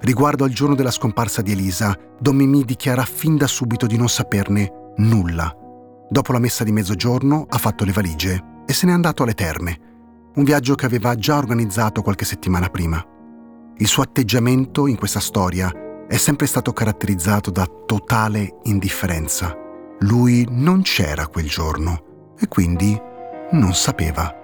Riguardo 0.01 0.45
al 0.45 0.51
giorno 0.51 0.75
della 0.75 0.91
scomparsa 0.91 1.43
di 1.43 1.53
Elisa, 1.53 1.97
Don 2.19 2.37
Mimì 2.37 2.65
dichiara 2.65 3.05
fin 3.05 3.37
da 3.37 3.47
subito 3.47 3.87
di 3.87 3.97
non 3.97 4.09
saperne 4.09 4.93
nulla. 4.99 5.53
Dopo 6.09 6.33
la 6.33 6.39
messa 6.39 6.63
di 6.63 6.71
mezzogiorno 6.71 7.47
ha 7.49 7.59
fatto 7.59 7.85
le 7.85 7.93
valigie 7.93 8.63
e 8.65 8.73
se 8.73 8.87
n'è 8.87 8.93
andato 8.93 9.25
alle 9.25 9.35
terme, 9.35 9.81
un 10.35 10.45
viaggio 10.45 10.75
che 10.75 10.87
aveva 10.87 11.15
già 11.17 11.37
organizzato 11.37 12.03
qualche 12.03 12.25
settimana 12.25 12.69
prima. 12.69 13.05
Il 13.79 13.87
suo 13.89 14.03
atteggiamento 14.03 14.87
in 14.87 14.97
questa 14.97 15.21
storia 15.21 15.73
è 16.07 16.17
sempre 16.17 16.47
stato 16.47 16.73
caratterizzato 16.73 17.51
da 17.51 17.67
totale 17.87 18.61
indifferenza. 18.65 19.53
Lui 20.01 20.47
non 20.49 20.83
c'era 20.83 21.27
quel 21.27 21.49
giorno 21.49 22.06
e 22.39 22.49
quindi 22.49 23.01
non 23.51 23.73
sapeva. 23.75 24.35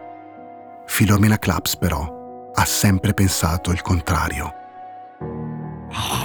Filomena 0.86 1.38
Claps 1.38 1.76
però 1.76 2.50
ha 2.54 2.64
sempre 2.64 3.14
pensato 3.14 3.70
il 3.70 3.82
contrario. 3.82 4.52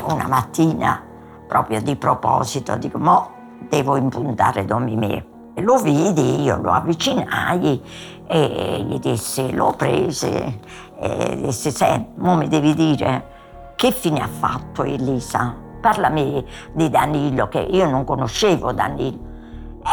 Una 0.05 0.27
mattina, 0.27 1.03
proprio 1.47 1.81
di 1.81 1.95
proposito, 1.95 2.75
dico, 2.77 2.97
mo 2.97 3.31
devo 3.69 3.97
impuntare. 3.97 4.65
E 4.65 5.61
lo 5.61 5.77
vidi, 5.77 6.41
io 6.41 6.57
lo 6.61 6.71
avvicinai 6.71 7.81
e 8.27 8.85
gli 8.87 8.99
dissi, 8.99 9.53
l'ho 9.53 9.73
preso 9.75 10.27
e 10.27 11.41
dissi, 11.41 11.71
senti, 11.71 12.19
mo 12.19 12.35
mi 12.35 12.47
devi 12.47 12.73
dire 12.73 13.35
che 13.75 13.91
fine 13.91 14.21
ha 14.21 14.27
fatto 14.27 14.83
Elisa? 14.83 15.55
Parlami 15.81 16.45
di 16.73 16.89
Danilo, 16.89 17.47
che 17.47 17.59
io 17.59 17.89
non 17.89 18.03
conoscevo 18.03 18.71
Danilo. 18.71 19.19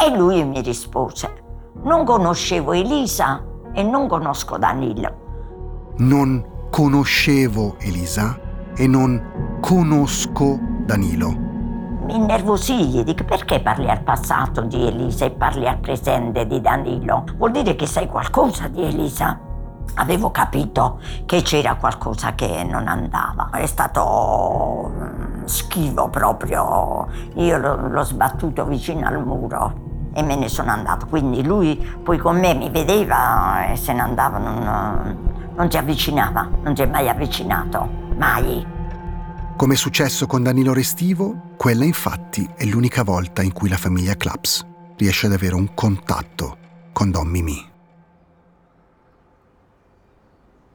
E 0.03 0.17
lui 0.17 0.45
mi 0.45 0.61
rispose, 0.61 1.44
non 1.83 2.05
conoscevo 2.05 2.73
Elisa 2.73 3.43
e 3.73 3.83
non 3.83 4.07
conosco 4.07 4.57
Danilo. 4.57 5.93
Non 5.99 6.69
conoscevo 6.71 7.77
Elisa 7.81 8.39
e 8.75 8.87
non 8.87 9.59
conosco 9.61 10.59
Danilo. 10.87 11.53
Mi 12.07 12.17
innervosì, 12.17 13.03
dico 13.03 13.25
perché 13.25 13.61
parli 13.61 13.91
al 13.91 14.03
passato 14.03 14.63
di 14.63 14.87
Elisa 14.87 15.25
e 15.25 15.31
parli 15.31 15.67
al 15.67 15.79
presente 15.79 16.47
di 16.47 16.61
Danilo? 16.61 17.25
Vuol 17.37 17.51
dire 17.51 17.75
che 17.75 17.87
sai 17.87 18.07
qualcosa 18.07 18.69
di 18.69 18.83
Elisa? 18.83 19.39
Avevo 19.97 20.31
capito 20.31 21.01
che 21.27 21.43
c'era 21.43 21.77
qualcosa 21.77 22.35
che 22.35 22.65
non 22.65 22.89
andava. 22.89 23.51
È 23.51 23.67
stato 23.67 24.91
mm, 24.93 25.45
schivo 25.45 26.09
proprio. 26.09 27.09
Io 27.35 27.59
l'ho 27.59 28.03
sbattuto 28.03 28.65
vicino 28.65 29.07
al 29.07 29.25
muro 29.25 29.84
e 30.15 30.23
me 30.23 30.37
ne 30.37 30.49
sono 30.49 30.71
andato. 30.71 31.07
Quindi 31.07 31.45
lui 31.45 31.77
poi 32.03 32.19
con 32.19 32.39
me 32.39 32.55
mi 32.55 32.71
vedeva 32.71 33.67
e 33.71 33.77
se 33.77 33.93
ne 33.93 34.01
andava, 34.01 34.39
non, 34.39 35.53
non 35.55 35.71
si 35.71 35.77
avvicinava, 35.77 36.49
non 36.63 36.75
si 36.75 36.83
è 36.83 36.87
mai 36.87 37.09
avvicinato, 37.09 37.89
mai. 38.17 38.67
Come 39.57 39.75
è 39.75 39.77
successo 39.77 40.27
con 40.27 40.43
Danilo 40.43 40.73
Restivo, 40.73 41.53
quella 41.57 41.85
infatti 41.85 42.49
è 42.57 42.65
l'unica 42.65 43.03
volta 43.03 43.43
in 43.43 43.53
cui 43.53 43.69
la 43.69 43.77
famiglia 43.77 44.17
Claps 44.17 44.67
riesce 44.97 45.27
ad 45.27 45.33
avere 45.33 45.55
un 45.55 45.75
contatto 45.75 46.57
con 46.93 47.11
Don 47.11 47.29
Mimì. 47.29 47.73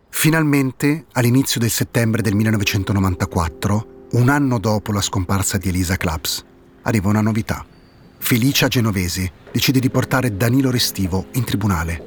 Finalmente, 0.10 1.06
all'inizio 1.14 1.60
del 1.60 1.70
settembre 1.70 2.22
del 2.22 2.36
1994, 2.36 4.08
un 4.12 4.28
anno 4.28 4.60
dopo 4.60 4.92
la 4.92 5.02
scomparsa 5.02 5.58
di 5.58 5.70
Elisa 5.70 5.96
Claps, 5.96 6.44
arriva 6.82 7.10
una 7.10 7.22
novità. 7.22 7.66
Felicia 8.20 8.68
Genovesi 8.68 9.30
decide 9.52 9.80
di 9.80 9.90
portare 9.90 10.38
Danilo 10.38 10.70
Restivo 10.70 11.26
in 11.34 11.44
tribunale. 11.44 12.06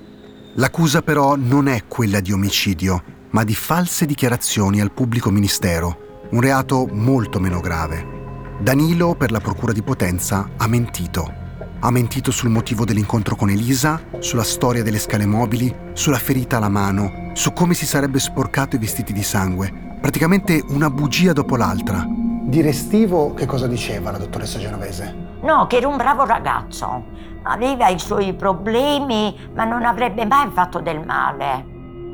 L'accusa 0.55 1.03
però 1.03 1.35
non 1.35 1.67
è 1.67 1.85
quella 1.89 2.21
di 2.21 2.31
omicidio, 2.31 3.03
ma 3.31 3.43
di 3.43 3.55
false 3.55 4.07
dichiarazioni 4.07 4.81
al 4.81 4.93
pubblico 4.93 5.31
ministero, 5.31 6.27
un 6.31 6.41
reato 6.41 6.87
molto 6.93 7.41
meno 7.41 7.59
grave. 7.61 8.21
Danilo, 8.61 9.17
per 9.17 9.33
la 9.33 9.41
Procura 9.41 9.73
di 9.73 9.83
Potenza, 9.83 10.51
ha 10.57 10.69
mentito. 10.69 11.41
Ha 11.81 11.91
mentito 11.91 12.31
sul 12.31 12.51
motivo 12.51 12.85
dell'incontro 12.85 13.35
con 13.35 13.51
Elisa, 13.51 14.01
sulla 14.21 14.45
storia 14.45 14.85
delle 14.85 15.01
scale 15.01 15.27
mobili, 15.27 15.75
sulla 15.95 16.19
ferita 16.19 16.59
alla 16.59 16.69
mano, 16.69 17.33
su 17.33 17.53
come 17.53 17.75
si 17.75 17.87
sarebbe 17.87 18.21
sporcato 18.21 18.77
i 18.77 18.79
vestiti 18.79 19.13
di 19.13 19.25
sangue. 19.25 19.97
Praticamente 20.01 20.63
una 20.69 20.91
bugia 20.91 21.33
dopo 21.33 21.57
l'altra. 21.57 22.07
Di 22.45 22.61
Restivo 22.61 23.35
che 23.35 23.47
cosa 23.47 23.67
diceva 23.67 24.13
la 24.13 24.19
dottoressa 24.19 24.61
Genovese? 24.61 25.32
No, 25.43 25.67
che 25.67 25.77
era 25.77 25.89
un 25.89 25.97
bravo 25.97 26.25
ragazzo. 26.25 27.05
Aveva 27.43 27.89
i 27.89 27.99
suoi 27.99 28.35
problemi, 28.35 29.37
ma 29.55 29.65
non 29.65 29.85
avrebbe 29.85 30.25
mai 30.25 30.49
fatto 30.53 30.81
del 30.81 31.05
male. 31.05 31.67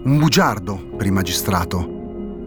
Un 0.04 0.16
bugiardo 0.18 0.80
per 0.96 1.06
il 1.06 1.12
magistrato, 1.12 1.86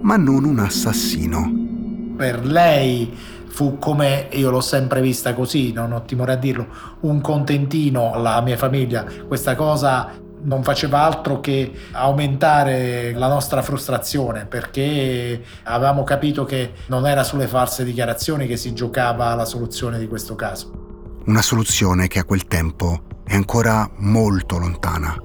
ma 0.02 0.18
non 0.18 0.44
un 0.44 0.60
assassino. 0.60 2.16
Per 2.18 2.46
lei 2.46 3.16
fu 3.46 3.78
come 3.78 4.30
io 4.32 4.50
l'ho 4.50 4.62
sempre 4.62 5.02
vista 5.02 5.34
così, 5.34 5.72
non 5.72 5.92
ho 5.92 6.02
timore 6.02 6.34
a 6.34 6.38
dirlo, 6.38 6.66
un 7.02 7.22
contentino 7.22 8.12
alla 8.14 8.42
mia 8.42 8.58
famiglia. 8.58 9.06
Questa 9.28 9.56
cosa 9.56 10.10
non 10.44 10.64
faceva 10.64 11.02
altro 11.02 11.39
che 11.39 11.72
aumentare 11.92 13.14
la 13.14 13.28
nostra 13.28 13.62
frustrazione 13.62 14.46
perché 14.46 15.44
avevamo 15.64 16.04
capito 16.04 16.46
che 16.46 16.74
non 16.88 17.08
era 17.08 17.24
sulle 17.24 17.48
false 17.48 17.84
dichiarazioni 17.84 18.48
che 18.48 18.58
si 18.58 18.74
giocava 18.74 19.34
la 19.36 19.46
soluzione 19.46 20.00
di 20.00 20.08
questo 20.08 20.36
caso. 20.36 21.20
Una 21.26 21.42
soluzione 21.42 22.08
che 22.08 22.20
a 22.20 22.24
quel 22.24 22.48
tempo 22.48 23.04
è 23.24 23.36
ancora 23.36 23.89
molto 23.98 24.58
lontana. 24.58 25.16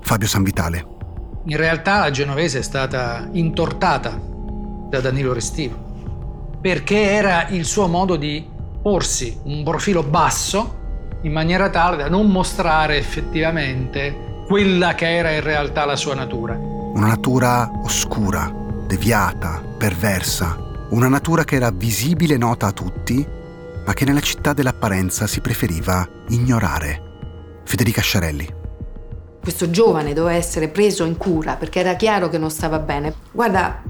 Fabio 0.00 0.28
Sanvitale. 0.28 0.86
In 1.46 1.56
realtà 1.56 2.00
la 2.00 2.10
genovese 2.10 2.58
è 2.58 2.62
stata 2.62 3.28
intortata 3.32 4.20
da 4.90 5.00
Danilo 5.00 5.32
Restivo 5.32 5.86
perché 6.60 7.12
era 7.12 7.48
il 7.48 7.64
suo 7.64 7.86
modo 7.86 8.16
di 8.16 8.46
porsi 8.82 9.38
un 9.44 9.62
profilo 9.62 10.02
basso 10.02 10.76
in 11.22 11.32
maniera 11.32 11.70
tale 11.70 11.96
da 11.96 12.08
non 12.08 12.28
mostrare 12.30 12.96
effettivamente 12.96 14.27
quella 14.48 14.94
che 14.94 15.14
era 15.14 15.30
in 15.32 15.42
realtà 15.42 15.84
la 15.84 15.94
sua 15.94 16.14
natura. 16.14 16.54
Una 16.54 17.08
natura 17.08 17.70
oscura, 17.84 18.50
deviata, 18.86 19.62
perversa, 19.76 20.56
una 20.88 21.08
natura 21.08 21.44
che 21.44 21.56
era 21.56 21.70
visibile 21.70 22.32
e 22.32 22.38
nota 22.38 22.68
a 22.68 22.72
tutti, 22.72 23.26
ma 23.84 23.92
che 23.92 24.06
nella 24.06 24.20
città 24.20 24.54
dell'apparenza 24.54 25.26
si 25.26 25.42
preferiva 25.42 26.08
ignorare. 26.28 27.60
Federica 27.64 28.00
Sciarelli. 28.00 28.48
Questo 29.38 29.68
giovane 29.68 30.14
doveva 30.14 30.38
essere 30.38 30.68
preso 30.68 31.04
in 31.04 31.18
cura 31.18 31.56
perché 31.56 31.80
era 31.80 31.94
chiaro 31.94 32.30
che 32.30 32.38
non 32.38 32.50
stava 32.50 32.78
bene. 32.78 33.16
Guarda, 33.30 33.82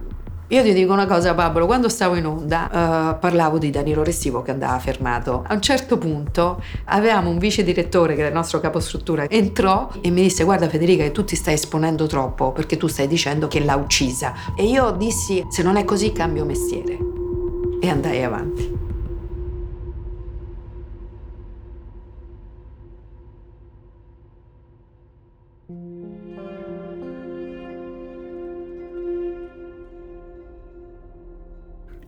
io 0.51 0.62
ti 0.62 0.72
dico 0.72 0.94
una 0.94 1.07
cosa, 1.07 1.34
Pablo, 1.34 1.66
quando 1.66 1.90
stavo 1.90 2.14
in 2.14 2.24
onda 2.24 2.68
uh, 2.70 3.18
parlavo 3.18 3.59
di 3.59 3.68
Danilo 3.68 4.03
Restivo 4.03 4.40
che 4.40 4.51
andava 4.51 4.78
fermato. 4.78 5.44
A 5.46 5.53
un 5.53 5.61
certo 5.61 5.99
punto 5.99 6.62
avevamo 6.84 7.28
un 7.28 7.36
vice 7.36 7.62
direttore 7.62 8.14
che 8.14 8.20
era 8.20 8.28
il 8.28 8.34
nostro 8.34 8.59
capostruttura, 8.59 9.28
entrò 9.28 9.90
e 10.01 10.11
mi 10.11 10.22
disse 10.22 10.44
guarda 10.44 10.68
Federica 10.68 11.03
che 11.03 11.12
tu 11.12 11.24
ti 11.24 11.36
stai 11.36 11.55
esponendo 11.55 12.07
troppo 12.07 12.53
perché 12.53 12.78
tu 12.78 12.86
stai 12.86 13.07
dicendo 13.07 13.46
che 13.46 13.61
l'ha 13.61 13.76
uccisa. 13.76 14.32
E 14.57 14.64
io 14.64 14.90
dissi 14.92 15.44
se 15.51 15.62
non 15.62 15.76
è 15.76 15.84
così 15.84 16.12
cambio 16.12 16.46
mestiere 16.46 16.96
e 17.80 17.88
andai 17.90 18.24
avanti. 18.24 18.86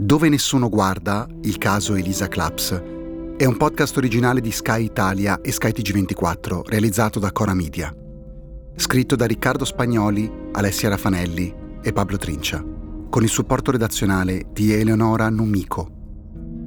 Dove 0.03 0.31
nessuno 0.31 0.71
guarda, 0.71 1.29
il 1.43 1.59
caso 1.59 1.95
Elisa 1.95 2.27
Claps, 2.27 2.83
è 3.37 3.45
un 3.45 3.59
podcast 3.59 3.99
originale 3.99 4.41
di 4.41 4.51
Sky 4.51 4.85
Italia 4.85 5.43
e 5.43 5.53
Sky 5.53 5.73
TG24, 5.73 6.63
realizzato 6.65 7.19
da 7.19 7.31
Cora 7.33 7.53
Media. 7.53 7.95
Scritto 8.77 9.15
da 9.15 9.27
Riccardo 9.27 9.67
Spagnoli, 9.67 10.49
Alessia 10.53 10.89
Raffanelli 10.89 11.55
e 11.83 11.93
Pablo 11.93 12.17
Trincia, 12.17 12.65
con 13.11 13.23
il 13.23 13.29
supporto 13.29 13.73
redazionale 13.73 14.47
di 14.51 14.73
Eleonora 14.73 15.29
Numico. 15.29 15.91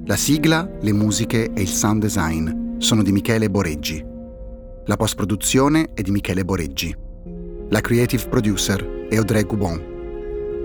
La 0.05 0.15
sigla, 0.15 0.69
le 0.79 0.93
musiche 0.93 1.53
e 1.53 1.61
il 1.61 1.69
sound 1.69 2.01
design 2.01 2.77
sono 2.77 3.01
di 3.01 3.11
Michele 3.11 3.49
Boreggi. 3.49 4.05
La 4.86 4.95
post-produzione 4.95 5.89
è 5.95 6.03
di 6.03 6.11
Michele 6.11 6.45
Boreggi. 6.45 6.95
La 7.69 7.81
creative 7.81 8.27
producer 8.29 9.07
è 9.09 9.15
Audrey 9.15 9.43
Goubon. 9.43 9.93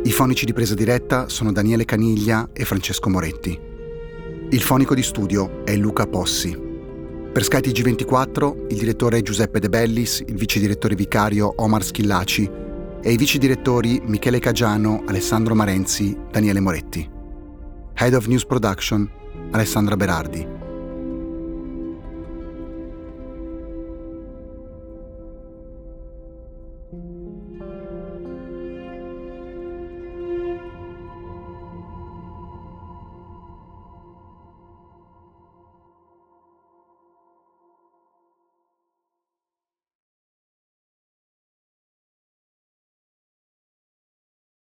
I 0.04 0.12
fonici 0.12 0.44
di 0.44 0.52
presa 0.52 0.74
diretta 0.74 1.28
sono 1.28 1.52
Daniele 1.52 1.84
Caniglia 1.84 2.50
e 2.52 2.64
Francesco 2.64 3.10
Moretti. 3.10 3.58
Il 4.50 4.62
fonico 4.62 4.94
di 4.94 5.02
studio 5.02 5.64
è 5.64 5.76
Luca 5.76 6.06
Possi. 6.06 6.56
Per 7.32 7.42
Sky 7.42 7.58
TG24 7.58 8.66
il 8.70 8.78
direttore 8.78 9.18
è 9.18 9.22
Giuseppe 9.22 9.58
De 9.58 9.68
Bellis, 9.68 10.22
il 10.26 10.36
vice 10.36 10.60
direttore 10.60 10.94
vicario 10.94 11.52
Omar 11.56 11.84
Schillaci 11.84 12.48
e 13.02 13.12
i 13.12 13.16
vice 13.16 13.38
direttori 13.38 14.00
Michele 14.06 14.38
Cagiano, 14.38 15.02
Alessandro 15.06 15.54
Marenzi, 15.54 16.16
Daniele 16.30 16.60
Moretti. 16.60 17.08
Head 17.94 18.14
of 18.14 18.26
News 18.26 18.46
Production 18.46 19.10
Alessandra 19.50 19.96
Berardi. 19.96 20.57